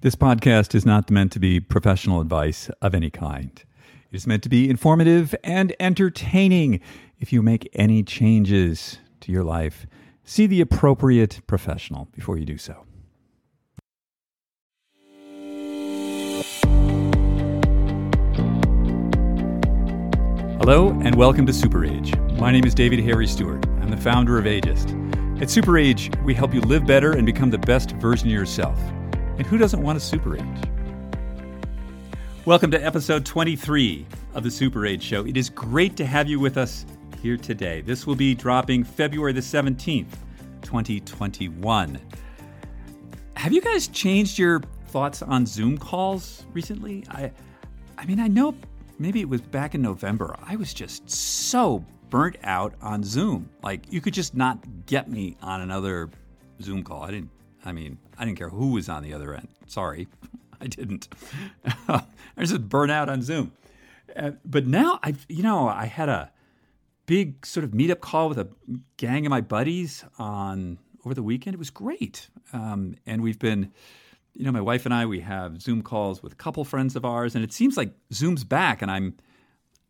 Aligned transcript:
This 0.00 0.14
podcast 0.14 0.76
is 0.76 0.86
not 0.86 1.10
meant 1.10 1.32
to 1.32 1.40
be 1.40 1.58
professional 1.58 2.20
advice 2.20 2.70
of 2.80 2.94
any 2.94 3.10
kind. 3.10 3.50
It 4.12 4.14
is 4.14 4.28
meant 4.28 4.44
to 4.44 4.48
be 4.48 4.70
informative 4.70 5.34
and 5.42 5.74
entertaining. 5.80 6.78
If 7.18 7.32
you 7.32 7.42
make 7.42 7.68
any 7.72 8.04
changes 8.04 8.98
to 9.22 9.32
your 9.32 9.42
life, 9.42 9.88
see 10.22 10.46
the 10.46 10.60
appropriate 10.60 11.40
professional 11.48 12.06
before 12.12 12.38
you 12.38 12.44
do 12.44 12.58
so. 12.58 12.84
Hello, 20.60 20.90
and 21.02 21.16
welcome 21.16 21.44
to 21.44 21.52
Super 21.52 21.84
Age. 21.84 22.16
My 22.38 22.52
name 22.52 22.64
is 22.64 22.72
David 22.72 23.00
Harry 23.00 23.26
Stewart. 23.26 23.66
I'm 23.80 23.90
the 23.90 23.96
founder 23.96 24.38
of 24.38 24.44
Ageist. 24.44 25.42
At 25.42 25.50
Super 25.50 25.76
Age, 25.76 26.08
we 26.24 26.34
help 26.34 26.54
you 26.54 26.60
live 26.60 26.86
better 26.86 27.14
and 27.14 27.26
become 27.26 27.50
the 27.50 27.58
best 27.58 27.90
version 27.96 28.28
of 28.28 28.32
yourself. 28.32 28.78
And 29.38 29.46
who 29.46 29.56
doesn't 29.56 29.80
want 29.80 29.96
a 29.96 30.00
Super 30.00 30.36
Age? 30.36 30.64
Welcome 32.44 32.72
to 32.72 32.84
episode 32.84 33.24
23 33.24 34.04
of 34.34 34.42
the 34.42 34.50
Super 34.50 34.84
Age 34.84 35.00
Show. 35.00 35.24
It 35.24 35.36
is 35.36 35.48
great 35.48 35.96
to 35.98 36.04
have 36.04 36.28
you 36.28 36.40
with 36.40 36.56
us 36.56 36.84
here 37.22 37.36
today. 37.36 37.80
This 37.80 38.04
will 38.04 38.16
be 38.16 38.34
dropping 38.34 38.82
February 38.82 39.32
the 39.32 39.40
17th, 39.40 40.08
2021. 40.62 42.00
Have 43.34 43.52
you 43.52 43.60
guys 43.60 43.86
changed 43.86 44.40
your 44.40 44.60
thoughts 44.88 45.22
on 45.22 45.46
Zoom 45.46 45.78
calls 45.78 46.44
recently? 46.52 47.04
I 47.08 47.30
I 47.96 48.06
mean, 48.06 48.18
I 48.18 48.26
know 48.26 48.56
maybe 48.98 49.20
it 49.20 49.28
was 49.28 49.40
back 49.40 49.76
in 49.76 49.80
November. 49.80 50.34
I 50.42 50.56
was 50.56 50.74
just 50.74 51.08
so 51.08 51.84
burnt 52.10 52.38
out 52.42 52.74
on 52.82 53.04
Zoom. 53.04 53.48
Like 53.62 53.84
you 53.88 54.00
could 54.00 54.14
just 54.14 54.34
not 54.34 54.58
get 54.86 55.08
me 55.08 55.36
on 55.42 55.60
another 55.60 56.10
Zoom 56.60 56.82
call. 56.82 57.04
I 57.04 57.12
didn't 57.12 57.30
I 57.64 57.70
mean, 57.70 57.98
I 58.18 58.24
didn't 58.24 58.38
care 58.38 58.48
who 58.48 58.72
was 58.72 58.88
on 58.88 59.02
the 59.02 59.14
other 59.14 59.34
end. 59.34 59.48
Sorry, 59.66 60.08
I 60.60 60.66
didn't. 60.66 61.08
I 61.88 62.04
just 62.38 62.68
burn 62.68 62.90
out 62.90 63.08
on 63.08 63.22
Zoom. 63.22 63.52
Uh, 64.14 64.32
but 64.44 64.66
now 64.66 64.98
I, 65.02 65.14
you 65.28 65.42
know, 65.42 65.68
I 65.68 65.86
had 65.86 66.08
a 66.08 66.32
big 67.06 67.46
sort 67.46 67.64
of 67.64 67.70
meetup 67.70 68.00
call 68.00 68.28
with 68.28 68.38
a 68.38 68.48
gang 68.96 69.26
of 69.26 69.30
my 69.30 69.40
buddies 69.40 70.04
on 70.18 70.78
over 71.04 71.14
the 71.14 71.22
weekend. 71.22 71.54
It 71.54 71.58
was 71.58 71.70
great, 71.70 72.28
um, 72.52 72.96
and 73.06 73.22
we've 73.22 73.38
been, 73.38 73.72
you 74.34 74.44
know, 74.44 74.52
my 74.52 74.60
wife 74.60 74.84
and 74.84 74.94
I, 74.94 75.06
we 75.06 75.20
have 75.20 75.62
Zoom 75.62 75.82
calls 75.82 76.22
with 76.22 76.32
a 76.32 76.36
couple 76.36 76.64
friends 76.64 76.96
of 76.96 77.04
ours, 77.04 77.34
and 77.34 77.44
it 77.44 77.52
seems 77.52 77.76
like 77.76 77.92
Zoom's 78.12 78.44
back, 78.44 78.82
and 78.82 78.90
I'm, 78.90 79.16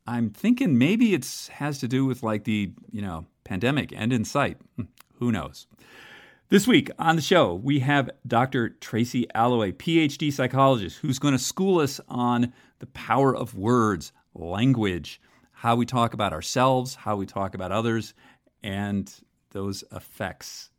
I'm 0.06 0.30
thinking 0.30 0.78
maybe 0.78 1.14
it's 1.14 1.48
has 1.48 1.78
to 1.78 1.88
do 1.88 2.04
with 2.04 2.22
like 2.22 2.44
the, 2.44 2.72
you 2.90 3.02
know, 3.02 3.26
pandemic 3.44 3.92
end 3.92 4.12
in 4.12 4.24
sight. 4.24 4.58
Hmm, 4.76 4.84
who 5.18 5.32
knows? 5.32 5.66
This 6.50 6.66
week 6.66 6.90
on 6.98 7.16
the 7.16 7.20
show, 7.20 7.52
we 7.52 7.80
have 7.80 8.08
Dr. 8.26 8.70
Tracy 8.70 9.26
Alloway, 9.34 9.72
PhD 9.72 10.32
psychologist, 10.32 10.96
who's 10.96 11.18
going 11.18 11.32
to 11.32 11.38
school 11.38 11.78
us 11.78 12.00
on 12.08 12.54
the 12.78 12.86
power 12.86 13.36
of 13.36 13.54
words, 13.54 14.12
language, 14.34 15.20
how 15.52 15.76
we 15.76 15.84
talk 15.84 16.14
about 16.14 16.32
ourselves, 16.32 16.94
how 16.94 17.16
we 17.16 17.26
talk 17.26 17.54
about 17.54 17.70
others, 17.70 18.14
and 18.62 19.12
those 19.50 19.84
effects. 19.92 20.70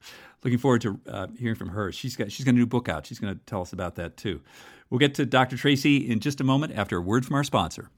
Looking 0.44 0.58
forward 0.58 0.82
to 0.82 1.00
uh, 1.08 1.28
hearing 1.38 1.56
from 1.56 1.70
her. 1.70 1.92
She's 1.92 2.16
got 2.16 2.32
she's 2.32 2.48
got 2.48 2.56
a 2.56 2.58
new 2.58 2.66
book 2.66 2.90
out. 2.90 3.06
She's 3.06 3.20
going 3.20 3.36
to 3.36 3.40
tell 3.46 3.62
us 3.62 3.72
about 3.72 3.94
that 3.98 4.18
too. 4.18 4.42
We'll 4.90 4.98
get 4.98 5.14
to 5.16 5.26
Dr. 5.28 5.56
Tracy 5.56 6.10
in 6.10 6.20
just 6.20 6.42
a 6.42 6.44
moment 6.44 6.74
after 6.76 6.98
a 6.98 7.02
word 7.02 7.28
from 7.28 7.36
our 7.36 7.44
sponsor. 7.44 7.92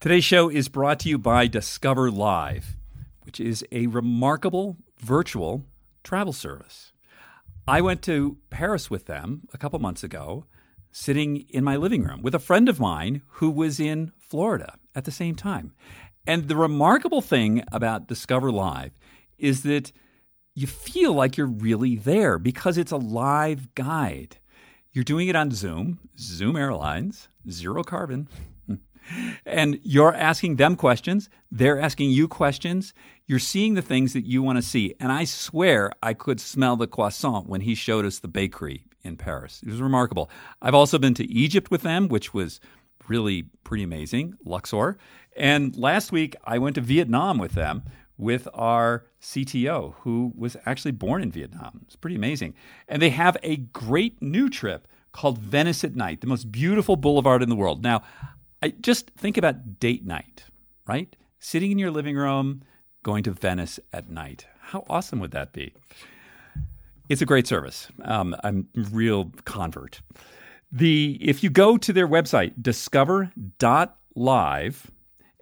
Today's 0.00 0.24
show 0.24 0.48
is 0.48 0.70
brought 0.70 0.98
to 1.00 1.10
you 1.10 1.18
by 1.18 1.46
Discover 1.46 2.10
Live, 2.10 2.78
which 3.24 3.38
is 3.38 3.62
a 3.70 3.86
remarkable 3.88 4.78
virtual 5.06 5.64
travel 6.02 6.32
service. 6.32 6.92
I 7.68 7.80
went 7.80 8.02
to 8.02 8.38
Paris 8.50 8.90
with 8.90 9.06
them 9.06 9.42
a 9.54 9.58
couple 9.58 9.78
months 9.78 10.02
ago, 10.02 10.46
sitting 10.90 11.46
in 11.48 11.62
my 11.62 11.76
living 11.76 12.02
room 12.02 12.22
with 12.22 12.34
a 12.34 12.40
friend 12.40 12.68
of 12.68 12.80
mine 12.80 13.22
who 13.38 13.50
was 13.50 13.78
in 13.78 14.12
Florida 14.18 14.74
at 14.94 15.04
the 15.04 15.10
same 15.12 15.36
time. 15.36 15.72
And 16.26 16.48
the 16.48 16.56
remarkable 16.56 17.20
thing 17.20 17.62
about 17.70 18.08
Discover 18.08 18.50
Live 18.50 18.92
is 19.38 19.62
that 19.62 19.92
you 20.56 20.66
feel 20.66 21.12
like 21.12 21.36
you're 21.36 21.46
really 21.46 21.94
there 21.94 22.38
because 22.38 22.76
it's 22.76 22.90
a 22.90 22.96
live 22.96 23.74
guide. 23.76 24.38
You're 24.92 25.04
doing 25.04 25.28
it 25.28 25.36
on 25.36 25.52
Zoom, 25.52 26.00
Zoom 26.18 26.56
Airlines, 26.56 27.28
zero 27.48 27.84
carbon. 27.84 28.28
And 29.44 29.78
you're 29.82 30.14
asking 30.14 30.56
them 30.56 30.76
questions, 30.76 31.28
they're 31.50 31.80
asking 31.80 32.10
you 32.10 32.28
questions. 32.28 32.94
You're 33.26 33.38
seeing 33.38 33.74
the 33.74 33.82
things 33.82 34.12
that 34.12 34.24
you 34.24 34.42
want 34.42 34.56
to 34.56 34.62
see. 34.62 34.94
And 35.00 35.10
I 35.10 35.24
swear 35.24 35.92
I 36.02 36.14
could 36.14 36.40
smell 36.40 36.76
the 36.76 36.86
croissant 36.86 37.48
when 37.48 37.60
he 37.60 37.74
showed 37.74 38.04
us 38.04 38.20
the 38.20 38.28
bakery 38.28 38.84
in 39.02 39.16
Paris. 39.16 39.62
It 39.64 39.70
was 39.70 39.80
remarkable. 39.80 40.30
I've 40.62 40.74
also 40.74 40.98
been 40.98 41.14
to 41.14 41.24
Egypt 41.24 41.70
with 41.70 41.82
them, 41.82 42.08
which 42.08 42.32
was 42.34 42.60
really 43.08 43.44
pretty 43.64 43.84
amazing, 43.84 44.34
Luxor. 44.44 44.98
And 45.36 45.76
last 45.76 46.12
week 46.12 46.36
I 46.44 46.58
went 46.58 46.74
to 46.76 46.80
Vietnam 46.80 47.38
with 47.38 47.52
them 47.52 47.84
with 48.18 48.48
our 48.54 49.06
CTO, 49.20 49.94
who 50.00 50.32
was 50.36 50.56
actually 50.64 50.92
born 50.92 51.22
in 51.22 51.30
Vietnam. 51.30 51.80
It's 51.86 51.96
pretty 51.96 52.16
amazing. 52.16 52.54
And 52.88 53.02
they 53.02 53.10
have 53.10 53.36
a 53.42 53.56
great 53.56 54.20
new 54.22 54.48
trip 54.48 54.88
called 55.12 55.38
Venice 55.38 55.84
at 55.84 55.96
Night, 55.96 56.20
the 56.20 56.26
most 56.26 56.50
beautiful 56.50 56.96
boulevard 56.96 57.42
in 57.42 57.48
the 57.48 57.56
world. 57.56 57.82
Now, 57.82 58.02
I 58.66 58.70
just 58.80 59.10
think 59.10 59.36
about 59.36 59.78
date 59.78 60.04
night, 60.04 60.42
right? 60.88 61.14
Sitting 61.38 61.70
in 61.70 61.78
your 61.78 61.92
living 61.92 62.16
room, 62.16 62.64
going 63.04 63.22
to 63.22 63.30
Venice 63.30 63.78
at 63.92 64.10
night. 64.10 64.44
How 64.58 64.84
awesome 64.90 65.20
would 65.20 65.30
that 65.30 65.52
be? 65.52 65.72
It's 67.08 67.22
a 67.22 67.26
great 67.26 67.46
service. 67.46 67.86
Um, 68.02 68.34
I'm 68.42 68.66
a 68.76 68.80
real 68.90 69.30
convert. 69.44 70.00
The 70.72 71.16
if 71.20 71.44
you 71.44 71.50
go 71.50 71.76
to 71.76 71.92
their 71.92 72.08
website 72.08 72.54
discover.live 72.60 74.90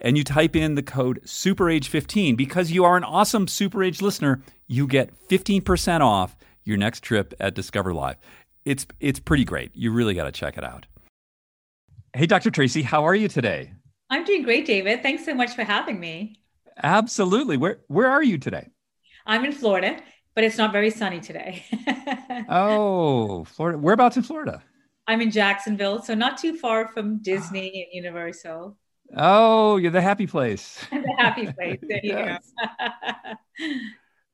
and 0.03 0.19
you 0.19 0.25
type 0.25 0.55
in 0.55 0.75
the 0.75 0.83
code 0.83 1.23
superage15 1.25 2.37
because 2.37 2.73
you 2.73 2.85
are 2.85 2.99
an 2.99 3.05
awesome 3.05 3.47
superage 3.47 4.03
listener, 4.03 4.43
you 4.67 4.87
get 4.87 5.09
15% 5.29 6.03
off 6.03 6.37
your 6.65 6.77
next 6.77 7.01
trip 7.01 7.33
at 7.41 7.55
Discover 7.55 7.95
Live. 7.95 8.17
It's 8.67 8.87
it's 9.01 9.19
pretty 9.19 9.47
great. 9.47 9.71
You 9.75 9.93
really 9.93 10.13
got 10.13 10.25
to 10.25 10.33
check 10.33 10.59
it 10.59 10.65
out. 10.65 10.85
Hey 12.17 12.27
Dr. 12.27 12.53
Tracy, 12.53 12.83
how 12.83 13.05
are 13.05 13.17
you 13.17 13.27
today? 13.27 13.73
I'm 14.09 14.23
doing 14.23 14.45
great, 14.45 14.67
David. 14.67 15.03
Thanks 15.03 15.25
so 15.25 15.35
much 15.35 15.57
for 15.57 15.65
having 15.65 15.99
me. 15.99 16.37
Absolutely. 16.81 17.57
Where 17.57 17.81
where 17.89 18.09
are 18.09 18.23
you 18.23 18.39
today? 18.39 18.69
I'm 19.27 19.45
in 19.45 19.51
Florida, 19.51 20.01
but 20.37 20.45
it's 20.45 20.57
not 20.57 20.71
very 20.71 20.91
sunny 20.91 21.19
today. 21.19 21.65
oh, 22.49 23.43
Florida. 23.43 23.79
Whereabouts 23.79 24.17
in 24.17 24.23
Florida? 24.23 24.63
I'm 25.09 25.23
in 25.23 25.33
Jacksonville, 25.33 26.03
so 26.03 26.15
not 26.15 26.39
too 26.39 26.57
far 26.57 26.87
from 26.87 27.21
Disney 27.21 27.83
and 27.83 28.05
Universal. 28.05 28.77
Oh, 29.17 29.77
you're 29.79 29.91
the 29.91 30.01
happy 30.01 30.29
place. 30.29 30.87
the 30.93 31.15
happy 31.19 31.53
place. 31.53 31.81
There 31.83 32.01
you 32.01 32.13
go. 32.13 32.39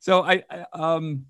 so 0.00 0.22
I, 0.22 0.42
I 0.50 0.66
um 0.74 1.24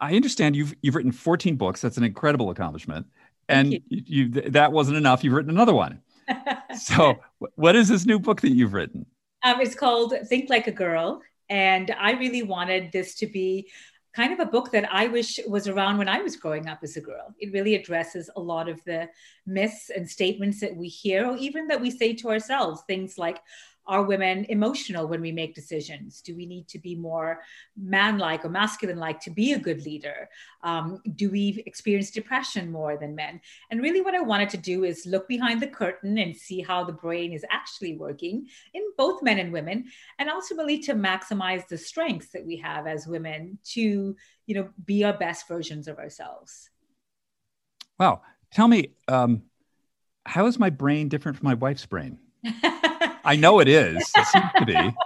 I 0.00 0.16
understand 0.16 0.56
you've 0.56 0.74
you've 0.80 0.94
written 0.94 1.12
14 1.12 1.56
books. 1.56 1.82
That's 1.82 1.98
an 1.98 2.04
incredible 2.04 2.48
accomplishment. 2.48 3.08
And 3.52 3.72
you. 3.72 3.80
you 3.88 4.28
that 4.50 4.72
wasn't 4.72 4.96
enough. 4.96 5.22
You've 5.22 5.34
written 5.34 5.50
another 5.50 5.74
one. 5.74 6.00
so 6.78 7.20
what 7.56 7.76
is 7.76 7.88
this 7.88 8.06
new 8.06 8.18
book 8.18 8.40
that 8.40 8.52
you've 8.52 8.72
written? 8.72 9.06
Um, 9.42 9.60
it's 9.60 9.74
called 9.74 10.14
Think 10.28 10.50
Like 10.50 10.66
a 10.66 10.72
Girl. 10.72 11.20
And 11.48 11.94
I 11.98 12.12
really 12.12 12.42
wanted 12.42 12.92
this 12.92 13.14
to 13.16 13.26
be 13.26 13.70
kind 14.14 14.32
of 14.32 14.40
a 14.40 14.50
book 14.50 14.70
that 14.72 14.88
I 14.92 15.08
wish 15.08 15.40
was 15.46 15.68
around 15.68 15.98
when 15.98 16.08
I 16.08 16.20
was 16.20 16.36
growing 16.36 16.68
up 16.68 16.80
as 16.82 16.96
a 16.96 17.00
girl. 17.00 17.34
It 17.38 17.52
really 17.52 17.74
addresses 17.74 18.30
a 18.36 18.40
lot 18.40 18.68
of 18.68 18.82
the 18.84 19.08
myths 19.46 19.90
and 19.90 20.08
statements 20.08 20.60
that 20.60 20.76
we 20.76 20.88
hear, 20.88 21.26
or 21.26 21.36
even 21.36 21.66
that 21.68 21.80
we 21.80 21.90
say 21.90 22.14
to 22.14 22.30
ourselves. 22.30 22.82
Things 22.86 23.16
like, 23.16 23.38
are 23.86 24.02
women 24.02 24.46
emotional 24.48 25.08
when 25.08 25.20
we 25.20 25.32
make 25.32 25.54
decisions? 25.54 26.20
Do 26.20 26.36
we 26.36 26.46
need 26.46 26.68
to 26.68 26.78
be 26.78 26.94
more 26.94 27.40
man 27.76 28.18
like 28.18 28.44
or 28.44 28.48
masculine 28.48 28.98
like 28.98 29.20
to 29.20 29.30
be 29.30 29.52
a 29.52 29.58
good 29.58 29.84
leader? 29.84 30.28
Um, 30.62 31.00
do 31.16 31.30
we 31.30 31.62
experience 31.66 32.10
depression 32.10 32.70
more 32.70 32.96
than 32.96 33.14
men? 33.14 33.40
And 33.70 33.82
really, 33.82 34.00
what 34.00 34.14
I 34.14 34.20
wanted 34.20 34.50
to 34.50 34.56
do 34.56 34.84
is 34.84 35.06
look 35.06 35.28
behind 35.28 35.60
the 35.60 35.66
curtain 35.66 36.18
and 36.18 36.36
see 36.36 36.60
how 36.60 36.84
the 36.84 36.92
brain 36.92 37.32
is 37.32 37.44
actually 37.50 37.96
working 37.96 38.46
in 38.74 38.82
both 38.96 39.22
men 39.22 39.38
and 39.38 39.52
women, 39.52 39.86
and 40.18 40.28
ultimately 40.28 40.78
to 40.80 40.94
maximize 40.94 41.66
the 41.66 41.78
strengths 41.78 42.28
that 42.28 42.46
we 42.46 42.56
have 42.58 42.86
as 42.86 43.06
women 43.06 43.58
to, 43.72 44.16
you 44.46 44.54
know, 44.54 44.68
be 44.84 45.04
our 45.04 45.16
best 45.16 45.48
versions 45.48 45.88
of 45.88 45.98
ourselves. 45.98 46.70
Wow. 47.98 48.22
Tell 48.52 48.68
me, 48.68 48.94
um, 49.08 49.42
how 50.24 50.46
is 50.46 50.58
my 50.58 50.70
brain 50.70 51.08
different 51.08 51.38
from 51.38 51.46
my 51.46 51.54
wife's 51.54 51.86
brain? 51.86 52.18
I 53.24 53.36
know 53.36 53.60
it 53.60 53.68
is. 53.68 54.10
It 54.16 54.26
seems 54.26 54.44
to 54.58 54.66
be. 54.66 54.74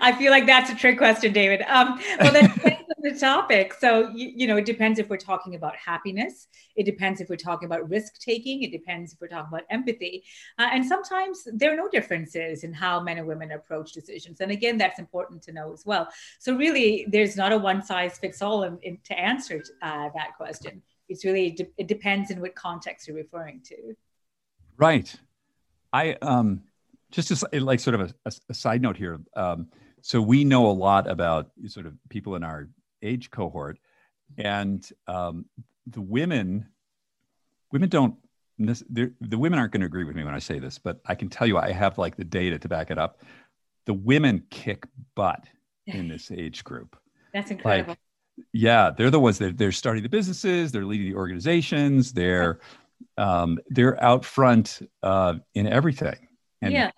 I 0.00 0.14
feel 0.18 0.30
like 0.30 0.46
that's 0.46 0.70
a 0.70 0.74
trick 0.74 0.98
question, 0.98 1.32
David. 1.32 1.62
Um, 1.62 2.00
well, 2.20 2.32
that 2.32 2.54
depends 2.54 2.82
on 2.82 3.14
the 3.14 3.18
topic. 3.18 3.74
So, 3.74 4.10
you, 4.10 4.32
you, 4.34 4.46
know, 4.46 4.56
it 4.56 4.64
depends 4.64 4.98
if 4.98 5.08
we're 5.08 5.16
talking 5.16 5.54
about 5.54 5.74
happiness. 5.76 6.48
It 6.76 6.84
depends 6.84 7.20
if 7.20 7.28
we're 7.28 7.36
talking 7.36 7.66
about 7.66 7.88
risk 7.88 8.20
taking. 8.20 8.62
It 8.62 8.70
depends 8.70 9.12
if 9.12 9.20
we're 9.20 9.28
talking 9.28 9.48
about 9.48 9.64
empathy. 9.70 10.24
Uh, 10.58 10.68
and 10.72 10.84
sometimes 10.84 11.48
there 11.52 11.72
are 11.72 11.76
no 11.76 11.88
differences 11.88 12.64
in 12.64 12.72
how 12.72 13.00
men 13.00 13.18
and 13.18 13.26
women 13.26 13.52
approach 13.52 13.92
decisions. 13.92 14.40
And 14.40 14.52
again, 14.52 14.76
that's 14.76 14.98
important 14.98 15.42
to 15.44 15.52
know 15.52 15.72
as 15.72 15.84
well. 15.86 16.08
So, 16.38 16.54
really, 16.54 17.06
there's 17.08 17.36
not 17.36 17.52
a 17.52 17.58
one 17.58 17.82
size 17.82 18.18
fits 18.18 18.42
all 18.42 18.64
in, 18.64 18.78
in, 18.82 18.98
to 19.04 19.18
answer 19.18 19.62
uh, 19.82 20.10
that 20.14 20.36
question. 20.36 20.82
It's 21.08 21.24
really 21.24 21.56
it 21.78 21.86
depends 21.86 22.30
in 22.30 22.40
what 22.40 22.54
context 22.54 23.06
you're 23.06 23.16
referring 23.16 23.60
to. 23.66 23.94
Right. 24.76 25.14
I 25.92 26.14
um 26.20 26.62
just 27.10 27.30
as 27.30 27.44
like 27.52 27.80
sort 27.80 27.98
of 27.98 28.14
a, 28.24 28.32
a 28.48 28.54
side 28.54 28.82
note 28.82 28.96
here. 28.96 29.20
Um, 29.34 29.68
so 30.02 30.20
we 30.20 30.44
know 30.44 30.66
a 30.66 30.72
lot 30.72 31.08
about 31.08 31.50
sort 31.66 31.86
of 31.86 31.94
people 32.08 32.36
in 32.36 32.44
our 32.44 32.68
age 33.02 33.30
cohort, 33.30 33.78
and 34.38 34.88
um, 35.06 35.46
the 35.86 36.00
women 36.00 36.66
women 37.72 37.88
don't 37.88 38.16
the 38.58 39.12
women 39.36 39.58
aren't 39.58 39.72
going 39.72 39.82
to 39.82 39.86
agree 39.86 40.04
with 40.04 40.16
me 40.16 40.24
when 40.24 40.34
I 40.34 40.38
say 40.38 40.58
this, 40.58 40.78
but 40.78 41.00
I 41.04 41.14
can 41.14 41.28
tell 41.28 41.46
you 41.46 41.58
I 41.58 41.72
have 41.72 41.98
like 41.98 42.16
the 42.16 42.24
data 42.24 42.58
to 42.58 42.68
back 42.68 42.90
it 42.90 42.98
up. 42.98 43.20
The 43.84 43.92
women 43.92 44.44
kick 44.50 44.86
butt 45.14 45.44
in 45.86 46.08
this 46.12 46.30
age 46.30 46.64
group. 46.64 46.96
That's 47.34 47.50
incredible. 47.50 47.90
Like, 47.90 47.98
yeah, 48.52 48.90
they're 48.96 49.10
the 49.10 49.20
ones 49.20 49.38
that 49.38 49.58
they're 49.58 49.72
starting 49.72 50.02
the 50.02 50.08
businesses, 50.08 50.72
they're 50.72 50.84
leading 50.84 51.10
the 51.10 51.16
organizations, 51.16 52.12
they're 52.12 52.60
um, 53.18 53.58
they're 53.68 54.02
out 54.02 54.24
front 54.24 54.80
uh, 55.02 55.34
in 55.54 55.66
everything. 55.66 56.16
And 56.62 56.72
yeah. 56.72 56.90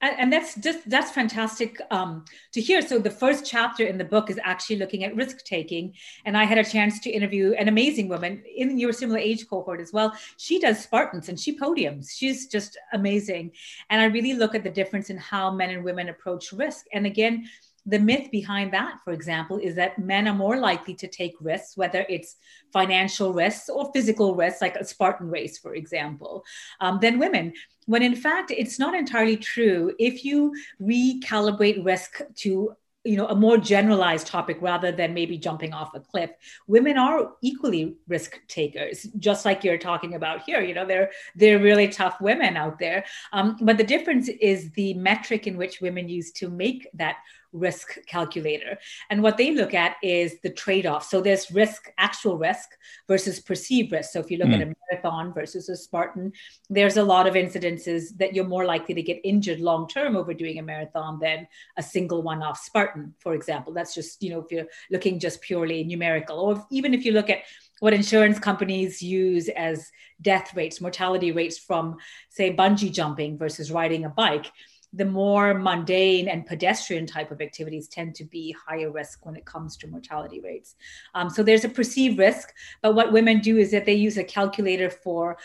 And 0.00 0.32
that's 0.32 0.54
just 0.54 0.88
that's 0.88 1.10
fantastic 1.10 1.80
um, 1.90 2.24
to 2.52 2.60
hear. 2.60 2.80
So 2.82 3.00
the 3.00 3.10
first 3.10 3.44
chapter 3.44 3.84
in 3.84 3.98
the 3.98 4.04
book 4.04 4.30
is 4.30 4.38
actually 4.44 4.76
looking 4.76 5.02
at 5.02 5.16
risk 5.16 5.44
taking. 5.44 5.92
And 6.24 6.36
i 6.36 6.44
had 6.44 6.56
a 6.56 6.62
chance 6.62 7.00
to 7.00 7.10
interview 7.10 7.52
an 7.54 7.66
amazing 7.66 8.08
woman 8.08 8.44
in 8.56 8.78
your 8.78 8.92
similar 8.92 9.18
age 9.18 9.48
cohort 9.48 9.80
as 9.80 9.92
well. 9.92 10.14
She 10.36 10.60
does 10.60 10.78
spartans 10.78 11.28
and 11.28 11.38
she 11.40 11.58
podiums. 11.58 12.10
She's 12.16 12.46
just 12.46 12.78
amazing. 12.92 13.50
And 13.90 14.00
i 14.00 14.04
really 14.04 14.34
look 14.34 14.54
at 14.54 14.62
the 14.62 14.70
difference 14.70 15.10
in 15.10 15.16
how 15.16 15.50
men 15.50 15.70
and 15.70 15.82
women 15.82 16.10
approach 16.10 16.52
risk. 16.52 16.86
And 16.92 17.04
again 17.04 17.48
the 17.88 17.98
myth 17.98 18.30
behind 18.30 18.72
that, 18.74 18.98
for 19.02 19.12
example, 19.12 19.58
is 19.58 19.74
that 19.76 19.98
men 19.98 20.28
are 20.28 20.34
more 20.34 20.58
likely 20.58 20.94
to 20.94 21.08
take 21.08 21.34
risks, 21.40 21.76
whether 21.76 22.04
it's 22.08 22.36
financial 22.72 23.32
risks 23.32 23.70
or 23.70 23.90
physical 23.92 24.34
risks, 24.34 24.60
like 24.60 24.76
a 24.76 24.84
Spartan 24.84 25.30
race, 25.30 25.58
for 25.58 25.74
example, 25.74 26.44
um, 26.80 26.98
than 27.00 27.18
women. 27.18 27.54
When 27.86 28.02
in 28.02 28.14
fact, 28.14 28.50
it's 28.50 28.78
not 28.78 28.94
entirely 28.94 29.38
true. 29.38 29.94
If 29.98 30.22
you 30.22 30.54
recalibrate 30.80 31.84
risk 31.84 32.20
to 32.42 32.76
you 33.04 33.16
know 33.16 33.26
a 33.28 33.34
more 33.34 33.56
generalized 33.56 34.26
topic 34.26 34.58
rather 34.60 34.90
than 34.92 35.14
maybe 35.14 35.38
jumping 35.38 35.72
off 35.72 35.94
a 35.94 36.00
cliff 36.00 36.30
women 36.66 36.98
are 36.98 37.30
equally 37.42 37.96
risk 38.08 38.40
takers 38.48 39.04
just 39.18 39.44
like 39.44 39.62
you're 39.62 39.78
talking 39.78 40.14
about 40.14 40.42
here 40.42 40.60
you 40.60 40.74
know 40.74 40.84
they're 40.84 41.10
they're 41.36 41.60
really 41.60 41.88
tough 41.88 42.20
women 42.20 42.56
out 42.56 42.78
there 42.78 43.04
um, 43.32 43.56
but 43.62 43.78
the 43.78 43.84
difference 43.84 44.28
is 44.28 44.70
the 44.72 44.92
metric 44.94 45.46
in 45.46 45.56
which 45.56 45.80
women 45.80 46.08
use 46.08 46.32
to 46.32 46.50
make 46.50 46.88
that 46.92 47.16
risk 47.52 47.96
calculator. 48.06 48.78
And 49.10 49.22
what 49.22 49.36
they 49.36 49.52
look 49.52 49.74
at 49.74 49.96
is 50.02 50.40
the 50.42 50.50
trade 50.50 50.86
off. 50.86 51.04
So 51.08 51.20
there's 51.20 51.50
risk, 51.50 51.90
actual 51.98 52.36
risk 52.36 52.68
versus 53.06 53.40
perceived 53.40 53.92
risk. 53.92 54.12
So 54.12 54.20
if 54.20 54.30
you 54.30 54.38
look 54.38 54.48
mm. 54.48 54.54
at 54.54 54.68
a 54.68 54.74
marathon 54.90 55.32
versus 55.32 55.68
a 55.68 55.76
Spartan, 55.76 56.32
there's 56.68 56.96
a 56.96 57.02
lot 57.02 57.26
of 57.26 57.34
incidences 57.34 58.16
that 58.18 58.34
you're 58.34 58.46
more 58.46 58.64
likely 58.64 58.94
to 58.94 59.02
get 59.02 59.20
injured 59.24 59.60
long 59.60 59.88
term 59.88 60.16
over 60.16 60.34
doing 60.34 60.58
a 60.58 60.62
marathon 60.62 61.18
than 61.20 61.46
a 61.76 61.82
single 61.82 62.22
one 62.22 62.42
off 62.42 62.58
Spartan, 62.58 63.14
for 63.18 63.34
example. 63.34 63.72
That's 63.72 63.94
just, 63.94 64.22
you 64.22 64.30
know, 64.30 64.40
if 64.40 64.50
you're 64.50 64.66
looking 64.90 65.18
just 65.18 65.40
purely 65.40 65.84
numerical, 65.84 66.38
or 66.38 66.52
if, 66.52 66.58
even 66.70 66.94
if 66.94 67.04
you 67.04 67.12
look 67.12 67.30
at 67.30 67.42
what 67.80 67.94
insurance 67.94 68.38
companies 68.38 69.00
use 69.00 69.48
as 69.50 69.88
death 70.20 70.54
rates, 70.56 70.80
mortality 70.80 71.32
rates 71.32 71.58
from, 71.58 71.96
say, 72.28 72.52
bungee 72.52 72.92
jumping 72.92 73.38
versus 73.38 73.70
riding 73.70 74.04
a 74.04 74.08
bike 74.08 74.50
the 74.92 75.04
more 75.04 75.54
mundane 75.54 76.28
and 76.28 76.46
pedestrian 76.46 77.06
type 77.06 77.30
of 77.30 77.42
activities 77.42 77.88
tend 77.88 78.14
to 78.14 78.24
be 78.24 78.54
higher 78.66 78.90
risk 78.90 79.26
when 79.26 79.36
it 79.36 79.44
comes 79.44 79.76
to 79.76 79.86
mortality 79.86 80.40
rates. 80.40 80.76
Um, 81.14 81.28
so 81.28 81.42
there's 81.42 81.64
a 81.64 81.68
perceived 81.68 82.18
risk, 82.18 82.54
but 82.82 82.94
what 82.94 83.12
women 83.12 83.40
do 83.40 83.58
is 83.58 83.70
that 83.72 83.84
they 83.84 83.94
use 83.94 84.16
a 84.16 84.24
calculator 84.24 84.88
for 84.88 85.36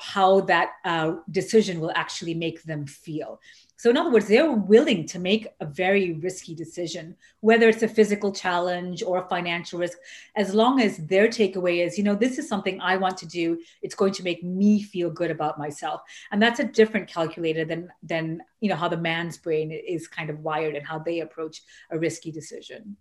how 0.00 0.40
that 0.42 0.72
uh, 0.84 1.16
decision 1.30 1.80
will 1.80 1.92
actually 1.94 2.34
make 2.34 2.62
them 2.62 2.86
feel. 2.86 3.40
So, 3.84 3.90
in 3.90 3.98
other 3.98 4.10
words, 4.10 4.28
they're 4.28 4.50
willing 4.50 5.04
to 5.08 5.18
make 5.18 5.46
a 5.60 5.66
very 5.66 6.14
risky 6.14 6.54
decision, 6.54 7.14
whether 7.40 7.68
it's 7.68 7.82
a 7.82 7.86
physical 7.86 8.32
challenge 8.32 9.02
or 9.02 9.18
a 9.18 9.28
financial 9.28 9.78
risk, 9.78 9.98
as 10.36 10.54
long 10.54 10.80
as 10.80 10.96
their 10.96 11.28
takeaway 11.28 11.84
is, 11.84 11.98
you 11.98 12.02
know, 12.02 12.14
this 12.14 12.38
is 12.38 12.48
something 12.48 12.80
I 12.80 12.96
want 12.96 13.18
to 13.18 13.26
do. 13.26 13.60
It's 13.82 13.94
going 13.94 14.14
to 14.14 14.22
make 14.22 14.42
me 14.42 14.82
feel 14.82 15.10
good 15.10 15.30
about 15.30 15.58
myself. 15.58 16.00
And 16.32 16.40
that's 16.40 16.60
a 16.60 16.64
different 16.64 17.08
calculator 17.08 17.66
than, 17.66 17.90
than 18.02 18.40
you 18.60 18.70
know, 18.70 18.76
how 18.76 18.88
the 18.88 18.96
man's 18.96 19.36
brain 19.36 19.70
is 19.70 20.08
kind 20.08 20.30
of 20.30 20.38
wired 20.38 20.76
and 20.76 20.86
how 20.86 20.98
they 20.98 21.20
approach 21.20 21.60
a 21.90 21.98
risky 21.98 22.32
decision. 22.32 22.96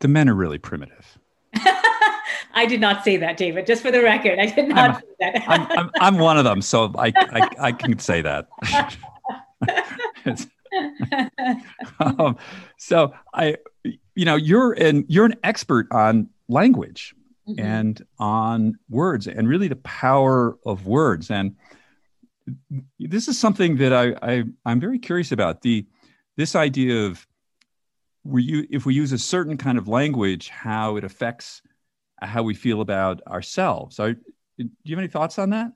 The 0.00 0.08
men 0.08 0.28
are 0.28 0.34
really 0.34 0.58
primitive. 0.58 1.16
I 2.54 2.66
did 2.66 2.80
not 2.80 3.04
say 3.04 3.18
that, 3.18 3.36
David. 3.36 3.68
Just 3.68 3.82
for 3.82 3.92
the 3.92 4.02
record, 4.02 4.40
I 4.40 4.46
did 4.46 4.68
not 4.68 4.90
I'm, 4.90 4.94
say 4.96 5.06
that. 5.20 5.44
I'm, 5.46 5.78
I'm, 5.78 5.90
I'm, 6.00 6.18
one 6.18 6.38
of 6.38 6.44
them, 6.44 6.60
so 6.60 6.92
I, 6.98 7.12
I, 7.16 7.48
I 7.60 7.70
can 7.70 8.00
say 8.00 8.20
that. 8.22 8.48
um, 12.00 12.36
so 12.78 13.12
I, 13.34 13.56
you 14.14 14.24
know, 14.24 14.36
you're 14.36 14.72
an 14.72 15.04
you're 15.08 15.26
an 15.26 15.36
expert 15.42 15.88
on 15.90 16.28
language 16.48 17.14
mm-hmm. 17.48 17.64
and 17.64 18.06
on 18.18 18.78
words, 18.88 19.26
and 19.26 19.48
really 19.48 19.68
the 19.68 19.76
power 19.76 20.56
of 20.64 20.86
words. 20.86 21.30
And 21.30 21.56
this 22.98 23.28
is 23.28 23.38
something 23.38 23.76
that 23.76 23.92
I, 23.92 24.14
I 24.22 24.44
I'm 24.64 24.80
very 24.80 24.98
curious 24.98 25.32
about. 25.32 25.62
The 25.62 25.86
this 26.36 26.54
idea 26.56 27.06
of 27.06 27.26
we 28.24 28.42
you 28.42 28.66
if 28.70 28.86
we 28.86 28.94
use 28.94 29.12
a 29.12 29.18
certain 29.18 29.56
kind 29.56 29.78
of 29.78 29.88
language, 29.88 30.48
how 30.48 30.96
it 30.96 31.04
affects 31.04 31.62
how 32.20 32.42
we 32.42 32.54
feel 32.54 32.80
about 32.80 33.20
ourselves. 33.26 33.96
So, 33.96 34.12
do 34.12 34.20
you 34.58 34.70
have 34.90 34.98
any 34.98 35.08
thoughts 35.08 35.38
on 35.38 35.50
that? 35.50 35.72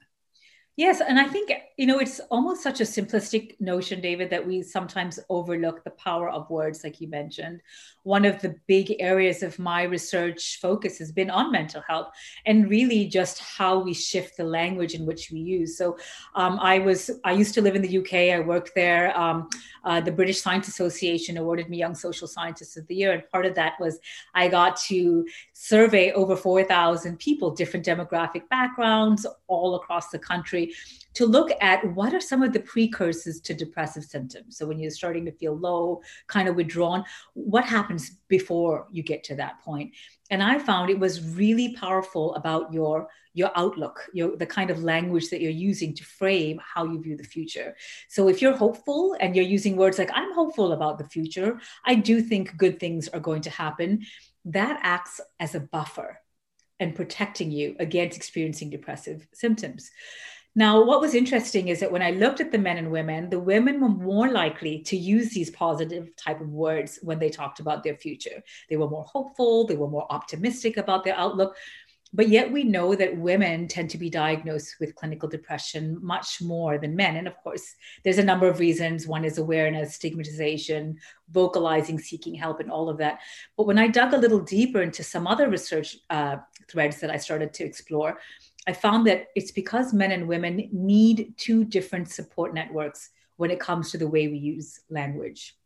Yes, 0.77 1.01
and 1.01 1.19
I 1.19 1.25
think 1.25 1.51
you 1.79 1.87
know 1.87 1.99
it's 2.01 2.21
almost 2.31 2.63
such 2.63 2.83
a 2.83 2.85
simplistic 2.85 3.59
notion, 3.61 4.03
David, 4.03 4.29
that 4.29 4.47
we 4.47 4.63
sometimes 4.63 5.19
overlook 5.31 5.83
the 5.83 5.91
power 5.93 6.29
of 6.29 6.51
words, 6.51 6.85
like 6.85 7.01
you 7.01 7.09
mentioned. 7.09 7.63
One 8.03 8.27
of 8.27 8.43
the 8.43 8.57
big 8.67 8.95
areas 8.99 9.43
of 9.43 9.59
my 9.59 9.85
research 9.85 10.59
focus 10.61 10.99
has 10.99 11.13
been 11.13 11.31
on 11.31 11.51
mental 11.51 11.83
health 11.89 12.09
and 12.45 12.69
really 12.69 13.07
just 13.07 13.39
how 13.39 13.79
we 13.79 13.95
shift 13.95 14.37
the 14.37 14.45
language 14.45 14.93
in 14.93 15.07
which 15.07 15.31
we 15.31 15.41
use. 15.41 15.79
So, 15.79 15.97
um, 16.35 16.59
I 16.61 16.79
was 16.79 17.11
I 17.25 17.33
used 17.33 17.55
to 17.55 17.63
live 17.63 17.75
in 17.75 17.81
the 17.81 17.99
UK. 17.99 18.37
I 18.37 18.41
worked 18.41 18.73
there. 18.75 19.19
Um, 19.19 19.49
uh, 19.83 20.03
the 20.03 20.13
British 20.13 20.43
Science 20.43 20.69
Association 20.69 21.39
awarded 21.39 21.71
me 21.71 21.79
Young 21.79 21.95
Social 21.95 22.29
Scientist 22.29 22.77
of 22.77 22.87
the 22.87 22.97
Year, 22.97 23.13
and 23.13 23.23
part 23.31 23.47
of 23.47 23.55
that 23.55 23.81
was 23.81 23.99
I 24.35 24.49
got 24.49 24.77
to 24.89 25.27
survey 25.55 26.13
over 26.13 26.37
four 26.37 26.65
thousand 26.65 27.19
people, 27.19 27.51
different 27.51 27.87
demographic 27.87 28.47
backgrounds, 28.51 29.25
all 29.47 29.77
across 29.77 30.11
the 30.11 30.19
country 30.19 30.66
to 31.15 31.27
look 31.27 31.51
at 31.63 31.95
what 31.95 32.13
are 32.13 32.21
some 32.21 32.43
of 32.43 32.53
the 32.53 32.61
precursors 32.61 33.41
to 33.41 33.55
depressive 33.55 34.05
symptoms. 34.05 34.59
So 34.59 34.67
when 34.67 34.79
you're 34.79 34.91
starting 34.91 35.25
to 35.25 35.33
feel 35.33 35.57
low, 35.57 36.03
kind 36.27 36.49
of 36.49 36.57
withdrawn, 36.57 37.05
what 37.33 37.65
happens 37.65 38.11
before 38.29 38.87
you 38.91 39.03
get 39.03 39.25
to 39.25 39.37
that 39.37 39.61
point? 39.63 39.93
And 40.31 40.43
I 40.43 40.59
found 40.59 40.91
it 40.91 40.99
was 40.99 41.35
really 41.37 41.75
powerful 41.75 42.35
about 42.35 42.73
your 42.73 43.09
your 43.33 43.53
outlook, 43.55 44.09
your 44.15 44.35
the 44.37 44.47
kind 44.47 44.71
of 44.71 44.83
language 44.83 45.29
that 45.29 45.43
you're 45.43 45.51
using 45.51 45.95
to 45.95 46.05
frame 46.05 46.59
how 46.75 46.85
you 46.85 47.01
view 47.01 47.17
the 47.19 47.23
future. 47.23 47.77
So 48.09 48.29
if 48.29 48.41
you're 48.41 48.57
hopeful 48.57 49.15
and 49.21 49.37
you're 49.37 49.45
using 49.45 49.77
words 49.77 49.99
like 49.99 50.11
I'm 50.15 50.33
hopeful 50.33 50.73
about 50.73 50.97
the 50.97 51.05
future, 51.05 51.61
I 51.85 51.97
do 51.97 52.23
think 52.23 52.57
good 52.57 52.81
things 52.81 53.09
are 53.09 53.21
going 53.21 53.43
to 53.43 53.51
happen, 53.51 54.07
that 54.47 54.81
acts 54.83 55.21
as 55.39 55.55
a 55.55 55.61
buffer 55.61 56.19
and 56.81 56.95
protecting 56.95 57.51
you 57.51 57.77
against 57.79 58.17
experiencing 58.17 58.71
depressive 58.71 59.27
symptoms. 59.35 59.91
Now, 60.59 60.83
what 60.83 61.03
was 61.03 61.15
interesting 61.15 61.69
is 61.69 61.81
that 61.81 61.93
when 61.93 62.01
I 62.01 62.13
looked 62.13 62.41
at 62.41 62.51
the 62.51 62.57
men 62.57 62.79
and 62.79 62.91
women, 62.91 63.29
the 63.29 63.39
women 63.39 63.79
were 63.79 63.91
more 63.91 64.31
likely 64.31 64.79
to 64.85 64.97
use 64.97 65.29
these 65.29 65.51
positive 65.51 66.17
type 66.17 66.41
of 66.41 66.49
words 66.49 66.99
when 67.03 67.19
they 67.19 67.29
talked 67.29 67.61
about 67.61 67.85
their 67.85 67.99
future. 67.99 68.43
They 68.71 68.79
were 68.79 68.89
more 68.89 69.05
hopeful, 69.05 69.67
they 69.67 69.77
were 69.77 69.91
more 69.91 70.11
optimistic 70.11 70.79
about 70.79 71.05
their 71.05 71.15
outlook. 71.15 71.57
But 72.15 72.31
yet, 72.31 72.51
we 72.51 72.65
know 72.65 72.95
that 72.95 73.19
women 73.19 73.69
tend 73.69 73.91
to 73.91 73.99
be 73.99 74.09
diagnosed 74.09 74.77
with 74.81 74.95
clinical 74.95 75.29
depression 75.29 75.99
much 76.01 76.41
more 76.41 76.79
than 76.79 76.97
men. 76.97 77.17
And 77.17 77.27
of 77.27 77.37
course, 77.37 77.75
there's 78.03 78.17
a 78.17 78.25
number 78.25 78.49
of 78.49 78.59
reasons. 78.59 79.07
One 79.07 79.27
is 79.27 79.37
awareness, 79.37 79.97
stigmatization, 79.97 80.99
vocalizing, 81.31 81.99
seeking 81.99 82.35
help, 82.35 82.61
and 82.61 82.71
all 82.71 82.89
of 82.89 82.97
that. 82.99 83.19
But 83.59 83.67
when 83.67 83.79
I 83.79 83.89
dug 83.89 84.15
a 84.15 84.19
little 84.19 84.41
deeper 84.41 84.81
into 84.81 85.03
some 85.03 85.27
other 85.27 85.51
research 85.51 85.99
uh, 86.09 86.37
threads 86.67 87.01
that 87.01 87.11
I 87.11 87.19
started 87.19 87.53
to 87.55 87.65
explore, 87.65 88.19
I 88.67 88.73
found 88.73 89.07
that 89.07 89.29
it's 89.37 89.53
because 89.53 89.93
men 89.93 90.13
and 90.13 90.29
women 90.29 90.69
need 90.73 91.35
two 91.37 91.65
different 91.65 92.11
support 92.11 92.53
networks 92.53 93.11
when 93.37 93.51
it 93.51 93.61
comes 93.61 93.91
to 93.91 93.99
the 93.99 94.09
way 94.09 94.29
we 94.29 94.39
use 94.39 94.81
language. 94.91 95.57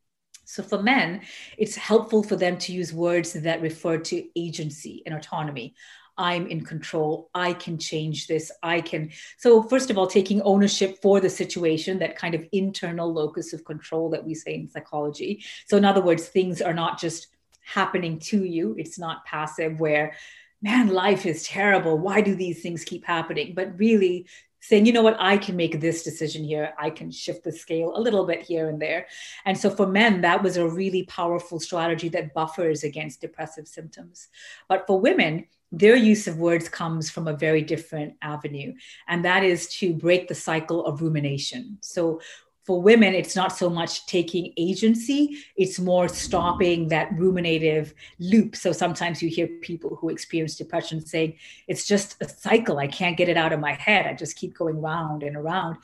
So 0.44 0.62
for 0.62 0.82
men, 0.82 1.22
it's 1.56 1.76
helpful 1.76 2.22
for 2.22 2.36
them 2.36 2.58
to 2.58 2.72
use 2.72 2.92
words 2.92 3.32
that 3.34 3.62
refer 3.62 3.98
to 3.98 4.24
agency 4.36 5.02
and 5.06 5.14
autonomy. 5.14 5.74
I'm 6.18 6.48
in 6.48 6.64
control. 6.64 7.30
I 7.34 7.54
can 7.54 7.78
change 7.78 8.26
this. 8.26 8.52
I 8.62 8.82
can. 8.82 9.10
So, 9.38 9.62
first 9.62 9.88
of 9.88 9.96
all, 9.96 10.06
taking 10.06 10.42
ownership 10.42 11.00
for 11.00 11.18
the 11.18 11.30
situation, 11.30 11.98
that 12.00 12.16
kind 12.16 12.34
of 12.34 12.44
internal 12.52 13.10
locus 13.10 13.54
of 13.54 13.64
control 13.64 14.10
that 14.10 14.24
we 14.24 14.34
say 14.34 14.54
in 14.54 14.68
psychology. 14.68 15.42
So, 15.66 15.78
in 15.78 15.84
other 15.86 16.02
words, 16.02 16.28
things 16.28 16.60
are 16.60 16.74
not 16.74 17.00
just 17.00 17.28
happening 17.64 18.18
to 18.18 18.44
you, 18.44 18.74
it's 18.76 18.98
not 18.98 19.24
passive, 19.24 19.80
where 19.80 20.14
man, 20.62 20.88
life 20.88 21.26
is 21.26 21.44
terrible. 21.44 21.98
Why 21.98 22.20
do 22.20 22.34
these 22.34 22.62
things 22.62 22.84
keep 22.84 23.04
happening? 23.04 23.54
But 23.54 23.78
really 23.78 24.26
saying, 24.60 24.84
you 24.84 24.92
know 24.92 25.02
what, 25.02 25.16
I 25.18 25.38
can 25.38 25.56
make 25.56 25.80
this 25.80 26.02
decision 26.02 26.44
here. 26.44 26.74
I 26.78 26.90
can 26.90 27.10
shift 27.10 27.44
the 27.44 27.52
scale 27.52 27.96
a 27.96 28.00
little 28.00 28.26
bit 28.26 28.42
here 28.42 28.68
and 28.68 28.80
there. 28.80 29.06
And 29.46 29.56
so 29.56 29.70
for 29.70 29.86
men, 29.86 30.20
that 30.20 30.42
was 30.42 30.58
a 30.58 30.68
really 30.68 31.04
powerful 31.04 31.58
strategy 31.58 32.10
that 32.10 32.34
buffers 32.34 32.84
against 32.84 33.22
depressive 33.22 33.66
symptoms. 33.66 34.28
But 34.68 34.86
for 34.86 35.00
women, 35.00 35.46
their 35.72 35.96
use 35.96 36.26
of 36.26 36.38
words 36.38 36.68
comes 36.68 37.10
from 37.10 37.28
a 37.28 37.36
very 37.36 37.62
different 37.62 38.14
avenue, 38.22 38.74
and 39.06 39.24
that 39.24 39.44
is 39.44 39.68
to 39.78 39.94
break 39.94 40.26
the 40.26 40.34
cycle 40.34 40.84
of 40.84 41.00
rumination. 41.00 41.78
So 41.80 42.20
for 42.64 42.80
women, 42.80 43.14
it's 43.14 43.34
not 43.34 43.56
so 43.56 43.70
much 43.70 44.06
taking 44.06 44.52
agency, 44.56 45.38
it's 45.56 45.78
more 45.78 46.08
stopping 46.08 46.88
that 46.88 47.10
ruminative 47.12 47.94
loop. 48.18 48.54
So 48.54 48.72
sometimes 48.72 49.22
you 49.22 49.28
hear 49.28 49.46
people 49.62 49.96
who 49.96 50.10
experience 50.10 50.56
depression 50.56 51.04
saying, 51.04 51.36
It's 51.68 51.86
just 51.86 52.16
a 52.20 52.28
cycle. 52.28 52.78
I 52.78 52.86
can't 52.86 53.16
get 53.16 53.28
it 53.28 53.36
out 53.36 53.52
of 53.52 53.60
my 53.60 53.72
head. 53.72 54.06
I 54.06 54.14
just 54.14 54.36
keep 54.36 54.54
going 54.54 54.80
round 54.80 55.22
and 55.22 55.36
around. 55.36 55.78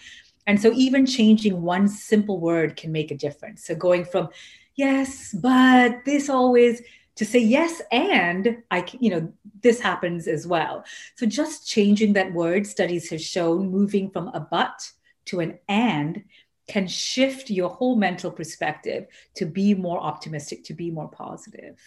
And 0.46 0.60
so 0.60 0.72
even 0.72 1.06
changing 1.06 1.62
one 1.62 1.88
simple 1.88 2.38
word 2.38 2.76
can 2.76 2.92
make 2.92 3.10
a 3.10 3.16
difference. 3.16 3.64
So 3.64 3.74
going 3.74 4.04
from, 4.04 4.28
Yes, 4.74 5.34
but 5.40 6.04
this 6.04 6.28
always 6.28 6.82
to 7.16 7.24
say 7.24 7.38
yes 7.38 7.80
and 7.92 8.62
i 8.70 8.84
you 9.00 9.08
know 9.08 9.32
this 9.62 9.80
happens 9.80 10.28
as 10.28 10.46
well 10.46 10.84
so 11.14 11.24
just 11.24 11.66
changing 11.66 12.12
that 12.12 12.32
word 12.34 12.66
studies 12.66 13.08
have 13.08 13.22
shown 13.22 13.70
moving 13.70 14.10
from 14.10 14.28
a 14.28 14.40
but 14.40 14.92
to 15.24 15.40
an 15.40 15.58
and 15.68 16.22
can 16.66 16.86
shift 16.88 17.50
your 17.50 17.70
whole 17.70 17.96
mental 17.96 18.30
perspective 18.30 19.06
to 19.36 19.46
be 19.46 19.74
more 19.74 20.00
optimistic, 20.00 20.64
to 20.64 20.74
be 20.74 20.90
more 20.90 21.08
positive. 21.08 21.80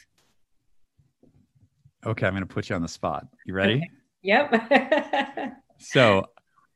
Okay, 2.06 2.26
I'm 2.26 2.34
going 2.34 2.48
to 2.48 2.54
put 2.54 2.70
you 2.70 2.76
on 2.76 2.82
the 2.82 2.88
spot. 2.88 3.28
You 3.46 3.54
ready? 3.54 3.76
Okay. 3.76 3.90
Yep. 4.22 5.54
so, 5.80 6.26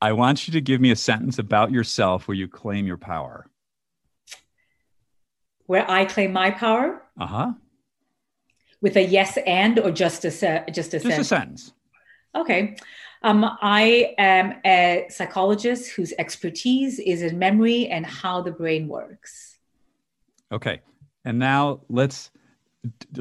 I 0.03 0.11
want 0.11 0.47
you 0.47 0.53
to 0.53 0.61
give 0.61 0.81
me 0.81 0.91
a 0.91 0.97
sentence 0.97 1.39
about 1.39 1.71
yourself 1.71 2.27
where 2.27 2.35
you 2.35 2.49
claim 2.49 2.85
your 2.85 2.97
power. 2.97 3.47
Where 5.65 5.89
I 5.89 6.03
claim 6.03 6.33
my 6.33 6.51
power? 6.51 7.01
Uh 7.17 7.25
huh. 7.25 7.53
With 8.81 8.97
a 8.97 9.01
yes 9.01 9.37
and 9.47 9.79
or 9.79 9.91
just 9.91 10.25
a 10.25 10.29
just 10.29 10.93
a 10.93 10.99
just 10.99 11.03
sentence? 11.03 11.19
a 11.19 11.23
sentence. 11.23 11.73
Okay. 12.35 12.75
Um, 13.23 13.57
I 13.61 14.13
am 14.17 14.55
a 14.65 15.05
psychologist 15.09 15.91
whose 15.91 16.13
expertise 16.19 16.99
is 16.99 17.21
in 17.21 17.39
memory 17.39 17.87
and 17.87 18.05
how 18.05 18.41
the 18.41 18.51
brain 18.51 18.87
works. 18.87 19.57
Okay, 20.51 20.81
and 21.23 21.39
now 21.39 21.81
let's 21.89 22.31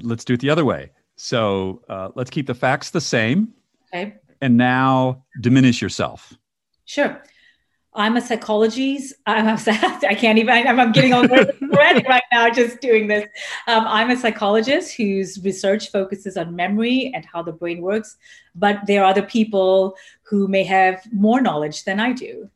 let's 0.02 0.25
do 0.25 0.35
it 0.35 0.40
the 0.40 0.50
other 0.50 0.64
way. 0.64 0.90
So 1.16 1.82
uh, 1.88 2.09
let's 2.16 2.30
keep 2.30 2.47
the 2.49 2.54
facts 2.54 2.90
the 2.90 3.00
same. 3.00 3.54
Okay. 3.94 4.16
And 4.40 4.56
now 4.56 5.25
diminish 5.40 5.80
yourself. 5.80 6.37
Sure. 6.85 7.23
I'm 7.94 8.16
a 8.16 8.20
psychologist. 8.20 9.14
I'm 9.26 9.46
I 9.66 10.14
can't 10.14 10.38
even, 10.38 10.66
I'm, 10.66 10.80
I'm 10.80 10.92
getting 10.92 11.12
all 11.12 11.26
ready 11.26 12.04
right 12.08 12.22
now 12.32 12.49
just 12.49 12.80
doing 12.80 13.06
this. 13.06 13.28
Um, 13.66 13.84
I'm 13.87 14.11
a 14.11 14.16
psychologist 14.16 14.94
whose 14.96 15.42
research 15.42 15.90
focuses 15.90 16.37
on 16.37 16.56
memory 16.56 17.12
and 17.14 17.25
how 17.25 17.42
the 17.42 17.52
brain 17.52 17.82
works, 17.82 18.16
but 18.54 18.80
there 18.87 19.02
are 19.02 19.11
other 19.11 19.22
people 19.22 19.96
who 20.22 20.49
may 20.49 20.64
have 20.64 21.02
more 21.12 21.40
knowledge 21.40 21.84
than 21.84 22.00
I 22.00 22.12
do. 22.12 22.49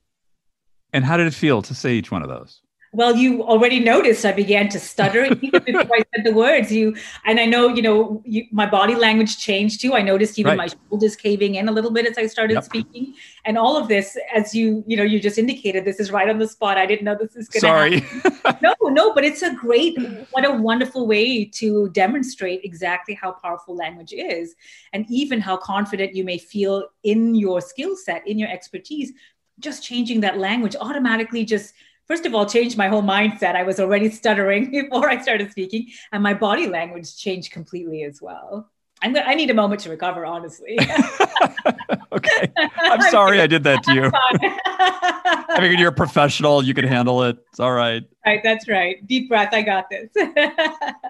And 0.92 1.04
how 1.04 1.16
did 1.18 1.26
it 1.26 1.34
feel 1.34 1.60
to 1.62 1.74
say 1.74 1.94
each 1.94 2.10
one 2.10 2.22
of 2.22 2.28
those? 2.28 2.62
Well 2.96 3.14
you 3.14 3.42
already 3.42 3.78
noticed 3.78 4.24
i 4.24 4.32
began 4.32 4.68
to 4.68 4.80
stutter 4.80 5.24
even 5.46 5.62
before 5.64 5.96
i 5.96 6.02
said 6.14 6.24
the 6.24 6.32
words. 6.32 6.72
You 6.72 6.96
and 7.24 7.38
i 7.38 7.44
know 7.44 7.68
you 7.68 7.82
know 7.82 8.22
you, 8.24 8.46
my 8.50 8.66
body 8.66 8.94
language 8.94 9.38
changed 9.38 9.80
too. 9.82 9.94
I 9.94 10.02
noticed 10.02 10.38
even 10.38 10.56
right. 10.56 10.64
my 10.64 10.88
shoulders 10.88 11.14
caving 11.14 11.56
in 11.56 11.68
a 11.68 11.72
little 11.72 11.90
bit 11.90 12.06
as 12.06 12.16
i 12.18 12.26
started 12.26 12.54
yep. 12.54 12.64
speaking. 12.64 13.14
And 13.44 13.58
all 13.58 13.76
of 13.76 13.88
this 13.88 14.16
as 14.34 14.54
you 14.54 14.82
you 14.86 14.96
know 14.96 15.02
you 15.02 15.20
just 15.20 15.38
indicated 15.38 15.84
this 15.84 16.00
is 16.00 16.10
right 16.10 16.28
on 16.28 16.38
the 16.38 16.48
spot. 16.48 16.78
I 16.78 16.86
didn't 16.86 17.04
know 17.04 17.16
this 17.20 17.36
is 17.36 17.48
going 17.48 17.60
to 17.60 17.66
sorry 17.68 18.60
no 18.62 18.74
no 18.98 19.12
but 19.12 19.24
it's 19.24 19.42
a 19.42 19.54
great 19.54 19.96
what 20.30 20.44
a 20.44 20.52
wonderful 20.52 21.06
way 21.06 21.44
to 21.60 21.90
demonstrate 21.90 22.60
exactly 22.64 23.14
how 23.14 23.32
powerful 23.32 23.76
language 23.76 24.12
is 24.12 24.54
and 24.94 25.04
even 25.10 25.40
how 25.40 25.56
confident 25.56 26.14
you 26.14 26.24
may 26.24 26.38
feel 26.38 26.84
in 27.02 27.34
your 27.34 27.60
skill 27.60 27.94
set 27.94 28.26
in 28.26 28.38
your 28.38 28.48
expertise. 28.48 29.12
Just 29.58 29.82
changing 29.82 30.20
that 30.20 30.38
language 30.38 30.76
automatically 30.76 31.44
just 31.44 31.74
first 32.06 32.26
of 32.26 32.34
all 32.34 32.46
changed 32.46 32.76
my 32.76 32.88
whole 32.88 33.02
mindset. 33.02 33.54
I 33.54 33.62
was 33.62 33.80
already 33.80 34.10
stuttering 34.10 34.70
before 34.90 35.08
I 35.08 35.20
started 35.20 35.50
speaking, 35.50 35.88
and 36.12 36.22
my 36.22 36.34
body 36.34 36.66
language 36.66 37.16
changed 37.16 37.52
completely 37.52 38.02
as 38.04 38.20
well. 38.20 38.70
I'm 39.02 39.12
gonna, 39.12 39.26
I 39.26 39.34
need 39.34 39.50
a 39.50 39.54
moment 39.54 39.82
to 39.82 39.90
recover, 39.90 40.24
honestly. 40.24 40.78
okay. 42.12 42.52
I'm 42.78 43.02
sorry 43.10 43.40
I 43.40 43.46
did 43.46 43.62
that 43.64 43.82
to 43.84 43.94
you. 43.94 44.10
I 44.14 45.60
figured 45.60 45.78
you're 45.78 45.90
a 45.90 45.92
professional. 45.92 46.62
You 46.62 46.72
can 46.72 46.86
handle 46.86 47.22
it. 47.24 47.36
It's 47.50 47.60
all 47.60 47.72
right. 47.72 48.04
Right. 48.24 48.40
That's 48.42 48.68
right. 48.68 49.06
Deep 49.06 49.28
breath. 49.28 49.52
I 49.52 49.62
got 49.62 49.90
this. 49.90 50.10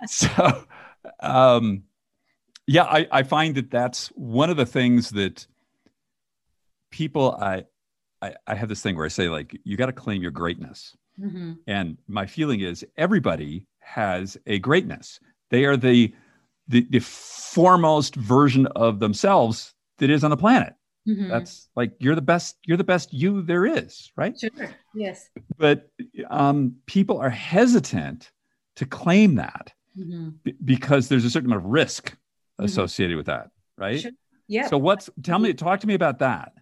so, 0.07 0.65
um, 1.21 1.85
yeah, 2.67 2.83
I, 2.83 3.07
I 3.13 3.23
find 3.23 3.55
that 3.55 3.71
that's 3.71 4.09
one 4.09 4.51
of 4.51 4.57
the 4.57 4.67
things 4.67 5.11
that 5.11 5.47
people 6.91 7.39
I 7.41 7.65
I, 8.27 8.35
I 8.47 8.55
have 8.55 8.69
this 8.69 8.83
thing 8.83 8.97
where 8.97 9.05
I 9.05 9.09
say, 9.09 9.29
like, 9.29 9.59
you 9.65 9.77
got 9.77 9.87
to 9.87 9.93
claim 9.93 10.23
your 10.23 10.31
greatness. 10.31 10.97
Mm-hmm. 11.21 11.53
And 11.67 11.99
my 12.09 12.27
feeling 12.27 12.61
is 12.61 12.85
everybody 12.97 13.67
has 13.81 14.37
a 14.47 14.59
greatness. 14.59 15.21
They 15.51 15.65
are 15.65 15.77
the, 15.77 16.13
the, 16.69 16.87
the 16.91 17.01
foremost 17.01 18.17
version 18.17 18.67
of 18.67 19.01
themselves 19.01 19.75
that 19.99 20.11
is 20.11 20.25
on 20.25 20.31
the 20.31 20.37
planet. 20.37 20.75
Mm-hmm. 21.09 21.29
That's 21.29 21.69
like 21.77 21.93
you're 22.01 22.17
the 22.17 22.21
best. 22.21 22.57
You're 22.67 22.77
the 22.77 22.85
best 22.85 23.13
you 23.13 23.41
there 23.43 23.65
is, 23.65 24.11
right? 24.17 24.37
Sure. 24.39 24.51
Yes. 24.93 25.31
But 25.57 25.89
um, 26.29 26.75
people 26.87 27.19
are 27.19 27.31
hesitant 27.31 28.33
to 28.75 28.87
claim 28.87 29.37
that 29.37 29.73
mm-hmm. 29.97 30.31
b- 30.43 30.57
because 30.65 31.09
there's 31.09 31.25
a 31.25 31.31
certain 31.31 31.49
amount 31.49 31.65
of 31.65 31.71
risk 31.71 32.11
mm-hmm. 32.11 32.65
associated 32.65 33.17
with 33.17 33.27
that, 33.27 33.51
right? 33.79 34.01
Sure. 34.01 34.11
Yeah. 34.49 34.67
So 34.67 34.79
what's 34.79 35.09
tell 35.23 35.39
me 35.39 35.55
talk 35.55 35.79
to 35.81 35.87
me 35.87 35.95
about 35.95 36.19
that. 36.19 36.53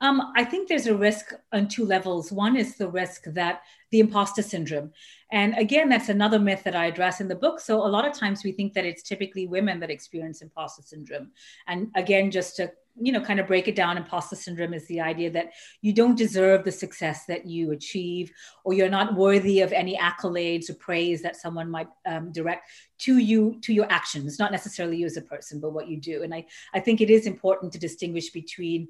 Um, 0.00 0.32
I 0.36 0.44
think 0.44 0.68
there's 0.68 0.86
a 0.86 0.96
risk 0.96 1.32
on 1.52 1.68
two 1.68 1.84
levels. 1.84 2.30
One 2.32 2.56
is 2.56 2.76
the 2.76 2.88
risk 2.88 3.24
that 3.26 3.62
the 3.90 4.00
imposter 4.00 4.42
syndrome. 4.42 4.92
And 5.32 5.56
again, 5.56 5.88
that's 5.88 6.08
another 6.08 6.38
myth 6.38 6.62
that 6.64 6.76
I 6.76 6.86
address 6.86 7.20
in 7.20 7.28
the 7.28 7.34
book. 7.34 7.60
So 7.60 7.78
a 7.78 7.88
lot 7.88 8.06
of 8.06 8.12
times 8.12 8.44
we 8.44 8.52
think 8.52 8.74
that 8.74 8.84
it's 8.84 9.02
typically 9.02 9.46
women 9.46 9.80
that 9.80 9.90
experience 9.90 10.42
imposter 10.42 10.82
syndrome. 10.82 11.30
And 11.66 11.88
again, 11.94 12.30
just 12.30 12.56
to 12.56 12.70
you 12.98 13.12
know 13.12 13.20
kind 13.20 13.38
of 13.38 13.46
break 13.46 13.68
it 13.68 13.76
down 13.76 13.96
imposter 13.96 14.36
syndrome 14.36 14.72
is 14.72 14.86
the 14.86 15.00
idea 15.00 15.30
that 15.30 15.50
you 15.82 15.92
don't 15.92 16.16
deserve 16.16 16.64
the 16.64 16.72
success 16.72 17.26
that 17.26 17.46
you 17.46 17.72
achieve 17.72 18.32
or 18.64 18.72
you're 18.72 18.88
not 18.88 19.14
worthy 19.14 19.60
of 19.60 19.72
any 19.72 19.96
accolades 19.96 20.70
or 20.70 20.74
praise 20.74 21.22
that 21.22 21.36
someone 21.36 21.70
might 21.70 21.88
um, 22.06 22.32
direct 22.32 22.68
to 22.98 23.18
you 23.18 23.58
to 23.60 23.74
your 23.74 23.90
actions 23.90 24.38
not 24.38 24.52
necessarily 24.52 24.96
you 24.96 25.06
as 25.06 25.16
a 25.16 25.22
person 25.22 25.60
but 25.60 25.72
what 25.72 25.88
you 25.88 26.00
do 26.00 26.22
and 26.22 26.34
i 26.34 26.44
i 26.74 26.80
think 26.80 27.00
it 27.00 27.10
is 27.10 27.26
important 27.26 27.72
to 27.72 27.78
distinguish 27.78 28.30
between 28.30 28.88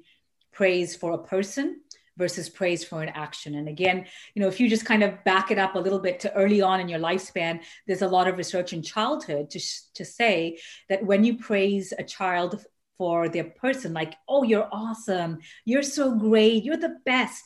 praise 0.51 0.95
for 0.95 1.13
a 1.13 1.17
person 1.17 1.81
versus 2.17 2.49
praise 2.49 2.83
for 2.83 3.03
an 3.03 3.09
action. 3.09 3.55
And 3.55 3.67
again, 3.67 4.05
you 4.33 4.41
know, 4.41 4.47
if 4.47 4.59
you 4.59 4.69
just 4.69 4.85
kind 4.85 5.03
of 5.03 5.23
back 5.23 5.51
it 5.51 5.59
up 5.59 5.75
a 5.75 5.79
little 5.79 5.99
bit 5.99 6.19
to 6.21 6.33
early 6.33 6.61
on 6.61 6.79
in 6.79 6.89
your 6.89 6.99
lifespan, 6.99 7.61
there's 7.85 8.01
a 8.01 8.07
lot 8.07 8.27
of 8.27 8.37
research 8.37 8.73
in 8.73 8.81
childhood 8.81 9.49
to, 9.51 9.59
to 9.93 10.03
say 10.03 10.57
that 10.89 11.05
when 11.05 11.23
you 11.23 11.37
praise 11.37 11.93
a 11.97 12.03
child 12.03 12.65
for 12.97 13.29
their 13.29 13.43
person, 13.43 13.93
like, 13.93 14.15
oh, 14.27 14.41
you're 14.41 14.67
awesome, 14.71 15.37
you're 15.65 15.83
so 15.83 16.15
great, 16.15 16.63
you're 16.63 16.77
the 16.77 16.97
best, 17.05 17.43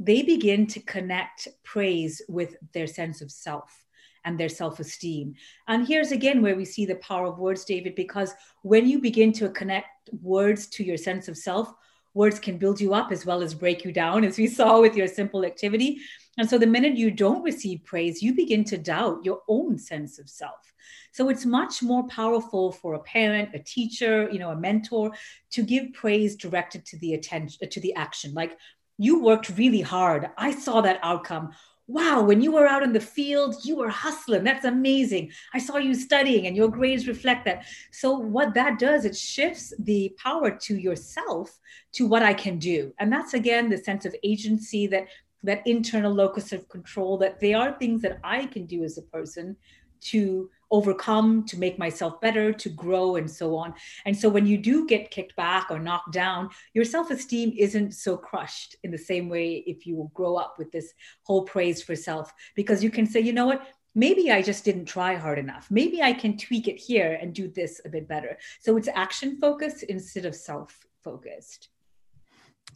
they 0.00 0.22
begin 0.22 0.66
to 0.66 0.80
connect 0.80 1.48
praise 1.62 2.22
with 2.28 2.56
their 2.72 2.86
sense 2.86 3.20
of 3.20 3.30
self 3.30 3.84
and 4.24 4.40
their 4.40 4.48
self 4.48 4.80
esteem. 4.80 5.34
And 5.68 5.86
here's 5.86 6.12
again 6.12 6.40
where 6.40 6.56
we 6.56 6.64
see 6.64 6.86
the 6.86 6.96
power 6.96 7.26
of 7.26 7.38
words, 7.38 7.64
David, 7.64 7.94
because 7.94 8.34
when 8.62 8.88
you 8.88 8.98
begin 8.98 9.32
to 9.34 9.50
connect 9.50 10.10
words 10.22 10.66
to 10.68 10.84
your 10.84 10.96
sense 10.96 11.28
of 11.28 11.36
self, 11.36 11.72
words 12.16 12.38
can 12.38 12.56
build 12.56 12.80
you 12.80 12.94
up 12.94 13.12
as 13.12 13.26
well 13.26 13.42
as 13.42 13.54
break 13.54 13.84
you 13.84 13.92
down, 13.92 14.24
as 14.24 14.38
we 14.38 14.46
saw 14.58 14.80
with 14.80 14.96
your 14.96 15.06
simple 15.06 15.44
activity. 15.44 16.00
And 16.38 16.48
so 16.48 16.58
the 16.58 16.66
minute 16.66 16.96
you 16.96 17.10
don't 17.10 17.42
receive 17.42 17.84
praise, 17.84 18.22
you 18.22 18.34
begin 18.34 18.64
to 18.64 18.78
doubt 18.78 19.24
your 19.24 19.42
own 19.48 19.78
sense 19.78 20.18
of 20.18 20.28
self. 20.28 20.72
So 21.12 21.28
it's 21.28 21.46
much 21.46 21.82
more 21.82 22.06
powerful 22.08 22.72
for 22.72 22.94
a 22.94 23.02
parent, 23.02 23.50
a 23.54 23.58
teacher, 23.58 24.28
you 24.30 24.38
know, 24.38 24.50
a 24.50 24.56
mentor 24.56 25.12
to 25.52 25.62
give 25.62 25.92
praise 25.92 26.36
directed 26.36 26.84
to 26.86 26.98
the 26.98 27.14
attention 27.14 27.68
to 27.68 27.80
the 27.80 27.94
action. 27.94 28.34
Like 28.34 28.58
you 28.98 29.22
worked 29.22 29.56
really 29.56 29.80
hard. 29.80 30.30
I 30.36 30.50
saw 30.52 30.80
that 30.82 31.00
outcome 31.02 31.52
wow, 31.88 32.20
when 32.22 32.40
you 32.40 32.50
were 32.50 32.66
out 32.66 32.82
in 32.82 32.92
the 32.92 33.00
field, 33.00 33.56
you 33.64 33.76
were 33.76 33.88
hustling. 33.88 34.42
That's 34.42 34.64
amazing. 34.64 35.30
I 35.54 35.58
saw 35.58 35.76
you 35.76 35.94
studying 35.94 36.46
and 36.46 36.56
your 36.56 36.68
grades 36.68 37.06
reflect 37.06 37.44
that. 37.44 37.64
So, 37.92 38.18
what 38.18 38.54
that 38.54 38.78
does, 38.78 39.04
it 39.04 39.16
shifts 39.16 39.72
the 39.78 40.14
power 40.22 40.50
to 40.50 40.76
yourself 40.76 41.58
to 41.92 42.06
what 42.06 42.22
I 42.22 42.34
can 42.34 42.58
do. 42.58 42.92
And 42.98 43.12
that's 43.12 43.34
again 43.34 43.68
the 43.68 43.78
sense 43.78 44.04
of 44.04 44.14
agency 44.22 44.86
that 44.88 45.06
that 45.42 45.66
internal 45.66 46.12
locus 46.12 46.52
of 46.52 46.68
control 46.68 47.18
that 47.18 47.38
they 47.38 47.54
are 47.54 47.78
things 47.78 48.02
that 48.02 48.18
I 48.24 48.46
can 48.46 48.66
do 48.66 48.82
as 48.82 48.98
a 48.98 49.02
person 49.02 49.56
to 50.00 50.50
overcome, 50.70 51.44
to 51.46 51.58
make 51.58 51.78
myself 51.78 52.20
better, 52.20 52.52
to 52.52 52.68
grow, 52.68 53.16
and 53.16 53.30
so 53.30 53.56
on. 53.56 53.74
And 54.04 54.16
so 54.16 54.28
when 54.28 54.46
you 54.46 54.58
do 54.58 54.86
get 54.86 55.10
kicked 55.10 55.36
back 55.36 55.70
or 55.70 55.78
knocked 55.78 56.12
down, 56.12 56.50
your 56.74 56.84
self 56.84 57.10
esteem 57.10 57.52
isn't 57.56 57.92
so 57.92 58.16
crushed 58.16 58.76
in 58.82 58.90
the 58.90 58.98
same 58.98 59.28
way 59.28 59.64
if 59.66 59.86
you 59.86 60.10
grow 60.14 60.36
up 60.36 60.56
with 60.58 60.72
this 60.72 60.92
whole 61.22 61.42
praise 61.44 61.82
for 61.82 61.96
self, 61.96 62.32
because 62.54 62.82
you 62.82 62.90
can 62.90 63.06
say, 63.06 63.20
you 63.20 63.32
know 63.32 63.46
what? 63.46 63.66
Maybe 63.94 64.30
I 64.30 64.42
just 64.42 64.64
didn't 64.64 64.84
try 64.84 65.14
hard 65.14 65.38
enough. 65.38 65.68
Maybe 65.70 66.02
I 66.02 66.12
can 66.12 66.36
tweak 66.36 66.68
it 66.68 66.76
here 66.76 67.18
and 67.20 67.32
do 67.32 67.48
this 67.48 67.80
a 67.86 67.88
bit 67.88 68.06
better. 68.06 68.36
So 68.60 68.76
it's 68.76 68.88
action 68.94 69.38
focused 69.38 69.84
instead 69.84 70.26
of 70.26 70.34
self 70.34 70.86
focused. 71.02 71.68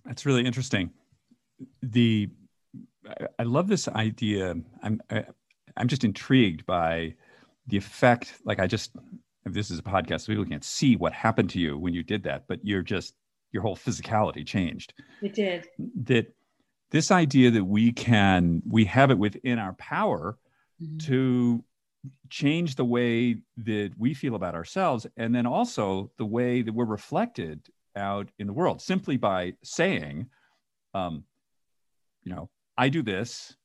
That's 0.04 0.24
really 0.24 0.46
interesting. 0.46 0.90
The 1.82 2.30
I 3.38 3.42
love 3.42 3.68
this 3.68 3.88
idea. 3.88 4.54
I'm 4.82 5.02
I, 5.10 5.16
am 5.18 5.24
i 5.76 5.80
am 5.80 5.88
just 5.88 6.04
intrigued 6.04 6.64
by 6.66 7.14
the 7.70 7.76
effect 7.76 8.34
like 8.44 8.58
i 8.60 8.66
just 8.66 8.92
this 9.46 9.70
is 9.70 9.78
a 9.78 9.82
podcast 9.82 10.20
so 10.20 10.26
people 10.26 10.44
can't 10.44 10.64
see 10.64 10.96
what 10.96 11.12
happened 11.12 11.48
to 11.50 11.58
you 11.58 11.78
when 11.78 11.94
you 11.94 12.02
did 12.02 12.22
that 12.22 12.44
but 12.46 12.58
you're 12.62 12.82
just 12.82 13.14
your 13.52 13.62
whole 13.62 13.76
physicality 13.76 14.46
changed. 14.46 14.94
It 15.22 15.34
did. 15.34 15.68
That 16.04 16.34
this 16.90 17.10
idea 17.10 17.50
that 17.52 17.64
we 17.64 17.92
can 17.92 18.62
we 18.68 18.84
have 18.86 19.10
it 19.10 19.18
within 19.18 19.58
our 19.58 19.74
power 19.74 20.38
mm-hmm. 20.82 20.98
to 20.98 21.64
change 22.30 22.76
the 22.76 22.84
way 22.84 23.42
that 23.58 23.92
we 23.98 24.14
feel 24.14 24.34
about 24.34 24.54
ourselves 24.54 25.06
and 25.16 25.34
then 25.34 25.46
also 25.46 26.10
the 26.16 26.24
way 26.24 26.62
that 26.62 26.72
we're 26.72 26.86
reflected 26.86 27.60
out 27.94 28.30
in 28.38 28.46
the 28.46 28.52
world 28.52 28.80
simply 28.80 29.18
by 29.18 29.52
saying 29.62 30.26
um 30.94 31.24
you 32.22 32.32
know 32.32 32.48
i 32.78 32.88
do 32.88 33.02
this. 33.02 33.56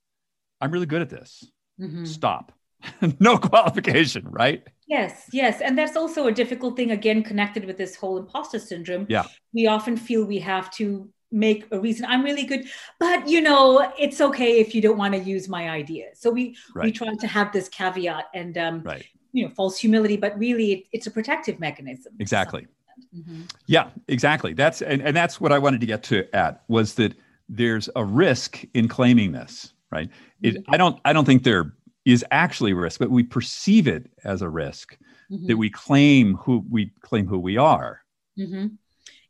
I'm 0.62 0.72
really 0.72 0.86
good 0.86 1.02
at 1.02 1.10
this. 1.10 1.46
Mm-hmm. 1.80 2.06
stop 2.06 2.54
no 3.20 3.38
qualification, 3.38 4.26
right? 4.30 4.64
Yes, 4.88 5.30
yes. 5.32 5.62
And 5.62 5.78
that's 5.78 5.96
also 5.96 6.28
a 6.28 6.32
difficult 6.32 6.76
thing, 6.76 6.92
again, 6.92 7.24
connected 7.24 7.66
with 7.66 7.78
this 7.78 7.96
whole 7.96 8.18
imposter 8.18 8.60
syndrome. 8.60 9.08
Yeah. 9.10 9.26
We 9.54 9.68
often 9.68 9.98
feel 9.98 10.26
we 10.26 10.40
have 10.40 10.70
to 10.76 11.10
make 11.32 11.66
a 11.72 11.80
reason 11.80 12.06
i'm 12.06 12.24
really 12.24 12.46
good 12.46 12.66
but 13.00 13.28
you 13.28 13.42
know 13.42 13.92
it's 13.98 14.22
okay 14.22 14.60
if 14.60 14.74
you 14.74 14.82
don't 14.82 14.98
want 14.98 15.14
to 15.14 15.20
use 15.20 15.50
my 15.50 15.70
idea 15.70 16.06
so 16.14 16.30
we 16.30 16.56
right. 16.74 16.86
we 16.86 16.92
try 16.92 17.14
to 17.16 17.28
have 17.28 17.52
this 17.52 17.68
caveat 17.68 18.26
and 18.34 18.58
um 18.58 18.82
right. 18.84 19.06
you 19.34 19.44
know 19.44 19.50
false 19.54 19.78
humility 19.78 20.16
but 20.16 20.38
really 20.38 20.72
it, 20.72 20.84
it's 20.94 21.08
a 21.08 21.12
protective 21.12 21.60
mechanism 21.60 22.14
exactly 22.20 22.68
mm-hmm. 23.14 23.42
yeah 23.66 23.90
exactly 24.08 24.54
that's 24.54 24.82
and, 24.82 25.02
and 25.02 25.16
that's 25.16 25.42
what 25.42 25.52
i 25.52 25.58
wanted 25.58 25.82
to 25.82 25.88
get 25.88 26.04
to 26.04 26.24
at 26.36 26.64
was 26.68 26.94
that 26.94 27.14
there's 27.50 27.90
a 27.96 28.06
risk 28.06 28.64
in 28.74 28.88
claiming 28.88 29.32
this 29.32 29.74
right 29.92 30.10
it, 30.42 30.56
mm-hmm. 30.56 30.74
i 30.74 30.78
don't 30.78 31.00
i 31.06 31.12
don't 31.12 31.26
think 31.26 31.44
there 31.44 31.74
is 32.06 32.24
actually 32.32 32.74
risk, 32.74 33.00
but 33.00 33.10
we 33.10 33.24
perceive 33.24 33.88
it 33.88 34.10
as 34.24 34.42
a 34.42 34.50
risk 34.50 34.98
mm-hmm. 35.32 35.48
that 35.48 35.58
we 35.58 35.70
claim 35.70 36.36
who 36.36 36.64
we 36.70 36.92
claim 37.02 37.28
who 37.28 37.40
we 37.40 37.58
are. 37.58 38.02
Mm-hmm. 38.38 38.68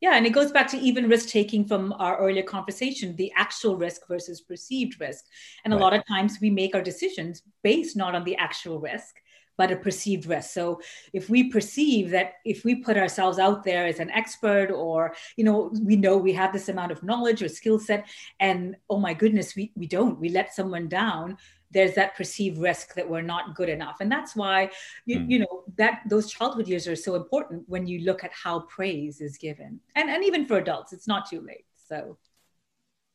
Yeah, 0.01 0.15
and 0.15 0.25
it 0.25 0.31
goes 0.31 0.51
back 0.51 0.67
to 0.71 0.77
even 0.77 1.09
risk 1.09 1.29
taking 1.29 1.65
from 1.65 1.93
our 1.93 2.17
earlier 2.17 2.43
conversation, 2.43 3.15
the 3.15 3.31
actual 3.35 3.77
risk 3.77 4.01
versus 4.07 4.41
perceived 4.41 4.99
risk. 4.99 5.23
And 5.63 5.73
right. 5.73 5.79
a 5.79 5.83
lot 5.83 5.93
of 5.93 6.05
times 6.05 6.37
we 6.41 6.49
make 6.49 6.75
our 6.75 6.81
decisions 6.81 7.41
based 7.63 7.95
not 7.95 8.13
on 8.13 8.23
the 8.23 8.35
actual 8.35 8.79
risk, 8.79 9.15
but 9.57 9.71
a 9.71 9.75
perceived 9.75 10.25
risk. 10.25 10.51
So 10.51 10.81
if 11.13 11.29
we 11.29 11.49
perceive 11.49 12.09
that 12.11 12.33
if 12.43 12.65
we 12.65 12.75
put 12.75 12.97
ourselves 12.97 13.39
out 13.39 13.63
there 13.63 13.85
as 13.85 13.99
an 13.99 14.11
expert 14.11 14.69
or, 14.69 15.15
you 15.37 15.43
know, 15.43 15.71
we 15.81 15.95
know 15.95 16.17
we 16.17 16.33
have 16.33 16.51
this 16.51 16.69
amount 16.69 16.91
of 16.91 17.03
knowledge 17.03 17.41
or 17.41 17.47
skill 17.47 17.79
set 17.79 18.07
and 18.39 18.75
oh 18.89 18.99
my 18.99 19.13
goodness, 19.13 19.55
we, 19.55 19.71
we 19.75 19.87
don't, 19.87 20.19
we 20.19 20.29
let 20.29 20.53
someone 20.53 20.87
down, 20.87 21.37
there's 21.75 21.93
that 21.93 22.15
perceived 22.15 22.57
risk 22.57 22.95
that 22.95 23.07
we're 23.07 23.21
not 23.21 23.53
good 23.53 23.67
enough 23.67 23.97
and 23.99 24.09
that's 24.09 24.35
why 24.35 24.69
you, 25.05 25.19
mm. 25.19 25.29
you 25.29 25.39
know 25.39 25.63
that 25.77 26.01
those 26.09 26.31
childhood 26.31 26.67
years 26.67 26.87
are 26.87 26.95
so 26.95 27.15
important 27.15 27.61
when 27.67 27.85
you 27.85 27.99
look 27.99 28.23
at 28.23 28.31
how 28.31 28.61
praise 28.61 29.21
is 29.21 29.37
given 29.37 29.79
and 29.95 30.09
and 30.09 30.23
even 30.23 30.45
for 30.45 30.57
adults 30.57 30.93
it's 30.93 31.07
not 31.07 31.29
too 31.29 31.41
late 31.41 31.65
so 31.87 32.17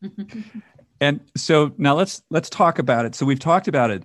and 1.01 1.21
so 1.37 1.73
now 1.79 1.95
let's 1.95 2.23
let's 2.31 2.51
talk 2.51 2.79
about 2.79 3.05
it 3.05 3.15
so 3.15 3.27
we've 3.27 3.41
talked 3.41 3.67
about 3.67 3.91
it 3.91 4.05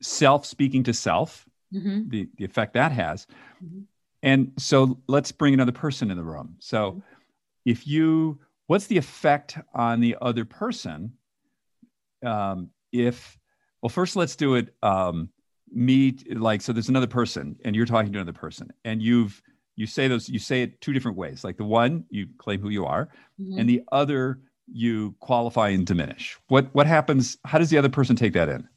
self 0.00 0.46
speaking 0.46 0.82
to 0.82 0.94
self 0.94 1.46
mm-hmm. 1.72 2.08
the 2.08 2.28
the 2.36 2.44
effect 2.44 2.72
that 2.72 2.92
has 2.92 3.26
mm-hmm. 3.62 3.80
and 4.22 4.52
so 4.58 4.98
let's 5.06 5.30
bring 5.30 5.52
another 5.54 5.72
person 5.72 6.10
in 6.10 6.16
the 6.16 6.24
room 6.24 6.56
so 6.58 6.92
mm-hmm. 6.92 7.00
if 7.66 7.86
you 7.86 8.40
what's 8.68 8.86
the 8.86 8.96
effect 8.96 9.58
on 9.74 10.00
the 10.00 10.16
other 10.22 10.46
person 10.46 11.12
um, 12.24 12.70
if 12.92 13.36
well, 13.82 13.90
first 13.90 14.16
let's 14.16 14.36
do 14.36 14.54
it. 14.54 14.74
Um, 14.82 15.28
meet 15.70 16.38
like 16.38 16.62
so. 16.62 16.72
There's 16.72 16.88
another 16.88 17.06
person, 17.06 17.56
and 17.64 17.74
you're 17.74 17.86
talking 17.86 18.12
to 18.12 18.18
another 18.18 18.32
person, 18.32 18.72
and 18.84 19.02
you've 19.02 19.42
you 19.76 19.86
say 19.86 20.08
those 20.08 20.28
you 20.28 20.38
say 20.38 20.62
it 20.62 20.80
two 20.80 20.92
different 20.92 21.16
ways. 21.16 21.44
Like 21.44 21.56
the 21.56 21.64
one 21.64 22.04
you 22.08 22.28
claim 22.38 22.60
who 22.60 22.68
you 22.68 22.86
are, 22.86 23.08
mm-hmm. 23.40 23.58
and 23.58 23.68
the 23.68 23.82
other 23.90 24.40
you 24.72 25.14
qualify 25.20 25.70
and 25.70 25.86
diminish. 25.86 26.38
What 26.48 26.72
what 26.74 26.86
happens? 26.86 27.36
How 27.44 27.58
does 27.58 27.70
the 27.70 27.78
other 27.78 27.88
person 27.88 28.16
take 28.16 28.32
that 28.34 28.48
in? 28.48 28.68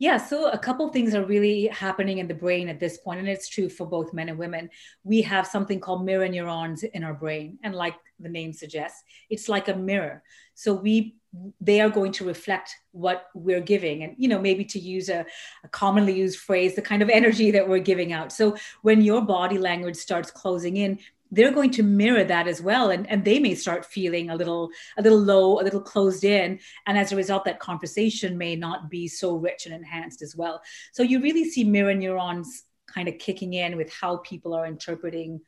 Yeah, 0.00 0.16
so 0.16 0.48
a 0.50 0.58
couple 0.58 0.88
things 0.90 1.12
are 1.14 1.24
really 1.24 1.66
happening 1.66 2.18
in 2.18 2.28
the 2.28 2.34
brain 2.34 2.68
at 2.68 2.78
this 2.78 2.98
point, 2.98 3.18
and 3.18 3.28
it's 3.28 3.48
true 3.48 3.68
for 3.68 3.84
both 3.84 4.12
men 4.12 4.28
and 4.28 4.38
women. 4.38 4.70
We 5.02 5.22
have 5.22 5.46
something 5.46 5.80
called 5.80 6.04
mirror 6.04 6.28
neurons 6.28 6.84
in 6.84 7.02
our 7.02 7.14
brain, 7.14 7.58
and 7.64 7.74
like 7.74 7.96
the 8.20 8.28
name 8.28 8.52
suggests, 8.52 9.02
it's 9.28 9.48
like 9.48 9.66
a 9.66 9.74
mirror. 9.74 10.22
So 10.54 10.72
we 10.74 11.16
they 11.60 11.80
are 11.80 11.90
going 11.90 12.12
to 12.12 12.24
reflect 12.24 12.74
what 12.92 13.26
we're 13.34 13.60
giving 13.60 14.02
and 14.02 14.14
you 14.16 14.28
know 14.28 14.40
maybe 14.40 14.64
to 14.64 14.78
use 14.78 15.10
a, 15.10 15.26
a, 15.62 15.68
commonly 15.68 16.14
used 16.14 16.38
phrase 16.38 16.74
the 16.74 16.80
kind 16.80 17.02
of 17.02 17.10
energy 17.10 17.50
that 17.50 17.68
we're 17.68 17.78
giving 17.78 18.14
out 18.14 18.32
so 18.32 18.56
when 18.80 19.02
your 19.02 19.20
body 19.20 19.58
language 19.58 19.96
starts 19.96 20.30
closing 20.30 20.78
in 20.78 20.98
they're 21.30 21.52
going 21.52 21.70
to 21.72 21.82
mirror 21.82 22.24
that 22.24 22.48
as 22.48 22.62
well. 22.62 22.90
And, 22.90 23.08
and 23.08 23.24
they 23.24 23.38
may 23.38 23.54
start 23.54 23.84
feeling 23.84 24.30
a 24.30 24.36
little 24.36 24.70
a 24.96 25.02
little 25.02 25.18
low 25.18 25.60
a 25.60 25.62
little 25.62 25.80
closed 25.80 26.24
in. 26.24 26.58
And 26.86 26.98
as 26.98 27.12
a 27.12 27.16
result 27.16 27.44
that 27.44 27.60
conversation 27.60 28.38
may 28.38 28.56
not 28.56 28.90
be 28.90 29.08
so 29.08 29.36
rich 29.36 29.66
and 29.66 29.74
enhanced 29.74 30.22
as 30.22 30.36
well. 30.36 30.62
So 30.92 31.02
you 31.02 31.20
really 31.20 31.44
see 31.44 31.64
mirror 31.64 31.94
neurons 31.94 32.64
kind 32.86 33.08
of 33.08 33.18
kicking 33.18 33.54
in 33.54 33.76
with 33.76 33.92
how 33.92 34.18
people 34.18 34.54
are 34.54 34.66
interpreting 34.66 35.40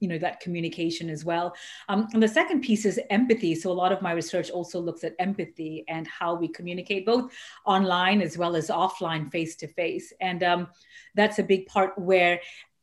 you 0.00 0.08
know 0.08 0.18
that 0.18 0.40
communication 0.40 1.08
as 1.08 1.24
well. 1.24 1.54
Um, 1.88 2.08
and 2.12 2.22
the 2.22 2.28
second 2.28 2.60
piece 2.60 2.84
is 2.84 3.00
empathy. 3.08 3.54
So 3.54 3.70
a 3.70 3.72
lot 3.72 3.90
of 3.90 4.02
my 4.02 4.12
research 4.12 4.50
also 4.50 4.78
looks 4.78 5.02
at 5.02 5.14
empathy 5.18 5.84
and 5.88 6.06
how 6.06 6.34
we 6.34 6.48
communicate 6.48 7.06
both 7.06 7.32
online 7.64 8.20
as 8.20 8.36
well 8.36 8.54
as 8.54 8.68
offline 8.68 9.30
face 9.32 9.56
to 9.56 9.68
face. 9.68 10.12
And 10.20 10.42
um, 10.42 10.68
that's 11.14 11.38
a 11.38 11.42
big 11.42 11.66
part 11.66 11.98
where 11.98 12.40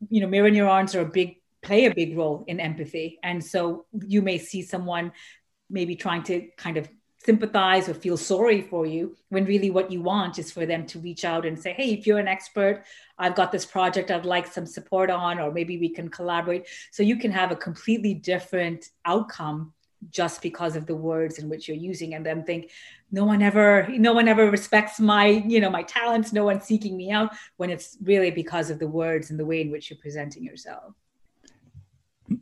you 0.10 0.20
know 0.20 0.28
mirror 0.28 0.50
neurons 0.50 0.96
are 0.96 1.02
a 1.02 1.06
big 1.06 1.41
play 1.62 1.86
a 1.86 1.94
big 1.94 2.18
role 2.18 2.44
in 2.48 2.60
empathy. 2.60 3.20
And 3.24 3.44
so 3.44 3.86
you 3.94 4.22
may 4.22 4.38
see 4.38 4.62
someone 4.62 5.12
maybe 5.70 5.96
trying 5.96 6.24
to 6.24 6.48
kind 6.58 6.78
of 6.78 6.90
sympathize 7.24 7.88
or 7.88 7.94
feel 7.94 8.18
sorry 8.18 8.62
for 8.62 8.86
you 8.86 9.16
when 9.30 9.46
really 9.46 9.70
what 9.70 9.92
you 9.92 10.02
want 10.02 10.40
is 10.40 10.52
for 10.52 10.66
them 10.66 10.88
to 10.88 11.00
reach 11.00 11.24
out 11.24 11.46
and 11.46 11.60
say 11.60 11.72
hey 11.74 11.94
if 11.94 12.08
you're 12.08 12.18
an 12.18 12.28
expert 12.28 12.84
i've 13.20 13.36
got 13.36 13.52
this 13.52 13.64
project 13.64 14.10
i'd 14.10 14.26
like 14.26 14.48
some 14.48 14.66
support 14.66 15.12
on 15.12 15.40
or 15.40 15.52
maybe 15.52 15.78
we 15.78 15.90
can 15.90 16.10
collaborate. 16.10 16.68
So 16.92 17.04
you 17.04 17.18
can 17.18 17.32
have 17.32 17.52
a 17.52 17.56
completely 17.56 18.16
different 18.16 18.90
outcome 19.06 19.74
just 20.10 20.42
because 20.42 20.76
of 20.76 20.88
the 20.88 20.96
words 20.96 21.38
in 21.38 21.48
which 21.48 21.68
you're 21.68 21.78
using 21.78 22.16
and 22.16 22.26
then 22.26 22.44
think 22.44 22.72
no 23.12 23.24
one 23.24 23.44
ever 23.44 23.88
no 23.90 24.14
one 24.14 24.28
ever 24.28 24.50
respects 24.50 25.00
my 25.00 25.28
you 25.28 25.60
know 25.60 25.70
my 25.70 25.84
talents. 25.84 26.34
No 26.34 26.46
one's 26.46 26.64
seeking 26.64 26.98
me 26.98 27.12
out 27.12 27.32
when 27.58 27.70
it's 27.70 27.98
really 28.02 28.32
because 28.32 28.72
of 28.72 28.80
the 28.80 28.88
words 28.88 29.30
and 29.30 29.40
the 29.40 29.46
way 29.46 29.62
in 29.62 29.70
which 29.70 29.90
you're 29.90 30.00
presenting 30.00 30.44
yourself 30.44 30.96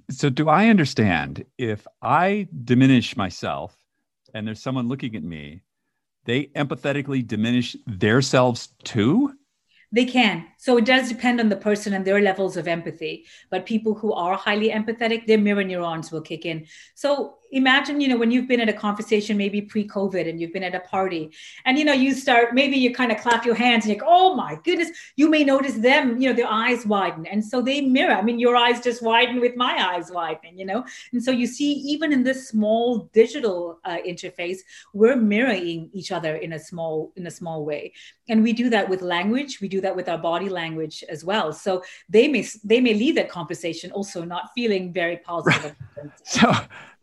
so 0.10 0.30
do 0.30 0.50
i 0.50 0.68
understand 0.68 1.46
if 1.58 1.88
i 2.02 2.48
diminish 2.64 3.16
myself 3.18 3.80
and 4.34 4.48
there's 4.48 4.62
someone 4.62 4.88
looking 4.88 5.16
at 5.16 5.24
me, 5.24 5.62
they 6.26 6.46
empathetically 6.56 7.26
diminish 7.26 7.76
themselves 7.88 8.70
too? 8.84 9.34
They 9.92 10.06
can. 10.06 10.46
So 10.58 10.78
it 10.78 10.86
does 10.86 11.10
depend 11.10 11.40
on 11.40 11.50
the 11.50 11.56
person 11.56 11.94
and 11.94 12.06
their 12.06 12.22
levels 12.22 12.58
of 12.58 12.68
empathy. 12.68 13.26
But 13.50 13.66
people 13.66 13.96
who 13.96 14.14
are 14.14 14.36
highly 14.36 14.70
empathetic, 14.70 15.26
their 15.26 15.40
mirror 15.40 15.64
neurons 15.64 16.12
will 16.12 16.22
kick 16.22 16.46
in. 16.46 16.68
So 16.94 17.39
imagine, 17.52 18.02
you 18.02 18.08
know, 18.08 18.18
when 18.18 18.32
you've 18.32 18.48
been 18.48 18.60
at 18.60 18.70
a 18.70 18.74
conversation, 18.74 19.38
maybe 19.38 19.62
pre-COVID, 19.62 20.30
and 20.30 20.40
you've 20.40 20.54
been 20.54 20.64
at 20.64 20.76
a 20.76 20.80
party, 20.82 21.32
and 21.66 21.78
you 21.78 21.86
know, 21.86 21.94
you 21.94 22.14
start 22.14 22.54
maybe 22.54 22.78
you 22.78 22.94
kind 22.94 23.12
of 23.12 23.20
clap 23.20 23.46
your 23.46 23.56
hands 23.56 23.86
and 23.86 23.94
you're 23.94 24.04
like, 24.04 24.12
oh 24.12 24.36
my 24.36 24.58
goodness, 24.64 24.90
you 25.16 25.30
may 25.30 25.44
notice 25.44 25.76
them, 25.76 26.20
you 26.22 26.30
know, 26.30 26.36
their 26.36 26.48
eyes 26.48 26.86
widen. 26.86 27.26
And 27.26 27.44
so 27.44 27.62
they 27.62 27.82
mirror. 27.82 28.14
I 28.14 28.22
mean, 28.22 28.40
your 28.40 28.56
eyes 28.56 28.82
just 28.82 29.02
widen 29.02 29.40
with 29.40 29.56
my 29.56 29.76
eyes 29.94 30.12
widening, 30.12 30.58
you 30.58 30.66
know. 30.66 30.86
And 31.14 31.24
so 31.24 31.32
you 31.32 31.48
see, 31.48 31.72
even 31.72 32.14
in 32.14 32.24
this 32.24 32.48
small 32.50 33.10
digital 33.14 33.80
uh, 33.84 33.98
interface, 34.08 34.60
we're 34.94 35.16
mirroring 35.16 35.90
each 35.94 36.12
other 36.12 36.36
in 36.36 36.54
a 36.54 36.60
small, 36.60 37.12
in 37.16 37.28
a 37.28 37.32
small 37.32 37.66
way. 37.66 37.94
And 38.30 38.44
we 38.44 38.54
do 38.54 38.70
that 38.70 38.88
with 38.88 39.02
language, 39.02 39.60
we 39.60 39.68
do 39.68 39.82
that 39.82 39.96
with 39.96 40.08
our 40.08 40.18
body 40.18 40.50
language 40.50 41.04
as 41.10 41.26
well. 41.26 41.52
So 41.52 41.84
they 42.08 42.28
may 42.28 42.46
they 42.64 42.80
may 42.80 42.94
leave 42.94 43.16
that 43.16 43.30
conversation 43.30 43.92
also 43.92 44.24
not 44.24 44.52
feeling 44.56 44.94
very 44.94 45.18
positive. 45.18 45.76
Right. 45.98 46.12
So 46.24 46.52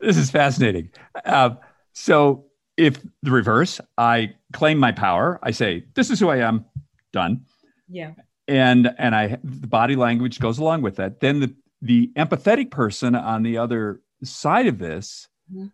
this 0.00 0.16
is 0.16 0.30
fascinating. 0.30 0.90
Uh, 1.24 1.50
so 1.92 2.46
if 2.76 3.00
the 3.22 3.30
reverse, 3.30 3.80
I 3.96 4.34
claim 4.52 4.78
my 4.78 4.92
power, 4.92 5.38
I 5.42 5.50
say, 5.50 5.84
this 5.94 6.10
is 6.10 6.20
who 6.20 6.28
I 6.28 6.38
am, 6.38 6.64
done. 7.12 7.46
Yeah. 7.88 8.12
and 8.48 8.92
and 8.98 9.14
I 9.14 9.38
the 9.42 9.66
body 9.66 9.96
language 9.96 10.40
goes 10.40 10.58
along 10.58 10.82
with 10.82 10.96
that. 10.96 11.20
Then 11.20 11.40
the 11.40 11.54
the 11.82 12.10
empathetic 12.16 12.70
person 12.70 13.14
on 13.14 13.42
the 13.42 13.58
other 13.58 14.00
side 14.22 14.66
of 14.66 14.78
this 14.78 15.28
mm-hmm. 15.52 15.66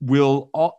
will 0.00 0.50
all 0.52 0.76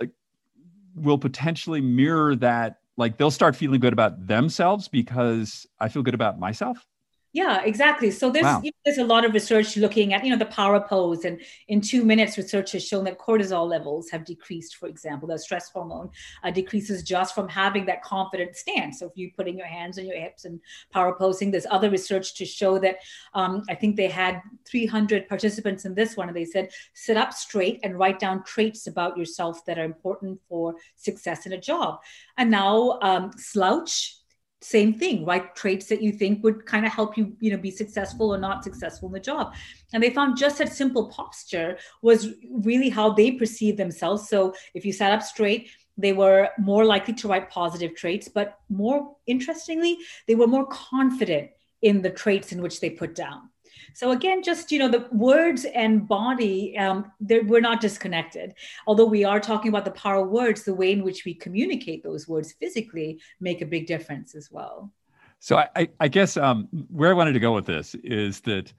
will 0.95 1.17
potentially 1.17 1.81
mirror 1.81 2.35
that 2.37 2.79
like 2.97 3.17
they'll 3.17 3.31
start 3.31 3.55
feeling 3.55 3.79
good 3.79 3.93
about 3.93 4.27
themselves 4.27 4.87
because 4.87 5.65
I 5.79 5.89
feel 5.89 6.03
good 6.03 6.13
about 6.13 6.39
myself. 6.39 6.85
Yeah, 7.33 7.63
exactly. 7.63 8.11
So 8.11 8.29
there's 8.29 8.43
wow. 8.43 8.61
you 8.63 8.69
know, 8.69 8.77
there's 8.85 8.99
a 8.99 9.03
lot 9.03 9.25
of 9.25 9.33
research 9.33 9.75
looking 9.75 10.13
at 10.13 10.23
you 10.23 10.29
know 10.29 10.37
the 10.37 10.45
power 10.45 10.79
pose, 10.79 11.25
and 11.25 11.41
in 11.67 11.81
two 11.81 12.05
minutes, 12.05 12.37
research 12.37 12.73
has 12.73 12.87
shown 12.87 13.03
that 13.05 13.17
cortisol 13.17 13.67
levels 13.67 14.11
have 14.11 14.23
decreased. 14.23 14.75
For 14.75 14.87
example, 14.87 15.27
the 15.27 15.39
stress 15.39 15.71
hormone 15.71 16.11
uh, 16.43 16.51
decreases 16.51 17.01
just 17.01 17.33
from 17.33 17.49
having 17.49 17.87
that 17.87 18.03
confident 18.03 18.55
stance. 18.55 18.99
So 18.99 19.07
if 19.07 19.13
you're 19.15 19.31
putting 19.35 19.57
your 19.57 19.65
hands 19.65 19.97
on 19.97 20.05
your 20.05 20.15
hips 20.15 20.45
and 20.45 20.59
power 20.91 21.15
posing, 21.15 21.49
there's 21.49 21.65
other 21.71 21.89
research 21.89 22.35
to 22.35 22.45
show 22.45 22.77
that. 22.79 22.97
Um, 23.33 23.63
I 23.67 23.73
think 23.73 23.95
they 23.95 24.09
had 24.09 24.39
300 24.65 25.27
participants 25.27 25.85
in 25.85 25.95
this 25.95 26.15
one, 26.15 26.27
and 26.27 26.37
they 26.37 26.45
said 26.45 26.69
sit 26.93 27.17
up 27.17 27.33
straight 27.33 27.79
and 27.81 27.97
write 27.97 28.19
down 28.19 28.43
traits 28.43 28.85
about 28.85 29.17
yourself 29.17 29.65
that 29.65 29.79
are 29.79 29.85
important 29.85 30.39
for 30.47 30.75
success 30.97 31.47
in 31.47 31.53
a 31.53 31.59
job. 31.59 31.99
And 32.37 32.51
now 32.51 32.99
um, 33.01 33.31
slouch 33.37 34.19
same 34.63 34.93
thing 34.93 35.25
right 35.25 35.55
traits 35.55 35.87
that 35.87 36.01
you 36.01 36.11
think 36.11 36.43
would 36.43 36.65
kind 36.65 36.85
of 36.85 36.91
help 36.91 37.17
you 37.17 37.35
you 37.39 37.51
know 37.51 37.57
be 37.57 37.71
successful 37.71 38.33
or 38.33 38.37
not 38.37 38.63
successful 38.63 39.09
in 39.09 39.13
the 39.13 39.19
job. 39.19 39.53
And 39.93 40.01
they 40.01 40.09
found 40.09 40.37
just 40.37 40.57
that 40.57 40.71
simple 40.71 41.09
posture 41.09 41.77
was 42.01 42.29
really 42.49 42.89
how 42.89 43.13
they 43.13 43.31
perceive 43.31 43.77
themselves. 43.77 44.29
So 44.29 44.53
if 44.73 44.85
you 44.85 44.93
sat 44.93 45.11
up 45.11 45.23
straight 45.23 45.69
they 45.97 46.13
were 46.13 46.49
more 46.57 46.85
likely 46.85 47.13
to 47.13 47.27
write 47.27 47.49
positive 47.49 47.95
traits 47.95 48.27
but 48.27 48.57
more 48.69 49.15
interestingly 49.27 49.97
they 50.27 50.35
were 50.35 50.47
more 50.47 50.65
confident 50.65 51.51
in 51.83 52.01
the 52.01 52.09
traits 52.09 52.51
in 52.51 52.61
which 52.61 52.79
they 52.79 52.89
put 52.89 53.13
down 53.13 53.49
so 53.93 54.11
again, 54.11 54.43
just 54.43 54.71
you 54.71 54.79
know, 54.79 54.89
the 54.89 55.07
words 55.11 55.65
and 55.65 56.07
body, 56.07 56.77
um, 56.77 57.11
we're 57.19 57.61
not 57.61 57.81
disconnected. 57.81 58.53
Although 58.87 59.05
we 59.05 59.23
are 59.23 59.39
talking 59.39 59.69
about 59.69 59.85
the 59.85 59.91
power 59.91 60.23
of 60.23 60.29
words, 60.29 60.63
the 60.63 60.73
way 60.73 60.91
in 60.91 61.03
which 61.03 61.25
we 61.25 61.33
communicate 61.33 62.03
those 62.03 62.27
words 62.27 62.53
physically 62.53 63.21
make 63.39 63.61
a 63.61 63.65
big 63.65 63.87
difference 63.87 64.35
as 64.35 64.49
well. 64.51 64.91
So 65.39 65.57
I, 65.57 65.89
I 65.99 66.07
guess 66.07 66.37
um, 66.37 66.69
where 66.89 67.09
I 67.09 67.13
wanted 67.13 67.33
to 67.33 67.39
go 67.39 67.53
with 67.53 67.65
this 67.65 67.95
is 67.95 68.39
that 68.41 68.71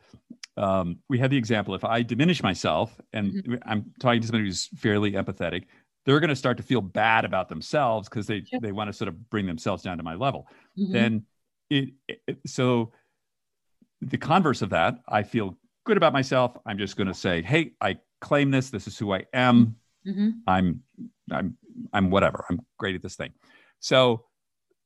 um, 0.57 0.99
we 1.09 1.19
had 1.19 1.31
the 1.31 1.37
example 1.37 1.75
if 1.75 1.85
I 1.85 2.03
diminish 2.03 2.43
myself 2.43 2.99
and 3.13 3.33
mm-hmm. 3.33 3.55
I'm 3.67 3.93
talking 4.01 4.21
to 4.21 4.27
somebody 4.27 4.45
who's 4.45 4.69
fairly 4.77 5.13
empathetic, 5.13 5.65
they're 6.07 6.21
going 6.21 6.31
to 6.31 6.37
start 6.37 6.57
to 6.57 6.63
feel 6.63 6.81
bad 6.81 7.25
about 7.25 7.49
themselves 7.49 8.09
because 8.09 8.27
they 8.27 8.45
they 8.61 8.73
want 8.73 8.89
to 8.89 8.93
sort 8.93 9.09
of 9.09 9.29
bring 9.31 9.47
themselves 9.47 9.83
down 9.83 9.99
to 9.99 10.03
my 10.03 10.15
level. 10.15 10.49
Mm-hmm. 10.79 10.93
Then 10.93 11.27
it, 11.71 11.91
it 12.09 12.39
so 12.47 12.93
the 14.09 14.19
converse 14.19 14.63
of 14.63 14.71
that, 14.71 14.99
I 15.09 15.23
feel 15.23 15.57
good 15.85 15.97
about 15.97 16.13
myself. 16.13 16.57
I'm 16.67 16.79
just 16.79 16.97
going 16.97 17.09
to 17.09 17.15
say, 17.15 17.43
hey, 17.43 17.73
I 17.81 17.99
claim 18.21 18.51
this. 18.51 18.71
This 18.71 18.87
is 18.87 18.99
who 18.99 19.13
I 19.13 19.25
am. 19.33 19.77
Mm-hmm. 20.07 20.31
I'm, 20.47 20.83
I'm, 21.31 21.57
I'm 21.93 22.11
whatever. 22.11 22.45
I'm 22.49 22.61
great 22.79 22.95
at 22.95 23.03
this 23.03 23.17
thing. 23.17 23.33
So 23.81 24.25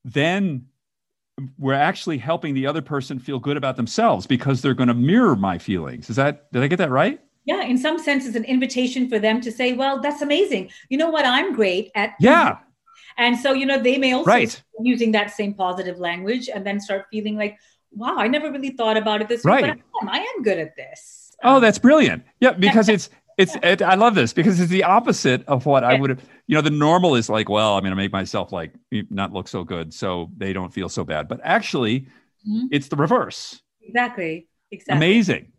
then 0.03 0.65
we're 1.57 1.73
actually 1.73 2.17
helping 2.17 2.53
the 2.53 2.67
other 2.67 2.81
person 2.81 3.19
feel 3.19 3.39
good 3.39 3.55
about 3.55 3.77
themselves 3.77 4.27
because 4.27 4.61
they're 4.61 4.73
going 4.73 4.87
to 4.87 4.93
mirror 4.93 5.35
my 5.35 5.57
feelings. 5.57 6.09
Is 6.09 6.17
that, 6.17 6.51
did 6.51 6.63
I 6.63 6.67
get 6.67 6.77
that 6.77 6.89
right? 6.89 7.19
Yeah, 7.45 7.63
in 7.63 7.77
some 7.77 7.97
sense, 7.97 8.25
it's 8.25 8.35
an 8.35 8.43
invitation 8.43 9.09
for 9.09 9.19
them 9.19 9.41
to 9.41 9.51
say, 9.51 9.73
well, 9.73 10.01
that's 10.01 10.21
amazing. 10.21 10.69
You 10.89 10.97
know 10.97 11.09
what? 11.09 11.25
I'm 11.25 11.53
great 11.53 11.91
at. 11.95 12.13
Yeah. 12.19 12.59
And 13.17 13.37
so, 13.37 13.53
you 13.53 13.65
know, 13.65 13.81
they 13.81 13.97
may 13.97 14.13
also 14.13 14.29
right. 14.29 14.63
using 14.81 15.11
that 15.13 15.31
same 15.31 15.53
positive 15.53 15.97
language 15.97 16.49
and 16.53 16.65
then 16.65 16.79
start 16.79 17.05
feeling 17.11 17.37
like, 17.37 17.57
wow, 17.91 18.15
I 18.17 18.27
never 18.27 18.51
really 18.51 18.71
thought 18.71 18.97
about 18.97 19.21
it 19.21 19.27
this 19.27 19.45
right. 19.45 19.63
way, 19.63 19.69
but 19.69 20.09
I 20.09 20.17
am, 20.17 20.21
I 20.21 20.25
am 20.35 20.43
good 20.43 20.57
at 20.57 20.75
this. 20.75 21.31
Oh, 21.43 21.55
um, 21.55 21.61
that's 21.61 21.79
brilliant. 21.79 22.23
Yeah, 22.39 22.51
because 22.51 22.89
it's 22.89 23.09
it's 23.37 23.55
it, 23.63 23.81
I 23.81 23.95
love 23.95 24.15
this 24.15 24.33
because 24.33 24.59
it's 24.59 24.69
the 24.69 24.83
opposite 24.83 25.45
of 25.47 25.65
what 25.65 25.83
I 25.83 25.97
would 25.99 26.09
have. 26.09 26.21
You 26.47 26.55
know, 26.55 26.61
the 26.61 26.69
normal 26.69 27.15
is 27.15 27.29
like, 27.29 27.47
well, 27.47 27.75
I'm 27.75 27.81
going 27.81 27.91
to 27.91 27.95
make 27.95 28.11
myself 28.11 28.51
like 28.51 28.73
not 29.09 29.31
look 29.31 29.47
so 29.47 29.63
good, 29.63 29.93
so 29.93 30.29
they 30.35 30.51
don't 30.51 30.73
feel 30.73 30.89
so 30.89 31.03
bad. 31.03 31.27
But 31.27 31.39
actually, 31.43 32.01
mm-hmm. 32.47 32.67
it's 32.71 32.89
the 32.89 32.97
reverse. 32.97 33.61
Exactly. 33.81 34.47
Exactly. 34.71 34.97
Amazing. 34.97 35.51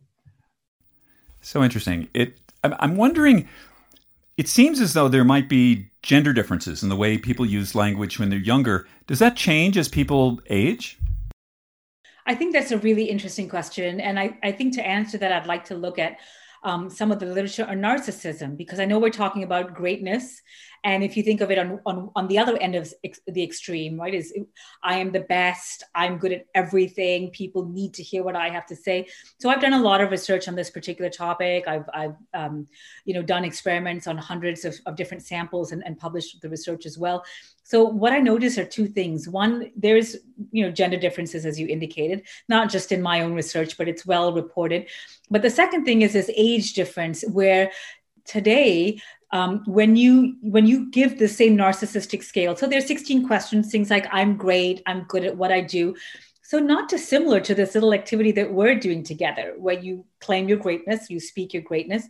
So 1.40 1.62
interesting. 1.62 2.08
It. 2.14 2.38
I'm 2.62 2.96
wondering. 2.96 3.48
It 4.36 4.48
seems 4.48 4.80
as 4.80 4.94
though 4.94 5.08
there 5.08 5.24
might 5.24 5.50
be 5.50 5.90
gender 6.02 6.32
differences 6.32 6.82
in 6.82 6.88
the 6.88 6.96
way 6.96 7.18
people 7.18 7.44
use 7.44 7.74
language 7.74 8.18
when 8.18 8.30
they're 8.30 8.38
younger. 8.38 8.86
Does 9.06 9.18
that 9.18 9.36
change 9.36 9.76
as 9.76 9.86
people 9.86 10.40
age? 10.48 10.98
I 12.30 12.34
think 12.36 12.52
that's 12.52 12.70
a 12.70 12.78
really 12.78 13.06
interesting 13.06 13.48
question. 13.48 14.00
And 14.00 14.16
I, 14.16 14.38
I 14.40 14.52
think 14.52 14.74
to 14.74 14.86
answer 14.86 15.18
that, 15.18 15.32
I'd 15.32 15.48
like 15.48 15.64
to 15.64 15.74
look 15.74 15.98
at 15.98 16.18
um, 16.62 16.88
some 16.88 17.10
of 17.10 17.18
the 17.18 17.26
literature 17.26 17.66
on 17.68 17.78
narcissism, 17.78 18.56
because 18.56 18.78
I 18.78 18.84
know 18.84 19.00
we're 19.00 19.10
talking 19.10 19.42
about 19.42 19.74
greatness 19.74 20.40
and 20.82 21.04
if 21.04 21.16
you 21.16 21.22
think 21.22 21.40
of 21.40 21.50
it 21.50 21.58
on, 21.58 21.80
on, 21.84 22.10
on 22.16 22.26
the 22.28 22.38
other 22.38 22.56
end 22.56 22.74
of 22.74 22.92
ex- 23.04 23.20
the 23.26 23.42
extreme, 23.42 24.00
right, 24.00 24.14
is 24.14 24.32
I 24.82 24.98
am 24.98 25.12
the 25.12 25.20
best, 25.20 25.84
I'm 25.94 26.16
good 26.16 26.32
at 26.32 26.46
everything, 26.54 27.30
people 27.30 27.66
need 27.66 27.92
to 27.94 28.02
hear 28.02 28.22
what 28.22 28.36
I 28.36 28.48
have 28.48 28.66
to 28.66 28.76
say. 28.76 29.06
So 29.38 29.50
I've 29.50 29.60
done 29.60 29.74
a 29.74 29.82
lot 29.82 30.00
of 30.00 30.10
research 30.10 30.48
on 30.48 30.54
this 30.54 30.70
particular 30.70 31.10
topic. 31.10 31.68
I've, 31.68 31.88
I've 31.92 32.14
um, 32.32 32.66
you 33.04 33.12
know, 33.12 33.22
done 33.22 33.44
experiments 33.44 34.06
on 34.06 34.16
hundreds 34.16 34.64
of, 34.64 34.74
of 34.86 34.96
different 34.96 35.22
samples 35.22 35.72
and, 35.72 35.84
and 35.84 35.98
published 35.98 36.40
the 36.40 36.48
research 36.48 36.86
as 36.86 36.96
well. 36.96 37.24
So 37.62 37.84
what 37.84 38.12
I 38.12 38.18
notice 38.18 38.58
are 38.58 38.64
two 38.64 38.88
things. 38.88 39.28
One, 39.28 39.70
there's 39.76 40.16
you 40.50 40.64
know 40.64 40.72
gender 40.72 40.96
differences 40.96 41.46
as 41.46 41.60
you 41.60 41.68
indicated, 41.68 42.22
not 42.48 42.68
just 42.68 42.90
in 42.90 43.00
my 43.00 43.20
own 43.20 43.32
research, 43.34 43.78
but 43.78 43.86
it's 43.86 44.04
well 44.04 44.32
reported. 44.32 44.88
But 45.30 45.42
the 45.42 45.50
second 45.50 45.84
thing 45.84 46.02
is 46.02 46.12
this 46.12 46.30
age 46.34 46.72
difference 46.72 47.22
where 47.28 47.70
today 48.24 49.00
um, 49.32 49.62
when 49.66 49.96
you 49.96 50.36
when 50.42 50.66
you 50.66 50.90
give 50.90 51.18
the 51.18 51.28
same 51.28 51.56
narcissistic 51.56 52.24
scale 52.24 52.56
so 52.56 52.66
there's 52.66 52.86
16 52.86 53.26
questions 53.26 53.70
things 53.70 53.90
like 53.90 54.06
i'm 54.12 54.36
great 54.36 54.82
i'm 54.86 55.04
good 55.04 55.24
at 55.24 55.36
what 55.36 55.52
i 55.52 55.60
do. 55.60 55.94
So 56.42 56.58
not 56.58 56.88
dissimilar 56.88 57.38
to 57.42 57.54
this 57.54 57.74
little 57.74 57.94
activity 57.94 58.32
that 58.32 58.52
we're 58.52 58.74
doing 58.74 59.04
together 59.04 59.54
where 59.56 59.78
you 59.78 60.04
claim 60.20 60.48
your 60.48 60.58
greatness 60.58 61.08
you 61.08 61.20
speak 61.20 61.54
your 61.54 61.62
greatness. 61.62 62.08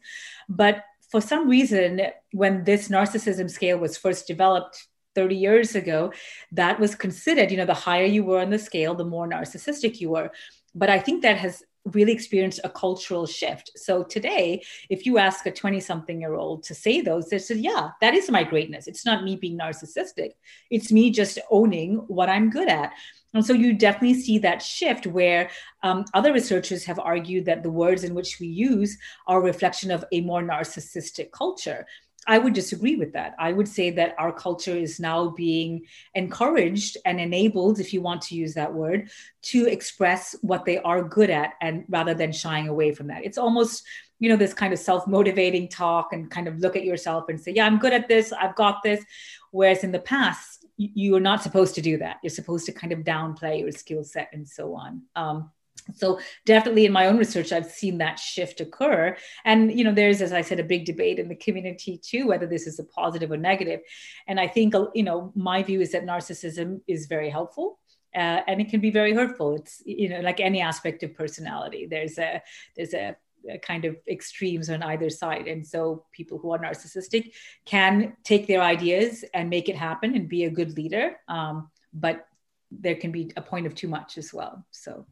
But 0.49 0.83
for 1.11 1.21
some 1.21 1.47
reason 1.47 2.01
when 2.33 2.65
this 2.65 2.89
narcissism 2.89 3.51
scale 3.51 3.77
was 3.77 3.99
first 3.99 4.27
developed 4.27 4.87
30 5.15 5.37
years 5.37 5.75
ago 5.75 6.13
that 6.53 6.81
was 6.81 6.95
considered 6.95 7.51
you 7.51 7.57
know 7.57 7.67
the 7.67 7.75
higher 7.75 8.05
you 8.05 8.25
were 8.25 8.41
on 8.41 8.49
the 8.49 8.59
scale 8.59 8.95
the 8.95 9.05
more 9.05 9.29
narcissistic 9.29 10.01
you 10.01 10.09
were. 10.11 10.31
But 10.75 10.89
i 10.89 10.99
think 10.99 11.21
that 11.23 11.37
has 11.37 11.63
really 11.85 12.13
experienced 12.13 12.61
a 12.65 12.71
cultural 12.71 13.27
shift. 13.27 13.71
So 13.77 14.03
today, 14.03 14.63
if 14.89 15.07
you 15.07 15.19
ask 15.19 15.47
a 15.47 15.51
20 15.51 15.81
something 15.81 16.21
year 16.21 16.35
old 16.35 16.63
to 16.65 16.75
say 16.75 17.01
those, 17.01 17.29
they 17.29 17.39
say, 17.39 17.57
yeah, 17.57 17.91
that 18.01 18.15
is 18.15 18.31
my 18.31 18.45
greatness. 18.45 18.87
It's 18.87 19.07
not 19.07 19.25
me 19.25 19.37
being 19.37 19.59
narcissistic, 19.59 20.33
it's 20.71 20.93
me 20.93 21.11
just 21.11 21.39
owning 21.51 21.97
what 22.09 22.29
I'm 22.29 22.51
good 22.51 22.69
at. 22.69 22.93
And 23.33 23.47
so 23.47 23.53
you 23.53 23.75
definitely 23.75 24.21
see 24.21 24.39
that 24.39 24.61
shift 24.61 25.07
where 25.07 25.51
um, 25.85 26.05
other 26.15 26.33
researchers 26.33 26.85
have 26.85 26.99
argued 26.99 27.45
that 27.45 27.63
the 27.63 27.71
words 27.71 28.03
in 28.03 28.13
which 28.13 28.41
we 28.41 28.49
use 28.49 28.99
are 29.29 29.39
a 29.39 29.45
reflection 29.45 29.93
of 29.93 30.05
a 30.11 30.21
more 30.21 30.43
narcissistic 30.43 31.31
culture. 31.31 31.87
I 32.27 32.39
would 32.39 32.53
disagree 32.53 32.97
with 32.97 33.15
that. 33.15 33.35
I 33.39 33.53
would 33.53 33.67
say 33.67 33.91
that 33.93 34.15
our 34.19 34.33
culture 34.33 34.77
is 34.77 35.01
now 35.01 35.31
being 35.31 35.87
encouraged 36.15 36.99
and 37.05 37.19
enabled, 37.19 37.81
if 37.81 37.95
you 37.95 38.03
want 38.03 38.23
to 38.23 38.35
use 38.35 38.55
that 38.55 38.73
word, 38.73 39.11
to 39.43 39.67
express 39.67 40.37
what 40.43 40.65
they 40.65 40.79
are 40.79 41.03
good 41.03 41.31
at 41.31 41.55
and 41.61 41.85
rather 41.89 42.13
than 42.15 42.31
shying 42.33 42.69
away 42.69 42.93
from 42.93 43.07
that. 43.07 43.25
It's 43.25 43.39
almost, 43.39 43.85
you 44.19 44.29
know, 44.29 44.37
this 44.37 44.53
kind 44.53 44.73
of 44.73 44.79
self-motivating 44.79 45.71
talk 45.71 46.13
and 46.13 46.31
kind 46.31 46.47
of 46.47 46.59
look 46.59 46.77
at 46.77 46.85
yourself 46.85 47.31
and 47.31 47.41
say, 47.41 47.53
yeah, 47.53 47.67
I'm 47.67 47.79
good 47.79 47.95
at 47.95 48.07
this, 48.07 48.33
I've 48.33 48.55
got 48.55 48.83
this. 48.83 49.03
Whereas 49.51 49.83
in 49.83 49.91
the 49.91 49.99
past, 49.99 50.67
you 50.77 51.17
are 51.17 51.21
not 51.21 51.43
supposed 51.43 51.75
to 51.75 51.83
do 51.83 51.99
that. 51.99 52.19
You're 52.23 52.31
supposed 52.31 52.67
to 52.67 52.73
kind 52.73 52.93
of 52.93 53.01
downplay 53.01 53.61
your 53.61 53.73
skill 53.73 54.05
set 54.05 54.29
and 54.33 54.49
so 54.49 54.75
on. 54.75 55.03
Um, 55.17 55.51
so 55.95 56.21
definitely 56.47 56.87
in 56.87 56.93
my 56.93 57.07
own 57.07 57.17
research 57.17 57.53
i've 57.53 57.67
seen 57.67 57.99
that 57.99 58.19
shift 58.19 58.61
occur. 58.61 59.17
And 59.45 59.77
you 59.77 59.85
know 59.85 59.93
there's 59.93 60.23
as 60.23 60.33
i 60.33 60.41
said 60.41 60.61
a 60.61 60.65
big 60.65 60.85
debate 60.85 61.19
in 61.19 61.29
the 61.29 61.35
community 61.35 61.99
too 61.99 62.27
whether 62.27 62.47
this 62.47 62.67
is 62.67 62.79
a 62.79 62.85
positive 62.85 63.31
or 63.31 63.37
negative. 63.37 63.81
And 64.27 64.39
i 64.39 64.47
think 64.47 64.75
you 64.95 65.03
know 65.03 65.33
my 65.35 65.63
view 65.63 65.81
is 65.81 65.93
that 65.93 66.07
narcissism 66.07 66.81
is 66.87 67.07
very 67.07 67.31
helpful 67.31 67.79
uh, 68.15 68.41
and 68.49 68.61
it 68.61 68.69
can 68.69 68.81
be 68.81 68.91
very 68.91 69.15
hurtful. 69.15 69.55
It's 69.55 69.83
you 69.85 70.09
know 70.09 70.21
like 70.21 70.41
any 70.41 70.61
aspect 70.61 71.03
of 71.03 71.15
personality. 71.15 71.87
There's 71.87 72.19
a 72.19 72.43
there's 72.77 72.95
a, 72.95 73.17
a 73.49 73.59
kind 73.59 73.85
of 73.85 73.97
extremes 74.09 74.69
on 74.69 74.83
either 74.83 75.11
side. 75.11 75.47
And 75.47 75.67
so 75.67 76.07
people 76.13 76.39
who 76.39 76.51
are 76.53 76.59
narcissistic 76.59 77.33
can 77.65 78.17
take 78.25 78.47
their 78.47 78.63
ideas 78.63 79.25
and 79.33 79.49
make 79.49 79.69
it 79.69 79.77
happen 79.77 80.17
and 80.17 80.29
be 80.29 80.45
a 80.45 80.51
good 80.51 80.77
leader 80.77 81.17
um, 81.29 81.71
but 81.93 82.27
there 82.71 82.95
can 82.95 83.11
be 83.11 83.33
a 83.37 83.43
point 83.43 83.67
of 83.67 83.75
too 83.75 83.89
much 83.89 84.19
as 84.19 84.33
well. 84.33 84.65
So 84.71 85.07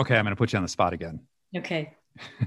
Okay, 0.00 0.16
I'm 0.16 0.24
going 0.24 0.34
to 0.34 0.38
put 0.38 0.52
you 0.52 0.56
on 0.56 0.62
the 0.62 0.68
spot 0.68 0.92
again. 0.92 1.20
Okay. 1.56 1.94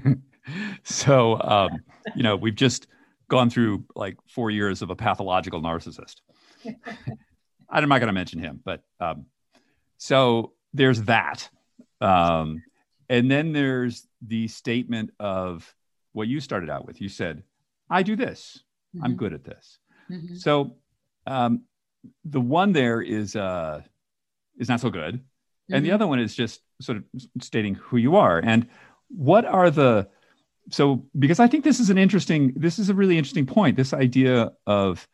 so, 0.82 1.40
um, 1.40 1.70
you 2.14 2.22
know, 2.22 2.36
we've 2.36 2.54
just 2.54 2.86
gone 3.28 3.50
through 3.50 3.84
like 3.94 4.16
four 4.28 4.50
years 4.50 4.82
of 4.82 4.90
a 4.90 4.96
pathological 4.96 5.60
narcissist. 5.60 6.16
I'm 7.70 7.88
not 7.88 7.98
going 7.98 8.08
to 8.08 8.12
mention 8.12 8.38
him, 8.38 8.60
but 8.64 8.82
um, 9.00 9.26
so 9.98 10.52
there's 10.72 11.02
that. 11.02 11.48
Um, 12.00 12.62
and 13.08 13.30
then 13.30 13.52
there's 13.52 14.06
the 14.22 14.48
statement 14.48 15.10
of 15.18 15.74
what 16.12 16.28
you 16.28 16.40
started 16.40 16.70
out 16.70 16.86
with. 16.86 17.00
You 17.00 17.08
said, 17.08 17.42
I 17.90 18.02
do 18.02 18.16
this, 18.16 18.62
mm-hmm. 18.94 19.04
I'm 19.04 19.16
good 19.16 19.32
at 19.32 19.44
this. 19.44 19.78
Mm-hmm. 20.10 20.36
So 20.36 20.76
um, 21.26 21.62
the 22.24 22.40
one 22.40 22.72
there 22.72 23.00
is 23.00 23.36
uh, 23.36 23.82
is 24.58 24.68
not 24.68 24.80
so 24.80 24.90
good. 24.90 25.20
And 25.70 25.78
mm-hmm. 25.78 25.84
the 25.84 25.92
other 25.92 26.06
one 26.06 26.18
is 26.18 26.34
just 26.34 26.60
sort 26.80 26.98
of 26.98 27.04
stating 27.40 27.74
who 27.74 27.96
you 27.96 28.16
are. 28.16 28.38
And 28.38 28.68
what 29.08 29.44
are 29.44 29.70
the 29.70 30.08
so 30.70 31.04
because 31.18 31.40
I 31.40 31.46
think 31.46 31.64
this 31.64 31.78
is 31.78 31.90
an 31.90 31.98
interesting, 31.98 32.52
this 32.56 32.78
is 32.78 32.88
a 32.88 32.94
really 32.94 33.18
interesting 33.18 33.46
point. 33.46 33.76
This 33.76 33.92
idea 33.92 34.52
of 34.66 35.06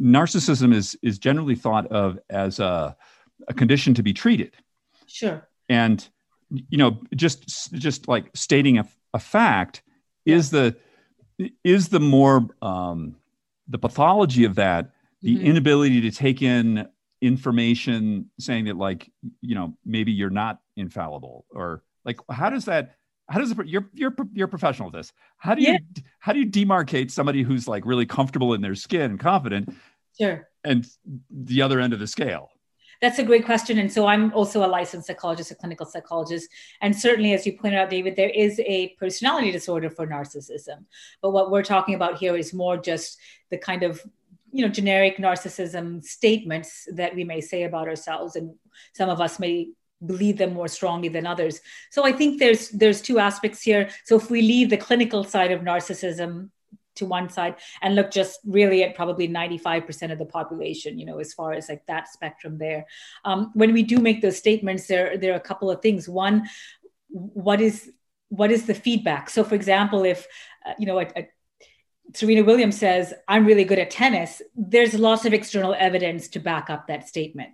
narcissism 0.00 0.74
is 0.74 0.96
is 1.02 1.18
generally 1.18 1.54
thought 1.54 1.86
of 1.88 2.18
as 2.30 2.58
a, 2.58 2.96
a 3.48 3.54
condition 3.54 3.94
to 3.94 4.02
be 4.02 4.12
treated. 4.12 4.56
Sure. 5.06 5.46
And 5.68 6.06
you 6.68 6.78
know, 6.78 7.00
just 7.14 7.72
just 7.74 8.08
like 8.08 8.30
stating 8.34 8.78
a, 8.78 8.88
a 9.12 9.18
fact 9.18 9.82
is 10.24 10.50
the 10.50 10.76
is 11.64 11.88
the 11.88 12.00
more 12.00 12.48
um, 12.60 13.16
the 13.68 13.78
pathology 13.78 14.44
of 14.44 14.54
that 14.56 14.92
the 15.22 15.36
mm-hmm. 15.36 15.46
inability 15.46 16.00
to 16.02 16.10
take 16.10 16.42
in 16.42 16.88
information 17.22 18.28
saying 18.38 18.66
that 18.66 18.76
like 18.76 19.10
you 19.40 19.54
know 19.54 19.74
maybe 19.86 20.12
you're 20.12 20.28
not 20.28 20.58
infallible 20.76 21.46
or 21.50 21.82
like 22.04 22.18
how 22.28 22.50
does 22.50 22.66
that 22.66 22.96
how 23.28 23.38
does 23.38 23.52
it, 23.52 23.66
you're 23.66 23.88
you're 23.94 24.14
you're 24.34 24.48
professional 24.48 24.88
at 24.88 24.92
this. 24.92 25.12
How 25.38 25.54
do 25.54 25.62
you 25.62 25.72
yeah. 25.72 26.02
how 26.18 26.32
do 26.32 26.40
you 26.40 26.46
demarcate 26.46 27.10
somebody 27.10 27.42
who's 27.42 27.68
like 27.68 27.86
really 27.86 28.04
comfortable 28.04 28.54
in 28.54 28.60
their 28.60 28.74
skin 28.74 29.12
and 29.12 29.20
confident 29.20 29.74
sure. 30.20 30.48
and 30.64 30.86
the 31.30 31.62
other 31.62 31.80
end 31.80 31.92
of 31.92 32.00
the 32.00 32.06
scale? 32.06 32.50
That's 33.00 33.18
a 33.18 33.24
great 33.24 33.44
question. 33.44 33.78
And 33.78 33.90
so 33.90 34.06
i'm 34.06 34.32
also 34.32 34.64
a 34.64 34.68
licensed 34.68 35.06
psychologist 35.06 35.52
a 35.52 35.54
clinical 35.54 35.86
psychologist. 35.86 36.48
And 36.80 36.94
certainly 36.94 37.32
as 37.34 37.46
you 37.46 37.56
pointed 37.56 37.78
out 37.78 37.90
david 37.90 38.16
there 38.16 38.30
is 38.30 38.60
a 38.60 38.88
personality 38.98 39.52
disorder 39.52 39.90
for 39.90 40.06
narcissism. 40.06 40.84
But 41.20 41.30
what 41.30 41.50
we're 41.52 41.64
talking 41.64 41.94
about 41.94 42.18
here 42.18 42.36
is 42.36 42.52
more 42.52 42.76
just 42.76 43.18
the 43.50 43.58
kind 43.58 43.84
of 43.84 44.02
you 44.52 44.64
know 44.64 44.72
generic 44.72 45.16
narcissism 45.16 46.02
statements 46.02 46.86
that 46.92 47.14
we 47.14 47.24
may 47.24 47.40
say 47.40 47.64
about 47.64 47.88
ourselves 47.88 48.36
and 48.36 48.54
some 48.94 49.08
of 49.08 49.20
us 49.20 49.40
may 49.40 49.68
believe 50.04 50.36
them 50.36 50.52
more 50.52 50.68
strongly 50.68 51.08
than 51.08 51.26
others. 51.26 51.60
So 51.90 52.04
i 52.04 52.12
think 52.12 52.38
there's 52.38 52.70
there's 52.70 53.00
two 53.00 53.18
aspects 53.18 53.62
here. 53.62 53.90
So 54.04 54.16
if 54.16 54.30
we 54.30 54.42
leave 54.42 54.70
the 54.70 54.76
clinical 54.76 55.24
side 55.24 55.52
of 55.52 55.60
narcissism 55.60 56.50
to 56.94 57.06
one 57.06 57.30
side 57.30 57.56
and 57.80 57.94
look 57.94 58.10
just 58.10 58.40
really 58.44 58.82
at 58.84 58.94
probably 58.94 59.26
95% 59.26 60.12
of 60.12 60.18
the 60.18 60.26
population 60.26 60.98
you 60.98 61.06
know 61.06 61.18
as 61.20 61.32
far 61.32 61.54
as 61.54 61.70
like 61.70 61.84
that 61.86 62.06
spectrum 62.08 62.58
there 62.58 62.84
um, 63.24 63.50
when 63.54 63.72
we 63.72 63.82
do 63.82 63.96
make 63.98 64.20
those 64.20 64.36
statements 64.36 64.86
there 64.88 65.16
there 65.16 65.32
are 65.32 65.36
a 65.36 65.40
couple 65.40 65.70
of 65.70 65.80
things. 65.80 66.08
One 66.08 66.48
what 67.08 67.60
is 67.60 67.90
what 68.28 68.50
is 68.50 68.66
the 68.66 68.74
feedback? 68.74 69.30
So 69.30 69.44
for 69.44 69.54
example 69.54 70.04
if 70.04 70.26
uh, 70.66 70.74
you 70.78 70.86
know 70.86 70.98
a, 70.98 71.06
a 71.16 71.28
Serena 72.14 72.44
Williams 72.44 72.78
says, 72.78 73.14
I'm 73.28 73.46
really 73.46 73.64
good 73.64 73.78
at 73.78 73.90
tennis, 73.90 74.42
there's 74.54 74.94
lots 74.94 75.24
of 75.24 75.32
external 75.32 75.74
evidence 75.74 76.28
to 76.28 76.40
back 76.40 76.70
up 76.70 76.86
that 76.88 77.08
statement. 77.08 77.50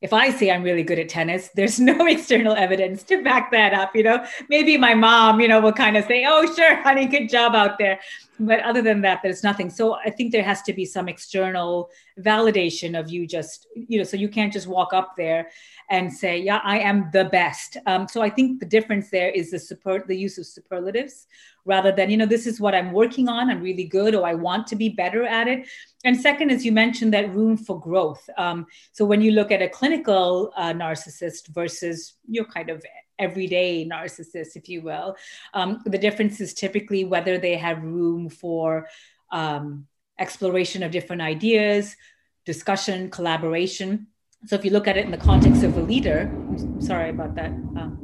If 0.00 0.12
I 0.12 0.30
say 0.30 0.50
I'm 0.50 0.62
really 0.62 0.84
good 0.84 0.98
at 0.98 1.08
tennis, 1.08 1.50
there's 1.54 1.80
no 1.90 2.06
external 2.06 2.54
evidence 2.54 3.02
to 3.04 3.22
back 3.22 3.50
that 3.50 3.74
up. 3.74 3.94
You 3.94 4.04
know, 4.04 4.24
maybe 4.48 4.76
my 4.76 4.94
mom, 4.94 5.40
you 5.40 5.48
know, 5.48 5.60
will 5.60 5.72
kind 5.72 5.96
of 5.96 6.04
say, 6.04 6.24
"Oh, 6.28 6.52
sure, 6.54 6.76
honey, 6.82 7.06
good 7.06 7.28
job 7.28 7.54
out 7.54 7.78
there," 7.78 7.98
but 8.38 8.60
other 8.60 8.82
than 8.82 9.00
that, 9.02 9.20
there's 9.22 9.42
nothing. 9.42 9.70
So 9.70 9.94
I 9.94 10.10
think 10.10 10.32
there 10.32 10.42
has 10.42 10.62
to 10.62 10.72
be 10.72 10.84
some 10.84 11.08
external 11.08 11.90
validation 12.20 12.98
of 12.98 13.10
you. 13.10 13.26
Just 13.26 13.66
you 13.74 13.98
know, 13.98 14.04
so 14.04 14.16
you 14.16 14.28
can't 14.28 14.52
just 14.52 14.66
walk 14.66 14.92
up 14.92 15.14
there 15.16 15.48
and 15.90 16.12
say, 16.12 16.38
"Yeah, 16.38 16.60
I 16.64 16.78
am 16.78 17.10
the 17.12 17.24
best." 17.26 17.76
Um, 17.86 18.08
so 18.08 18.22
I 18.22 18.30
think 18.30 18.60
the 18.60 18.66
difference 18.66 19.10
there 19.10 19.30
is 19.30 19.50
the 19.50 19.58
support, 19.58 20.06
the 20.06 20.16
use 20.16 20.38
of 20.38 20.46
superlatives, 20.46 21.26
rather 21.64 21.92
than 21.92 22.10
you 22.10 22.16
know, 22.16 22.26
this 22.26 22.46
is 22.46 22.60
what 22.60 22.74
I'm 22.74 22.92
working 22.92 23.28
on. 23.28 23.50
I'm 23.50 23.62
really 23.62 23.84
good, 23.84 24.14
or 24.14 24.26
I 24.26 24.34
want 24.34 24.66
to 24.68 24.76
be 24.76 24.88
better 24.88 25.24
at 25.24 25.48
it 25.48 25.66
and 26.04 26.18
second, 26.18 26.50
as 26.50 26.64
you 26.64 26.72
mentioned, 26.72 27.12
that 27.12 27.34
room 27.34 27.56
for 27.56 27.80
growth. 27.80 28.28
Um, 28.36 28.66
so 28.92 29.04
when 29.04 29.20
you 29.20 29.32
look 29.32 29.50
at 29.50 29.62
a 29.62 29.68
clinical 29.68 30.52
uh, 30.56 30.72
narcissist 30.72 31.48
versus 31.48 32.14
your 32.28 32.44
kind 32.44 32.70
of 32.70 32.84
everyday 33.18 33.86
narcissist, 33.86 34.56
if 34.56 34.68
you 34.68 34.82
will, 34.82 35.16
um, 35.54 35.80
the 35.84 35.98
difference 35.98 36.40
is 36.40 36.54
typically 36.54 37.04
whether 37.04 37.38
they 37.38 37.56
have 37.56 37.82
room 37.82 38.28
for 38.28 38.88
um, 39.30 39.86
exploration 40.18 40.82
of 40.82 40.90
different 40.90 41.22
ideas, 41.22 41.96
discussion, 42.44 43.10
collaboration. 43.10 44.06
So 44.46 44.56
if 44.56 44.64
you 44.64 44.70
look 44.70 44.88
at 44.88 44.96
it 44.96 45.04
in 45.04 45.10
the 45.10 45.18
context 45.18 45.62
of 45.62 45.76
a 45.76 45.80
leader, 45.80 46.30
sorry 46.78 47.10
about 47.10 47.34
that. 47.34 47.50
Um, 47.50 47.98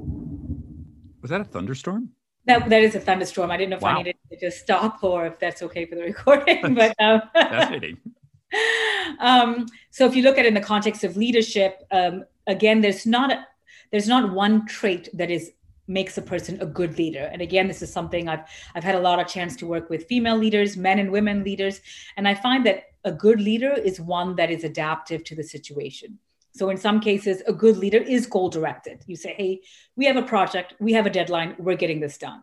Was 1.23 1.31
that 1.31 1.41
a 1.41 1.45
thunderstorm? 1.45 2.11
That, 2.47 2.69
that 2.69 2.83
is 2.83 2.95
a 2.95 3.01
thunderstorm. 3.01 3.51
I 3.51 3.57
didn't 3.57 3.71
know 3.71 3.77
if 3.77 3.83
wow. 3.83 3.97
I 3.97 4.03
needed 4.03 4.17
to 4.31 4.39
just 4.39 4.61
stop 4.61 5.03
or 5.03 5.27
if 5.27 5.39
that's 5.39 5.63
okay 5.63 5.87
for 5.87 5.95
the 5.95 6.03
recording. 6.03 6.75
but 6.81 6.95
um, 7.01 7.23
um, 9.19 9.67
so 9.91 10.07
if 10.07 10.15
you 10.15 10.23
look 10.23 10.39
at 10.39 10.45
it 10.45 10.49
in 10.49 10.55
the 10.55 10.61
context 10.61 11.05
of 11.05 11.17
leadership, 11.17 11.83
um, 11.91 12.25
again, 12.47 12.81
there's 12.81 13.07
not 13.07 13.33
a, 13.33 13.47
there's 13.95 14.09
not 14.09 14.33
one 14.33 14.67
trait 14.67 15.09
that 15.13 15.31
is 15.31 15.53
makes 15.87 16.19
a 16.19 16.23
person 16.23 16.61
a 16.61 16.67
good 16.67 16.99
leader. 16.99 17.31
And 17.33 17.41
again, 17.41 17.69
this 17.69 17.81
is 17.81 17.93
something 17.93 18.29
I've 18.29 18.41
I've 18.75 18.83
had 18.83 18.97
a 18.97 19.01
lot 19.09 19.21
of 19.21 19.29
chance 19.29 19.55
to 19.59 19.69
work 19.69 19.89
with 19.89 20.07
female 20.07 20.37
leaders, 20.37 20.77
men 20.77 20.99
and 20.99 21.13
women 21.13 21.45
leaders, 21.45 21.81
and 22.17 22.27
I 22.27 22.35
find 22.35 22.67
that 22.67 22.87
a 23.05 23.13
good 23.13 23.41
leader 23.41 23.73
is 23.73 24.01
one 24.01 24.35
that 24.35 24.51
is 24.51 24.65
adaptive 24.65 25.23
to 25.25 25.37
the 25.37 25.45
situation. 25.45 26.19
So 26.57 26.71
in 26.71 26.77
some 26.77 26.99
cases, 26.99 27.41
a 27.47 27.53
good 27.53 27.77
leader 27.77 27.99
is 27.99 28.27
goal 28.27 28.49
directed. 28.49 29.05
You 29.07 29.15
say, 29.15 29.35
hey, 29.35 29.61
we 29.95 30.07
have 30.07 30.17
a 30.17 30.23
project, 30.23 30.75
we 30.81 30.93
have 30.95 31.07
a 31.07 31.11
deadline, 31.11 31.55
we're 31.61 31.77
getting 31.77 32.01
this 32.01 32.19
done. 32.19 32.43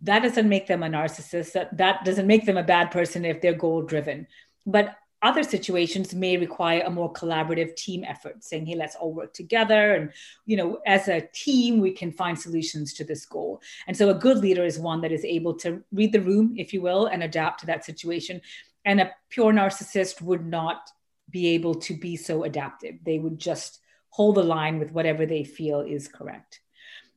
That 0.00 0.22
doesn't 0.22 0.48
make 0.48 0.66
them 0.66 0.82
a 0.82 0.88
narcissist. 0.88 1.52
That, 1.52 1.76
that 1.76 2.06
doesn't 2.06 2.26
make 2.26 2.46
them 2.46 2.56
a 2.56 2.62
bad 2.62 2.90
person 2.90 3.26
if 3.26 3.42
they're 3.42 3.52
goal 3.52 3.82
driven. 3.82 4.28
But 4.64 4.96
other 5.28 5.42
situations 5.42 6.14
may 6.14 6.36
require 6.36 6.82
a 6.84 6.90
more 6.98 7.12
collaborative 7.20 7.74
team 7.84 8.04
effort 8.04 8.42
saying 8.42 8.64
hey 8.66 8.76
let's 8.82 8.96
all 8.96 9.12
work 9.20 9.32
together 9.32 9.94
and 9.96 10.12
you 10.50 10.56
know 10.56 10.78
as 10.86 11.08
a 11.08 11.26
team 11.44 11.80
we 11.80 11.92
can 12.00 12.10
find 12.20 12.38
solutions 12.38 12.94
to 12.94 13.04
this 13.04 13.24
goal 13.26 13.60
and 13.86 13.96
so 13.96 14.08
a 14.10 14.20
good 14.26 14.38
leader 14.38 14.64
is 14.64 14.78
one 14.78 15.00
that 15.00 15.12
is 15.18 15.24
able 15.24 15.54
to 15.54 15.82
read 15.92 16.12
the 16.12 16.26
room 16.30 16.54
if 16.56 16.72
you 16.72 16.80
will 16.80 17.06
and 17.06 17.22
adapt 17.22 17.60
to 17.60 17.66
that 17.66 17.84
situation 17.84 18.40
and 18.86 19.00
a 19.00 19.12
pure 19.28 19.52
narcissist 19.52 20.22
would 20.22 20.46
not 20.46 20.90
be 21.30 21.48
able 21.48 21.74
to 21.74 21.94
be 21.94 22.16
so 22.16 22.44
adaptive. 22.44 22.96
They 23.04 23.18
would 23.18 23.38
just 23.38 23.80
hold 24.10 24.36
the 24.36 24.42
line 24.42 24.78
with 24.78 24.92
whatever 24.92 25.26
they 25.26 25.44
feel 25.44 25.80
is 25.80 26.08
correct. 26.08 26.60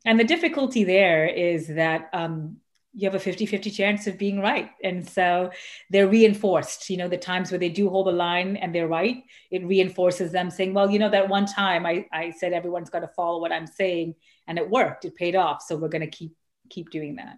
And 0.06 0.20
the 0.20 0.24
difficulty 0.24 0.84
there 0.84 1.28
is 1.28 1.68
that 1.68 2.10
um, 2.12 2.58
you 2.94 3.08
have 3.08 3.16
a 3.16 3.20
50 3.20 3.46
50 3.46 3.70
chance 3.70 4.08
of 4.08 4.18
being 4.18 4.40
right. 4.40 4.72
And 4.84 5.08
so 5.08 5.52
they're 5.90 6.08
reinforced. 6.08 6.90
You 6.90 6.98
know, 6.98 7.08
the 7.08 7.18
times 7.18 7.52
where 7.52 7.60
they 7.60 7.70
do 7.70 7.90
hold 7.90 8.08
the 8.08 8.12
line 8.12 8.58
and 8.58 8.74
they're 8.74 8.88
right, 8.88 9.24
it 9.52 9.66
reinforces 9.66 10.32
them 10.32 10.50
saying, 10.50 10.74
well, 10.74 10.90
you 10.90 11.00
know, 11.00 11.10
that 11.10 11.30
one 11.30 11.46
time 11.46 11.86
I, 11.86 12.06
I 12.12 12.32
said 12.32 12.54
everyone's 12.54 12.90
got 12.90 13.02
to 13.02 13.08
follow 13.10 13.40
what 13.40 13.52
I'm 13.52 13.68
saying 13.68 14.16
and 14.48 14.58
it 14.58 14.70
worked, 14.70 15.06
it 15.06 15.16
paid 15.16 15.36
off. 15.36 15.62
So 15.62 15.76
we're 15.76 15.90
going 15.90 16.02
to 16.02 16.08
keep 16.08 16.36
keep 16.70 16.90
doing 16.90 17.16
that. 17.16 17.38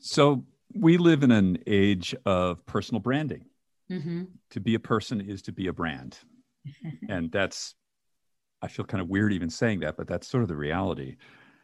So 0.00 0.44
we 0.72 0.96
live 0.96 1.22
in 1.22 1.30
an 1.30 1.58
age 1.66 2.14
of 2.24 2.64
personal 2.66 3.00
branding. 3.00 3.44
Mm-hmm. 3.90 4.24
To 4.50 4.60
be 4.60 4.74
a 4.74 4.80
person 4.80 5.20
is 5.20 5.42
to 5.42 5.52
be 5.52 5.66
a 5.66 5.72
brand. 5.72 6.18
and 7.08 7.30
that's, 7.32 7.74
I 8.62 8.68
feel 8.68 8.84
kind 8.84 9.00
of 9.00 9.08
weird 9.08 9.32
even 9.32 9.50
saying 9.50 9.80
that, 9.80 9.96
but 9.96 10.06
that's 10.06 10.28
sort 10.28 10.42
of 10.42 10.48
the 10.48 10.56
reality. 10.56 11.16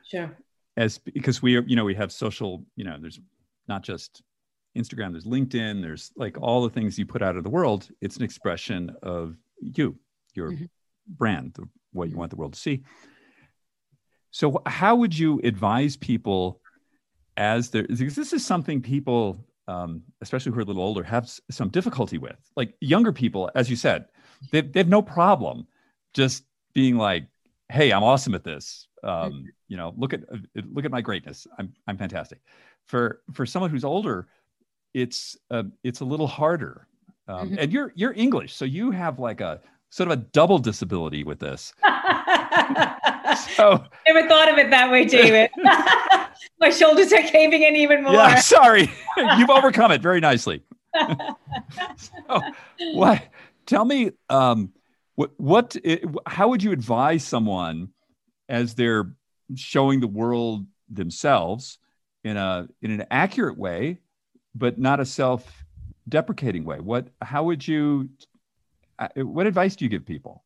Sure. 0.05 0.37
As 0.77 0.99
because 0.99 1.41
we 1.41 1.57
are, 1.57 1.63
you 1.63 1.77
know, 1.77 1.85
we 1.85 1.95
have 1.95 2.13
social, 2.13 2.65
you 2.77 2.85
know, 2.85 2.97
there's 3.01 3.21
not 3.67 3.83
just 3.83 4.23
Instagram, 4.77 5.13
there's 5.13 5.25
LinkedIn, 5.25 5.83
there's 5.83 6.13
like 6.17 6.37
all 6.41 6.63
the 6.63 6.71
things 6.71 6.99
you 6.99 7.07
put 7.07 7.23
out 7.23 7.37
of 7.37 7.45
the 7.45 7.51
world. 7.51 7.89
It's 8.01 8.17
an 8.17 8.23
expression 8.23 8.95
of 9.03 9.37
you, 9.61 9.97
your 10.35 10.53
mm-hmm. 10.53 10.65
brand, 11.09 11.55
the, 11.55 11.69
what 11.93 12.05
you 12.05 12.11
mm-hmm. 12.11 12.19
want 12.21 12.31
the 12.31 12.37
world 12.37 12.53
to 12.53 12.61
see. 12.61 12.83
So, 14.31 14.61
how 14.67 14.97
would 14.97 15.17
you 15.19 15.41
advise 15.45 15.97
people 15.97 16.61
as 17.39 17.71
there? 17.71 17.85
Because 17.85 18.15
this 18.15 18.35
is 18.35 18.45
something 18.45 18.83
people 18.83 19.47
um, 19.69 20.03
especially 20.21 20.53
who 20.53 20.59
are 20.59 20.63
a 20.63 20.65
little 20.65 20.83
older, 20.83 21.03
have 21.03 21.31
some 21.51 21.69
difficulty 21.69 22.19
with. 22.19 22.37
Like 22.57 22.75
younger 22.81 23.13
people, 23.13 23.51
as 23.55 23.69
you 23.69 23.77
said, 23.77 24.07
they, 24.53 24.61
they 24.61 24.81
have 24.81 24.89
no 24.89 25.03
problem 25.03 25.67
just 26.15 26.45
being 26.73 26.97
like, 26.97 27.27
"Hey, 27.69 27.91
I'm 27.93 28.05
awesome 28.05 28.35
at 28.35 28.45
this. 28.45 28.87
Um, 29.07 29.33
mm-hmm. 29.33 29.47
you 29.69 29.77
know, 29.77 29.95
look 29.97 30.13
at 30.13 30.21
look 30.73 30.85
at 30.85 30.91
my 30.91 31.01
greatness. 31.01 31.47
I'm 31.59 31.73
I'm 31.87 31.97
fantastic." 31.97 32.41
For 32.85 33.23
for 33.33 33.47
someone 33.47 33.71
who's 33.71 33.85
older, 33.85 34.29
it's 34.95 35.37
uh, 35.51 35.65
it's 35.83 36.01
a 36.01 36.05
little 36.05 36.27
harder. 36.27 36.87
Um, 37.29 37.51
mm-hmm. 37.51 37.59
And 37.59 37.73
you're 37.73 37.93
you're 37.95 38.13
English, 38.15 38.55
so 38.55 38.65
you 38.65 38.91
have 38.91 39.19
like 39.19 39.41
a 39.41 39.61
sort 39.91 40.11
of 40.11 40.19
a 40.19 40.23
double 40.23 40.59
disability 40.59 41.25
with 41.25 41.39
this. 41.39 41.73
so 43.57 43.85
never 44.07 44.29
thought 44.29 44.51
of 44.51 44.59
it 44.59 44.71
that 44.71 44.91
way, 44.91 45.05
David. 45.05 45.51
My 46.61 46.71
shoulders 46.71 47.13
are 47.13 47.23
caving 47.23 47.63
in 47.63 47.77
even 47.77 48.03
more. 48.03 48.15
Yeah, 48.15 48.37
sorry. 48.37 48.91
You've 49.37 49.51
overcome 49.51 49.93
it 49.93 50.01
very 50.01 50.21
nicely. 50.21 50.63
so, 51.97 52.43
what? 52.95 53.23
Tell 53.67 53.85
me, 53.85 54.13
um, 54.29 54.73
what 55.17 55.33
what 55.39 55.77
how 56.27 56.49
would 56.49 56.63
you 56.63 56.73
advise 56.73 57.25
someone 57.25 57.91
as 58.49 58.75
they're 58.75 59.13
showing 59.55 60.01
the 60.01 60.07
world 60.07 60.67
themselves 60.89 61.79
in 62.25 62.37
a 62.37 62.69
in 62.83 62.91
an 62.91 63.07
accurate 63.11 63.59
way, 63.59 64.01
but 64.55 64.79
not 64.79 65.01
a 65.01 65.05
self 65.05 65.65
deprecating 66.09 66.65
way? 66.65 66.81
What 66.81 67.09
how 67.23 67.45
would 67.45 67.67
you 67.67 68.09
uh, 68.99 69.09
what 69.17 69.47
advice 69.47 69.77
do 69.77 69.85
you 69.85 69.89
give 69.89 70.07
people? 70.07 70.43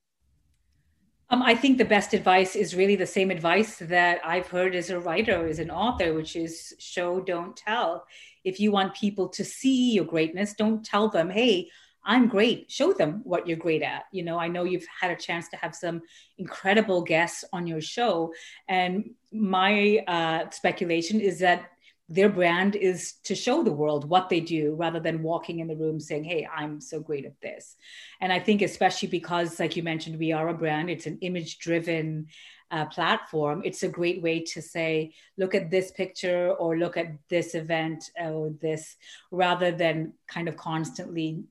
Um, 1.32 1.42
I 1.42 1.54
think 1.54 1.78
the 1.78 1.84
best 1.84 2.12
advice 2.12 2.56
is 2.56 2.74
really 2.74 2.96
the 2.96 3.06
same 3.06 3.30
advice 3.30 3.76
that 3.78 4.20
I've 4.24 4.48
heard 4.48 4.74
as 4.74 4.90
a 4.90 4.98
writer, 4.98 5.46
as 5.46 5.60
an 5.60 5.70
author, 5.70 6.12
which 6.12 6.34
is 6.34 6.74
show, 6.80 7.20
don't 7.20 7.56
tell. 7.56 8.04
If 8.42 8.58
you 8.58 8.72
want 8.72 8.96
people 8.96 9.28
to 9.28 9.44
see 9.44 9.92
your 9.92 10.04
greatness, 10.04 10.54
don't 10.54 10.84
tell 10.84 11.08
them, 11.08 11.30
hey, 11.30 11.68
I'm 12.04 12.28
great. 12.28 12.70
Show 12.70 12.92
them 12.92 13.20
what 13.24 13.46
you're 13.46 13.56
great 13.56 13.82
at. 13.82 14.04
You 14.10 14.22
know, 14.22 14.38
I 14.38 14.48
know 14.48 14.64
you've 14.64 14.86
had 15.00 15.10
a 15.10 15.16
chance 15.16 15.48
to 15.48 15.56
have 15.56 15.74
some 15.74 16.02
incredible 16.38 17.02
guests 17.02 17.44
on 17.52 17.66
your 17.66 17.80
show. 17.80 18.32
And 18.68 19.10
my 19.32 20.02
uh, 20.06 20.50
speculation 20.50 21.20
is 21.20 21.40
that 21.40 21.70
their 22.08 22.28
brand 22.28 22.74
is 22.74 23.12
to 23.22 23.36
show 23.36 23.62
the 23.62 23.72
world 23.72 24.08
what 24.08 24.28
they 24.28 24.40
do 24.40 24.74
rather 24.74 24.98
than 24.98 25.22
walking 25.22 25.60
in 25.60 25.68
the 25.68 25.76
room 25.76 26.00
saying, 26.00 26.24
Hey, 26.24 26.48
I'm 26.52 26.80
so 26.80 26.98
great 26.98 27.24
at 27.24 27.40
this. 27.40 27.76
And 28.20 28.32
I 28.32 28.40
think, 28.40 28.62
especially 28.62 29.08
because, 29.08 29.60
like 29.60 29.76
you 29.76 29.84
mentioned, 29.84 30.18
we 30.18 30.32
are 30.32 30.48
a 30.48 30.54
brand, 30.54 30.90
it's 30.90 31.06
an 31.06 31.18
image 31.20 31.58
driven 31.58 32.26
uh, 32.72 32.86
platform, 32.86 33.62
it's 33.64 33.84
a 33.84 33.88
great 33.88 34.22
way 34.22 34.40
to 34.40 34.60
say, 34.60 35.12
look 35.36 35.54
at 35.54 35.70
this 35.70 35.92
picture 35.92 36.50
or 36.50 36.76
look 36.76 36.96
at 36.96 37.12
this 37.28 37.54
event 37.54 38.10
or 38.20 38.50
this, 38.60 38.96
rather 39.30 39.70
than 39.70 40.12
kind 40.26 40.48
of 40.48 40.56
constantly 40.56 41.44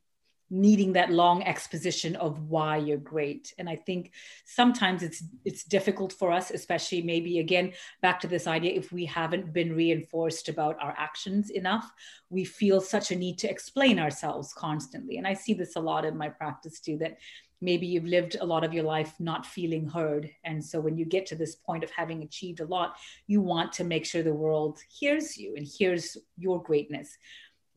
needing 0.49 0.93
that 0.93 1.12
long 1.12 1.43
exposition 1.43 2.15
of 2.15 2.39
why 2.49 2.77
you're 2.77 2.97
great. 2.97 3.53
And 3.57 3.69
i 3.69 3.75
think 3.75 4.12
sometimes 4.45 5.03
it's 5.03 5.23
it's 5.45 5.63
difficult 5.63 6.13
for 6.13 6.31
us 6.31 6.51
especially 6.51 7.01
maybe 7.01 7.39
again 7.39 7.73
back 8.01 8.19
to 8.21 8.27
this 8.27 8.47
idea 8.47 8.73
if 8.73 8.91
we 8.91 9.05
haven't 9.05 9.53
been 9.53 9.75
reinforced 9.75 10.49
about 10.49 10.77
our 10.81 10.95
actions 10.97 11.49
enough 11.49 11.91
we 12.29 12.43
feel 12.43 12.81
such 12.81 13.12
a 13.12 13.15
need 13.15 13.38
to 13.39 13.49
explain 13.49 13.99
ourselves 13.99 14.53
constantly. 14.53 15.17
And 15.17 15.27
i 15.27 15.33
see 15.33 15.53
this 15.53 15.75
a 15.75 15.79
lot 15.79 16.05
in 16.05 16.17
my 16.17 16.29
practice 16.29 16.79
too 16.79 16.97
that 16.97 17.17
maybe 17.62 17.85
you've 17.85 18.05
lived 18.05 18.38
a 18.39 18.45
lot 18.45 18.63
of 18.63 18.73
your 18.73 18.85
life 18.85 19.13
not 19.19 19.45
feeling 19.45 19.85
heard. 19.85 20.29
And 20.45 20.63
so 20.63 20.79
when 20.79 20.97
you 20.97 21.03
get 21.03 21.25
to 21.25 21.35
this 21.35 21.55
point 21.55 21.83
of 21.83 21.91
having 21.91 22.23
achieved 22.23 22.62
a 22.62 22.65
lot 22.65 22.95
you 23.27 23.41
want 23.41 23.71
to 23.73 23.83
make 23.83 24.05
sure 24.05 24.23
the 24.23 24.33
world 24.33 24.79
hears 24.89 25.38
you 25.38 25.55
and 25.55 25.65
hears 25.65 26.17
your 26.38 26.62
greatness 26.63 27.17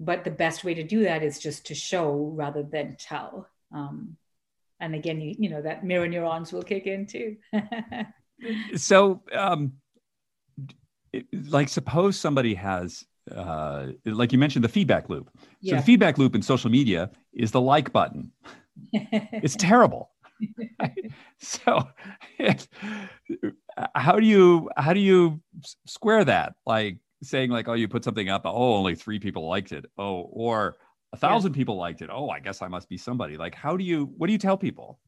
but 0.01 0.25
the 0.25 0.31
best 0.31 0.65
way 0.65 0.75
to 0.75 0.83
do 0.83 1.05
that 1.05 1.23
is 1.23 1.39
just 1.39 1.67
to 1.67 1.75
show 1.75 2.33
rather 2.35 2.63
than 2.63 2.97
tell. 2.99 3.49
Um, 3.75 4.17
and 4.81 4.95
again 4.95 5.21
you, 5.21 5.35
you 5.39 5.49
know 5.49 5.63
that 5.63 5.85
mirror 5.85 6.09
neurons 6.09 6.53
will 6.53 6.63
kick 6.63 6.87
in 6.87 7.07
too. 7.07 7.37
So 8.77 9.23
um, 9.33 9.75
like 11.33 11.69
suppose 11.69 12.19
somebody 12.19 12.55
has 12.55 13.05
uh, 13.31 13.89
like 14.05 14.33
you 14.33 14.39
mentioned 14.39 14.65
the 14.65 14.69
feedback 14.69 15.09
loop. 15.09 15.31
Yeah. 15.61 15.75
so 15.75 15.77
the 15.77 15.83
feedback 15.83 16.19
loop 16.19 16.35
in 16.35 16.43
social 16.43 16.71
media 16.71 17.11
is 17.33 17.53
the 17.53 17.61
like 17.61 17.93
button. 17.93 18.33
It's 18.93 19.57
terrible. 19.57 20.11
So 21.39 21.89
how 23.95 24.19
do 24.19 24.27
you 24.27 24.71
how 24.77 24.93
do 24.93 25.01
you 25.01 25.41
square 25.87 26.25
that? 26.25 26.55
Like 26.67 26.99
saying 27.23 27.51
like, 27.51 27.69
oh, 27.69 27.75
you 27.75 27.89
put 27.89 28.05
something 28.05 28.29
up, 28.29 28.43
oh, 28.45 28.75
only 28.75 28.95
three 28.95 29.19
people 29.19 29.49
liked 29.49 29.73
it. 29.73 29.87
Oh, 29.99 30.23
or 30.33 30.77
a 31.13 31.17
thousand 31.17 31.53
yeah. 31.53 31.59
people 31.59 31.77
liked 31.77 32.03
it. 32.03 32.11
Oh, 32.13 32.29
I 32.29 32.41
guess 32.41 32.63
I 32.63 32.69
must 32.69 32.89
be 32.89 32.97
somebody. 32.97 33.37
Like, 33.37 33.55
how 33.55 33.77
do 33.77 33.85
you, 33.85 34.13
what 34.17 34.27
do 34.27 34.33
you 34.33 34.39
tell 34.39 34.57
people? 34.57 34.99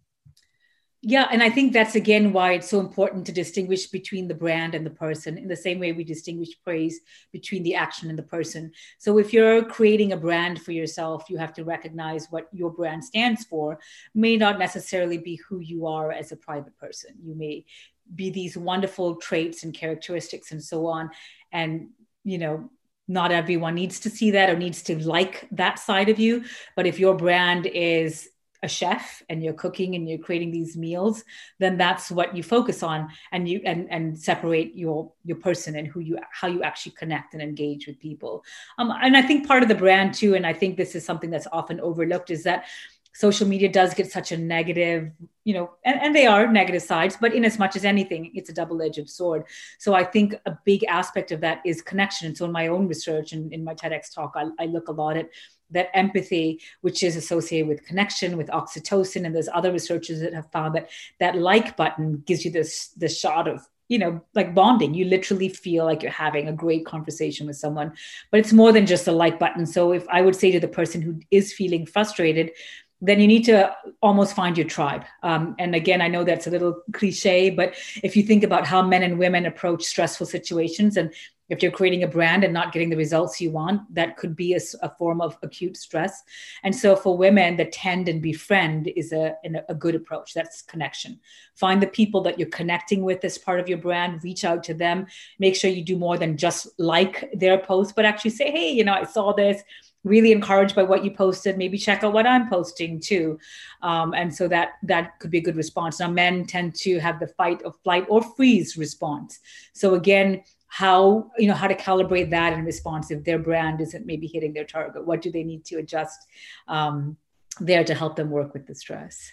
Yeah, 1.07 1.29
and 1.31 1.43
I 1.43 1.51
think 1.51 1.75
that's 1.75 1.97
again 1.97 2.33
why 2.33 2.53
it's 2.53 2.71
so 2.71 2.81
important 2.81 3.27
to 3.27 3.33
distinguish 3.33 3.89
between 3.89 4.27
the 4.27 4.35
brand 4.35 4.75
and 4.75 4.87
the 4.87 4.91
person 4.91 5.37
in 5.37 5.49
the 5.49 5.57
same 5.57 5.79
way 5.79 5.93
we 5.93 6.03
distinguish 6.03 6.49
praise 6.65 6.99
between 7.31 7.63
the 7.63 7.75
action 7.75 8.09
and 8.09 8.19
the 8.19 8.23
person. 8.23 8.73
So 8.97 9.19
if 9.19 9.31
you're 9.31 9.63
creating 9.67 10.13
a 10.13 10.17
brand 10.17 10.63
for 10.63 10.73
yourself, 10.73 11.27
you 11.29 11.37
have 11.37 11.53
to 11.55 11.65
recognize 11.65 12.29
what 12.31 12.49
your 12.55 12.71
brand 12.71 13.05
stands 13.05 13.45
for 13.45 13.79
may 14.15 14.39
not 14.39 14.59
necessarily 14.59 15.19
be 15.19 15.39
who 15.47 15.61
you 15.61 15.87
are 15.87 16.11
as 16.11 16.33
a 16.33 16.37
private 16.37 16.75
person. 16.79 17.11
You 17.23 17.35
may 17.35 17.67
be 18.15 18.31
these 18.31 18.57
wonderful 18.57 19.17
traits 19.17 19.63
and 19.63 19.75
characteristics 19.75 20.53
and 20.53 20.65
so 20.65 20.87
on. 20.87 21.11
And 21.53 21.91
you 22.25 22.39
know 22.39 22.71
not 23.07 23.31
everyone 23.31 23.75
needs 23.75 24.01
to 24.01 24.11
see 24.11 24.31
that 24.31 24.49
or 24.49 24.57
needs 24.57 24.83
to 24.83 24.99
like 25.05 25.47
that 25.53 25.79
side 25.79 26.09
of 26.09 26.19
you. 26.19 26.45
But 26.75 26.87
if 26.87 26.99
your 26.99 27.15
brand 27.15 27.67
is 27.67 28.31
a 28.63 28.69
chef 28.69 29.23
and 29.29 29.43
you're 29.43 29.53
cooking 29.53 29.95
and 29.95 30.09
you're 30.09 30.19
creating 30.19 30.51
these 30.51 30.75
meals 30.75 31.23
then 31.59 31.77
that's 31.77 32.11
what 32.11 32.35
you 32.35 32.43
focus 32.43 32.83
on 32.83 33.09
and 33.31 33.47
you 33.47 33.61
and 33.67 33.87
and 33.91 34.19
separate 34.19 34.75
your 34.75 35.13
your 35.23 35.37
person 35.37 35.77
and 35.77 35.87
who 35.87 36.01
you 36.01 36.19
how 36.33 36.49
you 36.49 36.63
actually 36.63 36.93
connect 36.93 37.35
and 37.35 37.43
engage 37.43 37.87
with 37.87 38.01
people. 38.01 38.43
Um, 38.79 38.91
and 39.03 39.17
i 39.17 39.23
think 39.23 39.47
part 39.47 39.63
of 39.63 39.69
the 39.69 39.75
brand 39.75 40.15
too 40.15 40.35
and 40.35 40.47
i 40.47 40.55
think 40.55 40.77
this 40.77 40.95
is 40.95 41.05
something 41.05 41.31
that's 41.31 41.47
often 41.53 41.79
overlooked 41.79 42.31
is 42.31 42.43
that 42.45 42.65
social 43.15 43.47
media 43.47 43.71
does 43.71 43.95
get 43.95 44.11
such 44.11 44.33
a 44.33 44.37
negative 44.37 45.11
you 45.45 45.55
know 45.55 45.71
and, 45.85 46.01
and 46.01 46.15
they 46.15 46.27
are 46.27 46.51
negative 46.51 46.83
sides 46.83 47.17
but 47.21 47.35
in 47.35 47.45
as 47.45 47.59
much 47.59 47.77
as 47.77 47.85
anything 47.85 48.31
it's 48.35 48.51
a 48.51 48.55
double-edged 48.55 49.09
sword. 49.09 49.45
So 49.79 49.95
i 49.95 50.05
think 50.05 50.35
a 50.47 50.59
big 50.65 50.85
aspect 50.85 51.33
of 51.33 51.41
that 51.41 51.61
is 51.65 51.81
connection. 51.81 52.27
And 52.27 52.37
so 52.37 52.45
in 52.45 52.53
my 52.53 52.67
own 52.69 52.89
research 52.89 53.33
and 53.33 53.53
in 53.53 53.65
my 53.65 53.75
tedx 53.75 54.13
talk 54.13 54.33
I, 54.37 54.47
I 54.59 54.67
look 54.67 54.89
a 54.89 54.93
lot 54.93 55.17
at 55.17 55.31
that 55.71 55.89
empathy 55.95 56.61
which 56.83 57.03
is 57.03 57.17
associated 57.17 57.69
with 57.69 57.85
connection 57.85 58.37
with 58.37 58.49
oxytocin 58.49 59.25
and 59.25 59.35
there's 59.35 59.49
other 59.53 59.73
researchers 59.73 60.21
that 60.21 60.35
have 60.35 60.51
found 60.51 60.75
that 60.75 60.91
that 61.21 61.37
like 61.37 61.77
button 61.77 62.23
gives 62.27 62.45
you 62.45 62.51
this 62.51 62.89
this 62.97 63.19
shot 63.19 63.49
of 63.49 63.67
you 63.89 63.99
know 63.99 64.21
like 64.35 64.55
bonding. 64.55 64.95
You 64.95 65.05
literally 65.05 65.49
feel 65.49 65.85
like 65.85 66.03
you're 66.03 66.11
having 66.11 66.49
a 66.49 66.53
great 66.53 66.87
conversation 66.87 67.47
with 67.47 67.57
someone 67.57 67.93
but 68.31 68.41
it's 68.41 68.53
more 68.53 68.73
than 68.73 68.87
just 68.87 69.09
a 69.09 69.13
like 69.13 69.39
button. 69.39 69.67
So 69.67 69.93
if 69.93 70.07
i 70.09 70.21
would 70.21 70.37
say 70.37 70.51
to 70.51 70.61
the 70.61 70.69
person 70.69 71.03
who 71.03 71.21
is 71.31 71.53
feeling 71.53 71.87
frustrated 71.87 72.53
then 73.01 73.21
you 73.21 73.27
need 73.27 73.45
to 73.45 73.75
almost 74.01 74.35
find 74.35 74.57
your 74.57 74.67
tribe. 74.67 75.05
Um, 75.23 75.55
and 75.59 75.75
again, 75.75 76.01
I 76.01 76.09
know 76.09 76.25
that's 76.25 76.47
a 76.47 76.51
little 76.51 76.83
cliche, 76.93 77.51
but 77.51 77.75
if 78.03 78.17
you 78.17 78.23
think 78.23 78.45
about 78.45 78.67
how 78.67 78.83
men 78.83 79.03
and 79.03 79.19
women 79.19 79.47
approach 79.47 79.85
stressful 79.85 80.27
situations, 80.27 80.97
and 80.97 81.13
if 81.51 81.63
you're 81.63 81.73
creating 81.73 82.03
a 82.03 82.09
brand 82.09 82.43
and 82.43 82.55
not 82.55 82.73
getting 82.73 82.89
the 82.89 82.97
results 82.97 83.41
you 83.41 83.51
want, 83.51 83.83
that 83.95 84.17
could 84.17 84.35
be 84.35 84.55
a, 84.55 84.61
a 84.81 84.89
form 84.97 85.21
of 85.21 85.37
acute 85.43 85.77
stress. 85.77 86.23
And 86.63 86.75
so 86.75 86.97
for 86.97 87.19
women, 87.19 87.57
the 87.57 87.67
tend 87.67 88.09
and 88.09 88.23
befriend 88.23 88.91
is 88.97 89.13
a, 89.13 89.35
a 89.69 89.75
good 89.75 89.95
approach. 89.95 90.33
That's 90.33 90.63
connection. 90.63 91.21
Find 91.55 91.83
the 91.83 91.87
people 91.87 92.23
that 92.23 92.39
you're 92.39 92.49
connecting 92.49 93.03
with 93.03 93.23
as 93.25 93.37
part 93.37 93.61
of 93.61 93.69
your 93.69 93.79
brand, 93.79 94.25
reach 94.25 94.45
out 94.45 94.65
to 94.65 94.75
them, 94.75 95.07
make 95.39 95.55
sure 95.55 95.71
you 95.71 95.85
do 95.85 95.99
more 95.99 96.17
than 96.17 96.39
just 96.39 96.69
like 96.79 97.31
their 97.35 97.59
post, 97.59 97.95
but 97.95 98.07
actually 98.07 98.31
say, 98.31 98.51
hey, 98.51 98.73
you 98.73 98.85
know, 98.85 98.95
I 98.95 99.05
saw 99.05 99.35
this 99.35 99.63
really 100.05 100.33
encouraged 100.33 100.77
by 100.77 100.83
what 100.83 101.03
you 101.03 101.11
posted. 101.11 101.59
Maybe 101.59 101.79
check 101.79 102.05
out 102.05 102.13
what 102.13 102.27
i'm 102.27 102.49
posting 102.49 103.01
too. 103.01 103.39
Um, 103.83 104.15
and 104.15 104.33
so 104.33 104.47
that 104.49 104.73
that 104.83 105.19
could 105.19 105.31
be 105.31 105.39
a 105.39 105.43
good 105.43 105.57
response. 105.57 105.99
Now 105.99 106.11
men 106.11 106.47
tend 106.47 106.75
to 106.77 106.99
have 106.99 107.19
the 107.19 107.27
fight 107.27 107.63
or 107.65 107.73
flight 107.73 108.07
or 108.09 108.23
freeze 108.23 108.77
response. 108.77 109.41
So 109.73 109.95
again 109.95 110.45
how 110.69 111.31
you 111.39 111.47
know 111.49 111.55
how 111.55 111.69
to 111.69 111.75
calibrate 111.75 112.31
that 112.31 112.53
in 112.53 112.65
response 112.65 113.11
if 113.11 113.23
their 113.25 113.39
brand 113.39 113.81
isn't 113.81 114.07
maybe 114.07 114.27
hitting 114.27 114.53
their 114.53 114.65
target 114.65 115.07
what 115.07 115.23
do 115.23 115.31
they 115.31 115.45
need 115.45 115.65
to 115.65 115.77
adjust 115.77 116.27
um, 116.67 117.17
there 117.61 117.85
to 117.85 117.95
help 117.95 118.17
them 118.17 118.31
work 118.31 118.53
with 118.53 118.67
the 118.67 118.75
stress? 118.75 119.33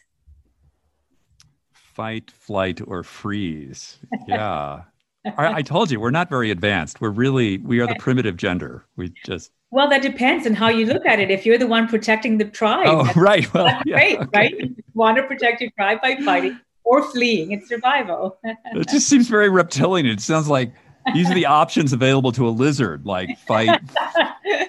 Fight 1.73 2.31
flight 2.31 2.79
or 2.87 3.03
freeze. 3.03 3.99
Yeah 4.27 4.83
I, 5.25 5.53
I, 5.55 5.61
told 5.61 5.91
you 5.91 5.99
we're 5.99 6.09
not 6.11 6.29
very 6.29 6.49
advanced. 6.49 6.99
We're 6.99 7.09
really 7.09 7.59
we 7.59 7.79
are 7.79 7.87
the 7.87 7.95
primitive 7.99 8.37
gender. 8.37 8.85
We 8.95 9.13
just 9.25 9.51
well, 9.69 9.87
that 9.89 10.01
depends 10.01 10.45
on 10.45 10.53
how 10.53 10.69
you 10.69 10.85
look 10.85 11.05
at 11.05 11.19
it. 11.19 11.31
If 11.31 11.45
you're 11.45 11.57
the 11.57 11.67
one 11.67 11.87
protecting 11.87 12.37
the 12.37 12.45
tribe, 12.45 12.87
oh 12.87 13.11
right, 13.15 13.51
well, 13.53 13.67
yeah, 13.85 13.95
great, 13.95 14.19
okay. 14.19 14.29
right? 14.33 14.59
You 14.59 14.75
want 14.93 15.17
to 15.17 15.23
protect 15.23 15.61
your 15.61 15.71
tribe 15.71 16.01
by 16.01 16.17
fighting 16.17 16.59
or 16.83 17.03
fleeing. 17.03 17.51
It's 17.51 17.69
survival. 17.69 18.37
it 18.43 18.89
just 18.89 19.07
seems 19.07 19.27
very 19.27 19.49
reptilian. 19.49 20.07
It 20.07 20.19
sounds 20.19 20.47
like 20.47 20.73
these 21.13 21.29
are 21.29 21.33
the 21.33 21.45
options 21.61 21.93
available 21.93 22.31
to 22.33 22.47
a 22.47 22.49
lizard, 22.49 23.05
like 23.05 23.37
fight, 23.39 23.79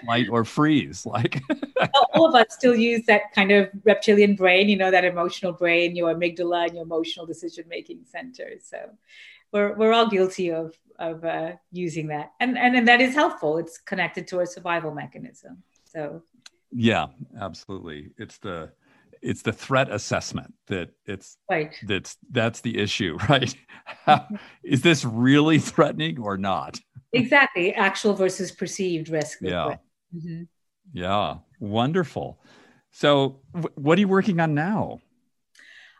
flight, 0.04 0.28
or 0.28 0.44
freeze. 0.44 1.04
Like 1.06 1.42
all 2.14 2.28
of 2.28 2.34
us 2.34 2.46
still 2.50 2.76
use 2.76 3.04
that 3.06 3.32
kind 3.34 3.50
of 3.52 3.70
reptilian 3.84 4.36
brain, 4.36 4.68
you 4.68 4.76
know, 4.76 4.90
that 4.90 5.04
emotional 5.04 5.52
brain, 5.52 5.96
your 5.96 6.14
amygdala, 6.14 6.66
and 6.66 6.74
your 6.74 6.84
emotional 6.84 7.26
decision 7.26 7.64
making 7.68 8.04
center. 8.10 8.50
So 8.62 8.78
we're 9.52 9.74
we're 9.76 9.92
all 9.92 10.08
guilty 10.08 10.50
of 10.50 10.74
of 10.98 11.24
uh, 11.24 11.52
using 11.70 12.08
that, 12.08 12.32
and, 12.40 12.58
and 12.58 12.76
and 12.76 12.88
that 12.88 13.00
is 13.00 13.14
helpful. 13.14 13.58
It's 13.58 13.78
connected 13.78 14.26
to 14.28 14.38
our 14.38 14.46
survival 14.46 14.94
mechanism. 14.94 15.62
So 15.84 16.22
yeah, 16.70 17.06
absolutely. 17.40 18.12
It's 18.18 18.38
the 18.38 18.72
it's 19.20 19.42
the 19.42 19.52
threat 19.52 19.90
assessment 19.90 20.52
that 20.66 20.90
it's 21.06 21.36
right. 21.50 21.74
That's 21.84 22.16
that's 22.30 22.60
the 22.60 22.78
issue, 22.78 23.18
right? 23.28 23.54
is 24.64 24.82
this 24.82 25.04
really 25.04 25.58
threatening 25.58 26.18
or 26.18 26.36
not? 26.36 26.80
exactly, 27.12 27.74
actual 27.74 28.14
versus 28.14 28.50
perceived 28.50 29.08
risk. 29.08 29.38
Yeah. 29.42 29.76
Mm-hmm. 30.14 30.42
Yeah, 30.92 31.36
wonderful. 31.60 32.40
So, 32.90 33.40
w- 33.54 33.72
what 33.76 33.96
are 33.98 34.00
you 34.00 34.08
working 34.08 34.40
on 34.40 34.54
now? 34.54 35.00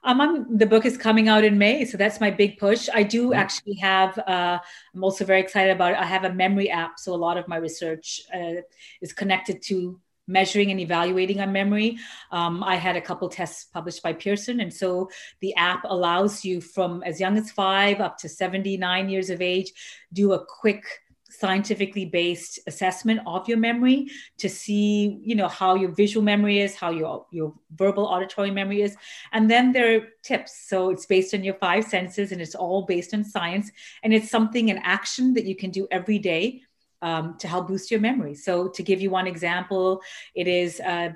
Um, 0.05 0.21
I'm, 0.21 0.59
the 0.59 0.67
book 0.67 0.85
is 0.85 0.97
coming 0.97 1.29
out 1.29 1.45
in 1.45 1.59
May, 1.59 1.85
so 1.85 1.97
that's 1.97 2.21
my 2.21 2.31
big 2.31 2.59
push. 2.59 2.89
I 2.93 3.03
do 3.03 3.33
actually 3.33 3.75
have. 3.75 4.19
Uh, 4.19 4.59
I'm 4.95 5.05
also 5.05 5.25
very 5.25 5.41
excited 5.41 5.71
about. 5.71 5.93
It. 5.93 5.99
I 5.99 6.07
have 6.07 6.25
a 6.25 6.33
memory 6.33 6.71
app, 6.71 6.99
so 6.99 7.15
a 7.15 7.17
lot 7.17 7.37
of 7.37 7.47
my 7.47 7.57
research 7.57 8.23
uh, 8.35 8.63
is 9.01 9.13
connected 9.13 9.63
to 9.63 10.01
measuring 10.29 10.71
and 10.71 10.81
evaluating 10.81 11.41
on 11.41 11.53
memory. 11.53 11.99
Um, 12.31 12.63
I 12.63 12.77
had 12.77 12.97
a 12.97 13.01
couple 13.01 13.29
tests 13.29 13.65
published 13.65 14.03
by 14.03 14.13
Pearson, 14.13 14.61
and 14.61 14.73
so 14.73 15.09
the 15.41 15.55
app 15.55 15.85
allows 15.85 16.45
you 16.45 16.61
from 16.61 17.03
as 17.05 17.21
young 17.21 17.37
as 17.39 17.51
five 17.51 18.01
up 18.01 18.19
to 18.19 18.29
79 18.29 19.09
years 19.09 19.31
of 19.31 19.41
age 19.41 19.73
do 20.13 20.33
a 20.33 20.45
quick 20.45 20.85
scientifically 21.33 22.05
based 22.05 22.59
assessment 22.67 23.21
of 23.27 23.49
your 23.49 23.59
memory 23.59 24.09
to 24.39 24.49
see 24.49 25.19
you 25.23 25.35
know 25.35 25.49
how 25.49 25.75
your 25.75 25.91
visual 25.91 26.23
memory 26.23 26.61
is 26.61 26.75
how 26.75 26.91
your 26.91 27.27
your 27.31 27.55
verbal 27.75 28.05
auditory 28.07 28.51
memory 28.51 28.83
is. 28.83 28.97
And 29.33 29.51
then 29.51 29.73
there 29.73 29.97
are 29.97 30.09
tips. 30.23 30.69
So 30.69 30.91
it's 30.91 31.07
based 31.07 31.35
on 31.35 31.43
your 31.43 31.55
five 31.55 31.85
senses 31.85 32.33
and 32.33 32.41
it's 32.41 32.55
all 32.55 32.83
based 32.83 33.15
on 33.15 33.25
science. 33.25 33.71
And 34.03 34.13
it's 34.13 34.31
something 34.31 34.71
an 34.71 34.81
action 34.83 35.35
that 35.35 35.47
you 35.47 35.57
can 35.57 35.71
do 35.71 35.89
every 35.91 36.19
day 36.19 36.63
um, 37.01 37.37
to 37.39 37.49
help 37.49 37.69
boost 37.69 37.91
your 37.91 38.01
memory. 38.01 38.35
So 38.35 38.69
to 38.69 38.83
give 38.83 39.01
you 39.01 39.11
one 39.11 39.27
example 39.27 40.03
it 40.35 40.47
is 40.47 40.81
uh, 40.81 41.11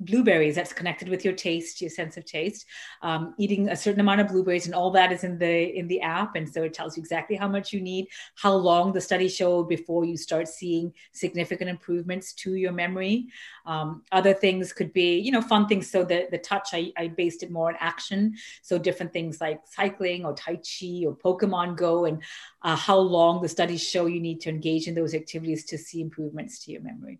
blueberries 0.00 0.54
that's 0.54 0.72
connected 0.72 1.08
with 1.08 1.24
your 1.24 1.34
taste 1.34 1.80
your 1.80 1.90
sense 1.90 2.16
of 2.16 2.24
taste. 2.24 2.66
Um, 3.02 3.34
eating 3.38 3.68
a 3.68 3.76
certain 3.76 4.00
amount 4.00 4.20
of 4.20 4.28
blueberries 4.28 4.66
and 4.66 4.74
all 4.74 4.90
that 4.92 5.12
is 5.12 5.24
in 5.24 5.38
the 5.38 5.76
in 5.76 5.88
the 5.88 6.00
app 6.00 6.36
and 6.36 6.48
so 6.48 6.62
it 6.64 6.74
tells 6.74 6.96
you 6.96 7.00
exactly 7.00 7.36
how 7.36 7.48
much 7.48 7.72
you 7.72 7.80
need 7.80 8.08
how 8.34 8.52
long 8.52 8.92
the 8.92 9.00
study 9.00 9.28
showed 9.28 9.68
before 9.68 10.04
you 10.04 10.16
start 10.16 10.48
seeing 10.48 10.92
significant 11.12 11.70
improvements 11.70 12.32
to 12.34 12.54
your 12.54 12.72
memory. 12.72 13.28
Um, 13.66 14.02
other 14.12 14.34
things 14.34 14.72
could 14.72 14.92
be 14.92 15.18
you 15.18 15.32
know 15.32 15.42
fun 15.42 15.66
things. 15.68 15.90
So 15.90 16.04
the, 16.04 16.28
the 16.30 16.38
touch 16.38 16.70
I, 16.72 16.92
I 16.96 17.08
based 17.08 17.42
it 17.42 17.50
more 17.50 17.70
on 17.70 17.76
action. 17.80 18.34
So 18.62 18.78
different 18.78 19.12
things 19.12 19.40
like 19.40 19.60
cycling 19.66 20.24
or 20.24 20.34
tai 20.34 20.56
chi 20.56 21.04
or 21.06 21.16
pokemon 21.16 21.76
go 21.76 22.04
and 22.04 22.22
uh, 22.62 22.76
how 22.76 22.98
long 22.98 23.42
the 23.42 23.48
studies 23.48 23.82
show 23.82 24.06
you 24.06 24.20
need 24.20 24.40
to 24.42 24.50
engage 24.50 24.88
in 24.88 24.94
those 24.94 25.14
activities 25.14 25.64
to 25.66 25.78
see 25.78 26.00
improvements 26.00 26.64
to 26.64 26.72
your 26.72 26.82
memory 26.82 27.18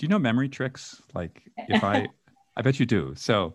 do 0.00 0.06
you 0.06 0.08
know 0.08 0.18
memory 0.18 0.48
tricks? 0.48 1.02
Like 1.12 1.42
if 1.68 1.84
I, 1.84 2.08
I 2.56 2.62
bet 2.62 2.80
you 2.80 2.86
do. 2.86 3.12
So, 3.16 3.52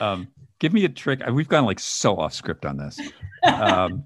um, 0.00 0.28
give 0.60 0.72
me 0.72 0.84
a 0.84 0.88
trick. 0.88 1.20
We've 1.28 1.48
gone 1.48 1.64
like 1.64 1.80
so 1.80 2.16
off 2.16 2.32
script 2.32 2.64
on 2.64 2.76
this. 2.76 3.00
Um, 3.42 4.04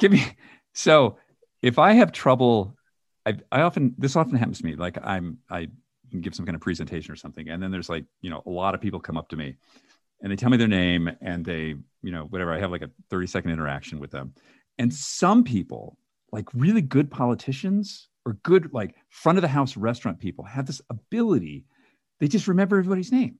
give 0.00 0.10
me. 0.10 0.24
So 0.72 1.18
if 1.60 1.78
I 1.78 1.92
have 1.92 2.10
trouble, 2.10 2.76
I, 3.24 3.36
I 3.52 3.60
often 3.60 3.94
this 3.98 4.16
often 4.16 4.36
happens 4.36 4.58
to 4.58 4.64
me. 4.64 4.74
Like 4.74 4.98
I'm 5.00 5.38
I 5.48 5.68
give 6.20 6.34
some 6.34 6.44
kind 6.44 6.56
of 6.56 6.60
presentation 6.60 7.12
or 7.12 7.16
something, 7.16 7.48
and 7.48 7.62
then 7.62 7.70
there's 7.70 7.88
like 7.88 8.04
you 8.20 8.30
know 8.30 8.42
a 8.44 8.50
lot 8.50 8.74
of 8.74 8.80
people 8.80 8.98
come 8.98 9.16
up 9.16 9.28
to 9.28 9.36
me, 9.36 9.54
and 10.22 10.32
they 10.32 10.36
tell 10.36 10.50
me 10.50 10.56
their 10.56 10.66
name 10.66 11.08
and 11.20 11.44
they 11.44 11.76
you 12.02 12.10
know 12.10 12.24
whatever. 12.24 12.52
I 12.52 12.58
have 12.58 12.72
like 12.72 12.82
a 12.82 12.90
30 13.10 13.28
second 13.28 13.52
interaction 13.52 14.00
with 14.00 14.10
them, 14.10 14.34
and 14.76 14.92
some 14.92 15.44
people 15.44 15.96
like 16.32 16.48
really 16.52 16.82
good 16.82 17.12
politicians 17.12 18.08
or 18.24 18.34
good 18.42 18.72
like 18.72 18.94
front 19.08 19.38
of 19.38 19.42
the 19.42 19.48
house 19.48 19.76
restaurant 19.76 20.18
people 20.18 20.44
have 20.44 20.66
this 20.66 20.80
ability 20.90 21.64
they 22.20 22.28
just 22.28 22.48
remember 22.48 22.78
everybody's 22.78 23.12
name 23.12 23.38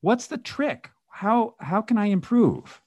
what's 0.00 0.26
the 0.26 0.38
trick 0.38 0.90
how 1.08 1.54
how 1.58 1.82
can 1.82 1.98
i 1.98 2.06
improve 2.06 2.80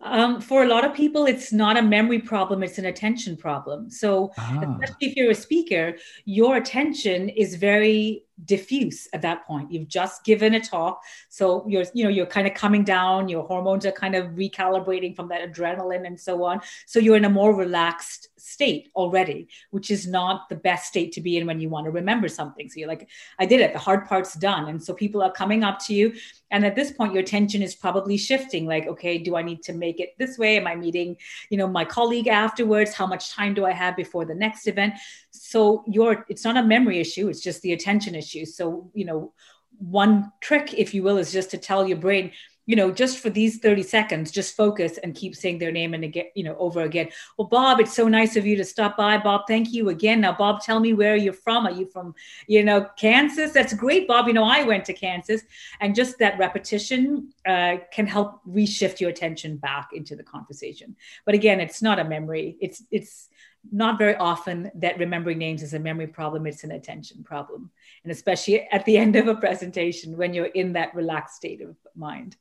um, 0.00 0.40
for 0.40 0.62
a 0.62 0.66
lot 0.66 0.84
of 0.84 0.94
people, 0.94 1.24
it's 1.24 1.52
not 1.52 1.78
a 1.78 1.82
memory 1.82 2.18
problem, 2.18 2.62
it's 2.62 2.78
an 2.78 2.84
attention 2.84 3.36
problem. 3.36 3.88
So, 3.88 4.30
ah. 4.36 4.60
especially 4.60 5.08
if 5.08 5.16
you're 5.16 5.30
a 5.30 5.34
speaker, 5.34 5.96
your 6.26 6.56
attention 6.56 7.30
is 7.30 7.54
very 7.54 8.25
diffuse 8.44 9.08
at 9.12 9.22
that 9.22 9.46
point. 9.46 9.72
You've 9.72 9.88
just 9.88 10.24
given 10.24 10.54
a 10.54 10.60
talk 10.60 11.02
so 11.28 11.64
you're 11.66 11.84
you 11.94 12.04
know 12.04 12.10
you're 12.10 12.26
kind 12.26 12.46
of 12.46 12.54
coming 12.54 12.84
down 12.84 13.28
your 13.28 13.46
hormones 13.46 13.86
are 13.86 13.92
kind 13.92 14.14
of 14.14 14.26
recalibrating 14.32 15.16
from 15.16 15.28
that 15.28 15.50
adrenaline 15.50 16.06
and 16.06 16.20
so 16.20 16.44
on. 16.44 16.60
So 16.86 16.98
you're 16.98 17.16
in 17.16 17.24
a 17.24 17.30
more 17.30 17.54
relaxed 17.54 18.28
state 18.36 18.90
already 18.94 19.48
which 19.70 19.90
is 19.90 20.06
not 20.06 20.48
the 20.48 20.54
best 20.54 20.86
state 20.86 21.12
to 21.12 21.20
be 21.20 21.38
in 21.38 21.46
when 21.46 21.60
you 21.60 21.68
want 21.68 21.86
to 21.86 21.90
remember 21.90 22.28
something. 22.28 22.68
So 22.68 22.78
you're 22.80 22.88
like 22.88 23.08
i 23.38 23.46
did 23.46 23.60
it 23.60 23.72
the 23.72 23.78
hard 23.78 24.06
part's 24.06 24.34
done. 24.34 24.68
And 24.68 24.82
so 24.82 24.92
people 24.92 25.22
are 25.22 25.32
coming 25.32 25.64
up 25.64 25.78
to 25.86 25.94
you 25.94 26.12
and 26.50 26.64
at 26.64 26.76
this 26.76 26.92
point 26.92 27.14
your 27.14 27.22
attention 27.22 27.62
is 27.62 27.74
probably 27.74 28.16
shifting 28.18 28.66
like 28.66 28.86
okay 28.86 29.18
do 29.18 29.34
i 29.34 29.42
need 29.42 29.62
to 29.62 29.72
make 29.72 29.98
it 29.98 30.14
this 30.18 30.36
way? 30.36 30.58
Am 30.58 30.66
i 30.66 30.74
meeting 30.74 31.16
you 31.48 31.56
know 31.56 31.66
my 31.66 31.84
colleague 31.84 32.28
afterwards? 32.28 32.92
How 32.92 33.06
much 33.06 33.32
time 33.32 33.54
do 33.54 33.64
i 33.64 33.72
have 33.72 33.96
before 33.96 34.26
the 34.26 34.34
next 34.34 34.66
event 34.66 34.94
so 35.42 35.84
your 35.86 36.24
it's 36.28 36.44
not 36.44 36.56
a 36.56 36.62
memory 36.62 37.00
issue 37.00 37.28
it's 37.28 37.40
just 37.40 37.62
the 37.62 37.72
attention 37.72 38.14
issue. 38.14 38.44
So 38.44 38.90
you 38.94 39.04
know 39.04 39.32
one 39.78 40.32
trick 40.40 40.74
if 40.74 40.94
you 40.94 41.02
will 41.02 41.18
is 41.18 41.32
just 41.32 41.50
to 41.50 41.58
tell 41.58 41.86
your 41.86 41.98
brain 41.98 42.32
you 42.66 42.74
know 42.74 42.90
just 42.90 43.18
for 43.18 43.30
these 43.30 43.58
30 43.58 43.82
seconds 43.82 44.30
just 44.30 44.56
focus 44.56 44.98
and 44.98 45.14
keep 45.14 45.34
saying 45.34 45.58
their 45.58 45.70
name 45.70 45.94
and 45.94 46.04
again 46.04 46.26
you 46.34 46.44
know 46.44 46.56
over 46.58 46.82
again. 46.82 47.08
Well 47.38 47.48
bob 47.48 47.80
it's 47.80 47.94
so 47.94 48.08
nice 48.08 48.36
of 48.36 48.44
you 48.44 48.56
to 48.56 48.64
stop 48.64 48.96
by. 48.96 49.18
Bob 49.18 49.42
thank 49.48 49.72
you 49.72 49.88
again. 49.88 50.20
Now 50.20 50.32
bob 50.32 50.60
tell 50.62 50.80
me 50.80 50.92
where 50.92 51.16
you're 51.16 51.32
from. 51.32 51.66
Are 51.66 51.72
you 51.72 51.86
from 51.86 52.14
you 52.46 52.64
know 52.64 52.88
kansas? 52.98 53.52
That's 53.52 53.72
great 53.72 54.06
bob. 54.08 54.26
You 54.26 54.34
know 54.34 54.44
i 54.44 54.64
went 54.64 54.84
to 54.86 54.92
kansas. 54.92 55.42
And 55.80 55.94
just 55.94 56.18
that 56.18 56.38
repetition 56.38 57.32
uh, 57.46 57.76
can 57.92 58.06
help 58.06 58.40
reshift 58.46 59.00
your 59.00 59.10
attention 59.10 59.56
back 59.56 59.90
into 59.92 60.16
the 60.16 60.24
conversation. 60.24 60.96
But 61.24 61.34
again 61.34 61.60
it's 61.60 61.80
not 61.80 61.98
a 62.00 62.04
memory. 62.04 62.56
It's 62.60 62.82
it's 62.90 63.28
not 63.72 63.98
very 63.98 64.16
often 64.16 64.70
that 64.74 64.98
remembering 64.98 65.38
names 65.38 65.62
is 65.62 65.74
a 65.74 65.78
memory 65.78 66.06
problem, 66.06 66.46
it's 66.46 66.64
an 66.64 66.72
attention 66.72 67.22
problem. 67.22 67.70
And 68.02 68.12
especially 68.12 68.62
at 68.70 68.84
the 68.84 68.96
end 69.04 69.16
of 69.16 69.28
a 69.28 69.34
presentation 69.34 70.16
when 70.16 70.34
you're 70.34 70.46
in 70.46 70.72
that 70.74 70.94
relaxed 70.94 71.36
state 71.36 71.60
of 71.60 71.76
mind. 71.94 72.36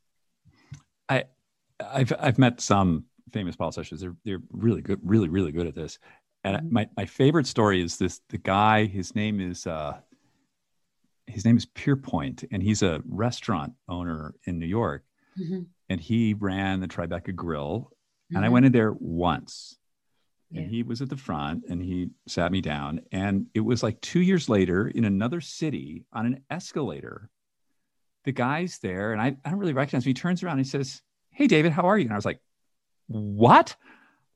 I 1.10 1.26
I've 1.80 2.14
I've 2.20 2.38
met 2.38 2.62
some 2.62 3.06
famous 3.32 3.56
politicians. 3.56 4.02
They're 4.02 4.16
they're 4.24 4.42
really 4.52 4.82
good, 4.82 5.00
really, 5.04 5.30
really 5.30 5.52
good 5.52 5.68
at 5.68 5.76
this. 5.76 6.00
And 6.44 6.58
mm-hmm. 6.58 6.74
my, 6.74 6.90
my 6.96 7.06
favorite 7.06 7.48
story 7.48 7.82
is 7.82 7.98
this 7.98 8.22
the 8.30 8.38
guy, 8.38 8.86
his 8.86 9.16
name 9.16 9.40
is 9.40 9.68
uh 9.68 9.98
his 11.28 11.44
name 11.44 11.58
is 11.58 11.66
Nieporent, 11.66 12.46
and 12.52 12.62
he's 12.62 12.84
a 12.84 13.02
restaurant 13.08 13.74
owner 13.90 14.36
in 14.46 14.60
New 14.60 14.68
York. 14.68 15.04
Mm-hmm. 15.40 15.64
And 15.90 16.02
he 16.02 16.34
ran 16.34 16.80
the 16.80 16.88
Tribeca 16.88 17.36
Grill. 17.36 17.92
And 18.30 18.40
I 18.40 18.44
mm-hmm. 18.44 18.54
went 18.54 18.66
in 18.68 18.72
there 18.72 18.94
once 18.94 19.78
and 20.54 20.70
he 20.70 20.84
was 20.84 21.02
at 21.02 21.10
the 21.10 21.18
front 21.18 21.64
and 21.70 21.82
he 21.82 22.10
sat 22.28 22.52
me 22.52 22.62
down 22.62 23.02
and 23.12 23.48
it 23.54 23.60
was 23.60 23.84
like 23.84 24.00
two 24.02 24.22
years 24.22 24.48
later 24.48 24.88
in 24.88 25.06
another 25.06 25.42
city 25.42 26.06
on 26.14 26.26
an 26.26 26.42
escalator 26.50 27.30
the 28.26 28.32
guy's 28.32 28.78
there 28.80 29.12
and 29.12 29.22
i, 29.22 29.36
I 29.44 29.50
don't 29.50 29.60
really 29.60 29.74
recognize 29.74 30.06
him 30.06 30.10
he 30.10 30.14
turns 30.14 30.44
around 30.44 30.58
and 30.58 30.66
he 30.66 30.70
says 30.70 31.02
hey 31.30 31.48
david 31.48 31.72
how 31.72 31.84
are 31.84 31.98
you 31.98 32.06
and 32.06 32.14
i 32.14 32.16
was 32.16 32.26
like 32.26 32.40
what 33.08 33.76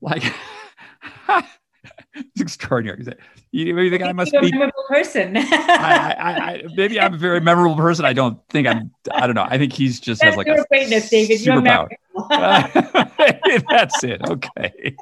like 0.00 0.24
it's 2.14 2.40
extraordinary. 2.40 3.04
You, 3.52 3.74
Maybe 3.74 3.88
the 3.88 3.98
guy 3.98 4.12
must 4.12 4.32
be 4.32 4.38
a 4.38 4.42
memorable 4.42 4.84
person. 4.88 5.36
I, 5.36 6.14
I, 6.18 6.30
I, 6.30 6.62
maybe 6.74 7.00
I'm 7.00 7.14
a 7.14 7.18
very 7.18 7.40
memorable 7.50 7.76
person. 7.76 8.04
I 8.04 8.12
don't 8.12 8.38
think 8.48 8.66
I'm. 8.66 8.90
I 9.12 9.26
don't 9.26 9.34
know. 9.34 9.46
I 9.48 9.58
think 9.58 9.72
he's 9.72 10.00
just 10.00 10.20
That's 10.20 10.30
has 10.30 10.36
like 10.36 10.46
your 10.46 10.60
a 10.60 10.66
greatness, 10.68 11.10
David. 11.10 11.40
Superpower. 11.40 11.88
That's 13.68 14.04
it. 14.04 14.20
Okay. 14.28 14.96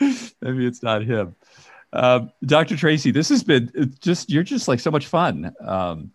Maybe 0.40 0.66
it's 0.66 0.82
not 0.82 1.02
him. 1.02 1.36
Um, 1.92 2.32
Dr. 2.44 2.76
Tracy, 2.76 3.10
this 3.10 3.28
has 3.28 3.42
been 3.42 3.94
just, 4.00 4.30
you're 4.30 4.42
just 4.42 4.68
like 4.68 4.80
so 4.80 4.90
much 4.90 5.06
fun. 5.06 5.52
Um, 5.60 6.12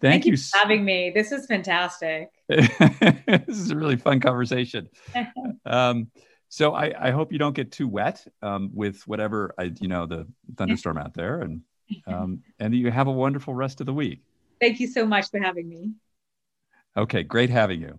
thank, 0.00 0.24
thank, 0.24 0.26
you 0.26 0.36
for 0.36 0.58
having 0.58 0.84
me. 0.84 1.10
This 1.14 1.32
is 1.32 1.46
fantastic. 1.46 2.30
this 2.48 3.48
is 3.48 3.70
a 3.70 3.76
really 3.76 3.96
fun 3.96 4.20
conversation. 4.20 4.88
Um, 5.64 6.10
so 6.48 6.74
I, 6.74 6.92
I, 7.08 7.10
hope 7.12 7.32
you 7.32 7.38
don't 7.38 7.54
get 7.54 7.70
too 7.70 7.86
wet 7.86 8.26
um, 8.42 8.70
with 8.74 9.06
whatever, 9.06 9.54
I, 9.56 9.70
you 9.80 9.86
know, 9.86 10.06
the 10.06 10.26
thunderstorm 10.56 10.98
out 10.98 11.14
there 11.14 11.40
and, 11.40 11.62
um, 12.08 12.42
and 12.58 12.74
you 12.74 12.90
have 12.90 13.06
a 13.06 13.12
wonderful 13.12 13.54
rest 13.54 13.80
of 13.80 13.86
the 13.86 13.94
week. 13.94 14.22
Thank 14.60 14.80
you 14.80 14.88
so 14.88 15.06
much 15.06 15.30
for 15.30 15.38
having 15.38 15.68
me. 15.68 15.92
Okay, 16.96 17.22
great 17.22 17.48
having 17.48 17.80
you. 17.80 17.98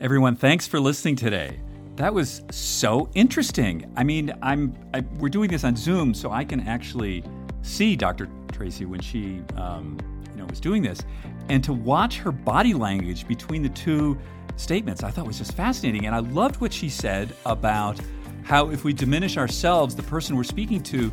Everyone, 0.00 0.34
thanks 0.34 0.66
for 0.66 0.80
listening 0.80 1.16
today. 1.16 1.60
That 1.96 2.12
was 2.12 2.42
so 2.50 3.08
interesting. 3.14 3.90
I 3.96 4.02
mean, 4.02 4.34
I'm 4.42 4.74
I, 4.92 5.04
we're 5.18 5.28
doing 5.28 5.48
this 5.48 5.62
on 5.62 5.76
Zoom, 5.76 6.12
so 6.12 6.32
I 6.32 6.44
can 6.44 6.60
actually 6.60 7.22
see 7.62 7.94
Dr. 7.94 8.28
Tracy 8.50 8.84
when 8.84 9.00
she, 9.00 9.42
um, 9.56 9.96
you 10.32 10.38
know, 10.38 10.46
was 10.46 10.58
doing 10.58 10.82
this, 10.82 11.00
and 11.48 11.62
to 11.62 11.72
watch 11.72 12.18
her 12.18 12.32
body 12.32 12.74
language 12.74 13.28
between 13.28 13.62
the 13.62 13.68
two 13.68 14.18
statements, 14.56 15.04
I 15.04 15.10
thought 15.10 15.24
was 15.24 15.38
just 15.38 15.54
fascinating. 15.54 16.06
And 16.06 16.16
I 16.16 16.18
loved 16.18 16.60
what 16.60 16.72
she 16.72 16.88
said 16.88 17.32
about 17.46 18.00
how 18.42 18.70
if 18.70 18.82
we 18.82 18.92
diminish 18.92 19.36
ourselves, 19.36 19.94
the 19.94 20.02
person 20.02 20.34
we're 20.34 20.42
speaking 20.42 20.82
to 20.84 21.12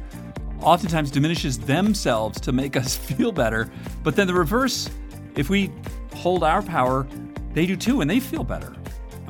oftentimes 0.62 1.12
diminishes 1.12 1.60
themselves 1.60 2.42
to 2.42 2.52
make 2.52 2.76
us 2.84 2.96
feel 2.96 3.32
better. 3.32 3.70
But 4.02 4.16
then 4.16 4.26
the 4.26 4.34
reverse, 4.34 4.90
if 5.36 5.48
we 5.48 5.72
hold 6.16 6.44
our 6.44 6.64
power, 6.64 7.08
they 7.54 7.68
do 7.68 7.76
too, 7.76 8.02
and 8.02 8.10
they 8.10 8.20
feel 8.20 8.44
better 8.44 8.76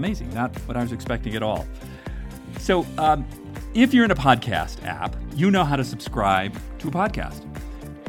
amazing. 0.01 0.33
Not 0.33 0.55
what 0.67 0.75
I 0.75 0.81
was 0.81 0.91
expecting 0.91 1.35
at 1.35 1.43
all. 1.43 1.67
So, 2.59 2.87
um, 2.97 3.23
if 3.75 3.93
you're 3.93 4.03
in 4.03 4.11
a 4.11 4.15
podcast 4.15 4.83
app, 4.83 5.15
you 5.35 5.51
know 5.51 5.63
how 5.63 5.75
to 5.75 5.83
subscribe 5.83 6.57
to 6.79 6.87
a 6.87 6.91
podcast. 6.91 7.45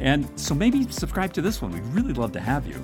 And 0.01 0.29
so 0.41 0.55
maybe 0.55 0.91
subscribe 0.91 1.35
to 1.35 1.43
this 1.43 1.61
one. 1.61 1.71
We'd 1.71 1.85
really 1.87 2.15
love 2.15 2.33
to 2.33 2.41
have 2.41 2.67
you. 2.67 2.75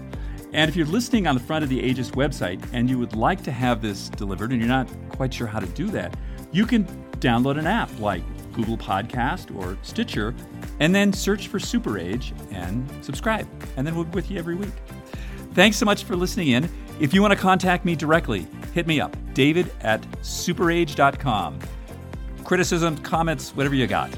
And 0.52 0.68
if 0.68 0.76
you're 0.76 0.86
listening 0.86 1.26
on 1.26 1.34
the 1.34 1.40
front 1.40 1.64
of 1.64 1.70
the 1.70 1.80
Aegis 1.80 2.10
website 2.12 2.62
and 2.72 2.88
you 2.88 2.98
would 2.98 3.16
like 3.16 3.42
to 3.44 3.50
have 3.50 3.82
this 3.82 4.10
delivered 4.10 4.52
and 4.52 4.60
you're 4.60 4.68
not 4.68 4.88
quite 5.10 5.32
sure 5.32 5.46
how 5.46 5.58
to 5.58 5.66
do 5.68 5.88
that, 5.88 6.16
you 6.52 6.66
can 6.66 6.84
download 7.18 7.58
an 7.58 7.66
app 7.66 7.90
like 7.98 8.22
Google 8.52 8.76
Podcast 8.76 9.54
or 9.56 9.76
Stitcher 9.82 10.34
and 10.80 10.94
then 10.94 11.12
search 11.12 11.48
for 11.48 11.58
SuperAge 11.58 12.32
and 12.52 12.88
subscribe. 13.02 13.48
And 13.76 13.86
then 13.86 13.94
we'll 13.94 14.04
be 14.04 14.14
with 14.14 14.30
you 14.30 14.38
every 14.38 14.54
week. 14.54 14.74
Thanks 15.54 15.78
so 15.78 15.86
much 15.86 16.04
for 16.04 16.14
listening 16.14 16.48
in. 16.48 16.68
If 17.00 17.14
you 17.14 17.22
want 17.22 17.32
to 17.32 17.38
contact 17.38 17.84
me 17.84 17.94
directly, 17.94 18.46
hit 18.74 18.86
me 18.86 19.00
up, 19.00 19.16
david 19.32 19.70
at 19.82 20.02
superage.com. 20.22 21.60
Criticisms, 22.44 23.00
comments, 23.00 23.54
whatever 23.54 23.74
you 23.74 23.86
got. 23.86 24.10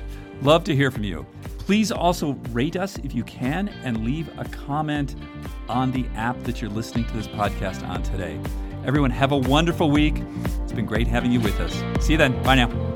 Love 0.43 0.65
to 0.65 0.75
hear 0.75 0.91
from 0.91 1.05
you. 1.05 1.27
Please 1.59 1.93
also 1.93 2.33
rate 2.51 2.77
us 2.77 2.97
if 2.99 3.15
you 3.15 3.23
can 3.25 3.69
and 3.85 4.05
leave 4.05 4.29
a 4.39 4.45
comment 4.47 5.15
on 5.69 5.93
the 5.93 6.07
app 6.17 6.43
that 6.45 6.61
you're 6.61 6.71
listening 6.71 7.05
to 7.05 7.13
this 7.13 7.29
podcast 7.29 7.87
on 7.87 8.03
today. 8.03 8.41
Everyone, 8.85 9.11
have 9.11 9.33
a 9.33 9.37
wonderful 9.37 9.91
week. 9.91 10.23
It's 10.63 10.73
been 10.73 10.87
great 10.87 11.07
having 11.07 11.31
you 11.31 11.41
with 11.41 11.61
us. 11.61 11.75
See 12.05 12.13
you 12.13 12.19
then. 12.19 12.43
Bye 12.43 12.55
now. 12.55 12.90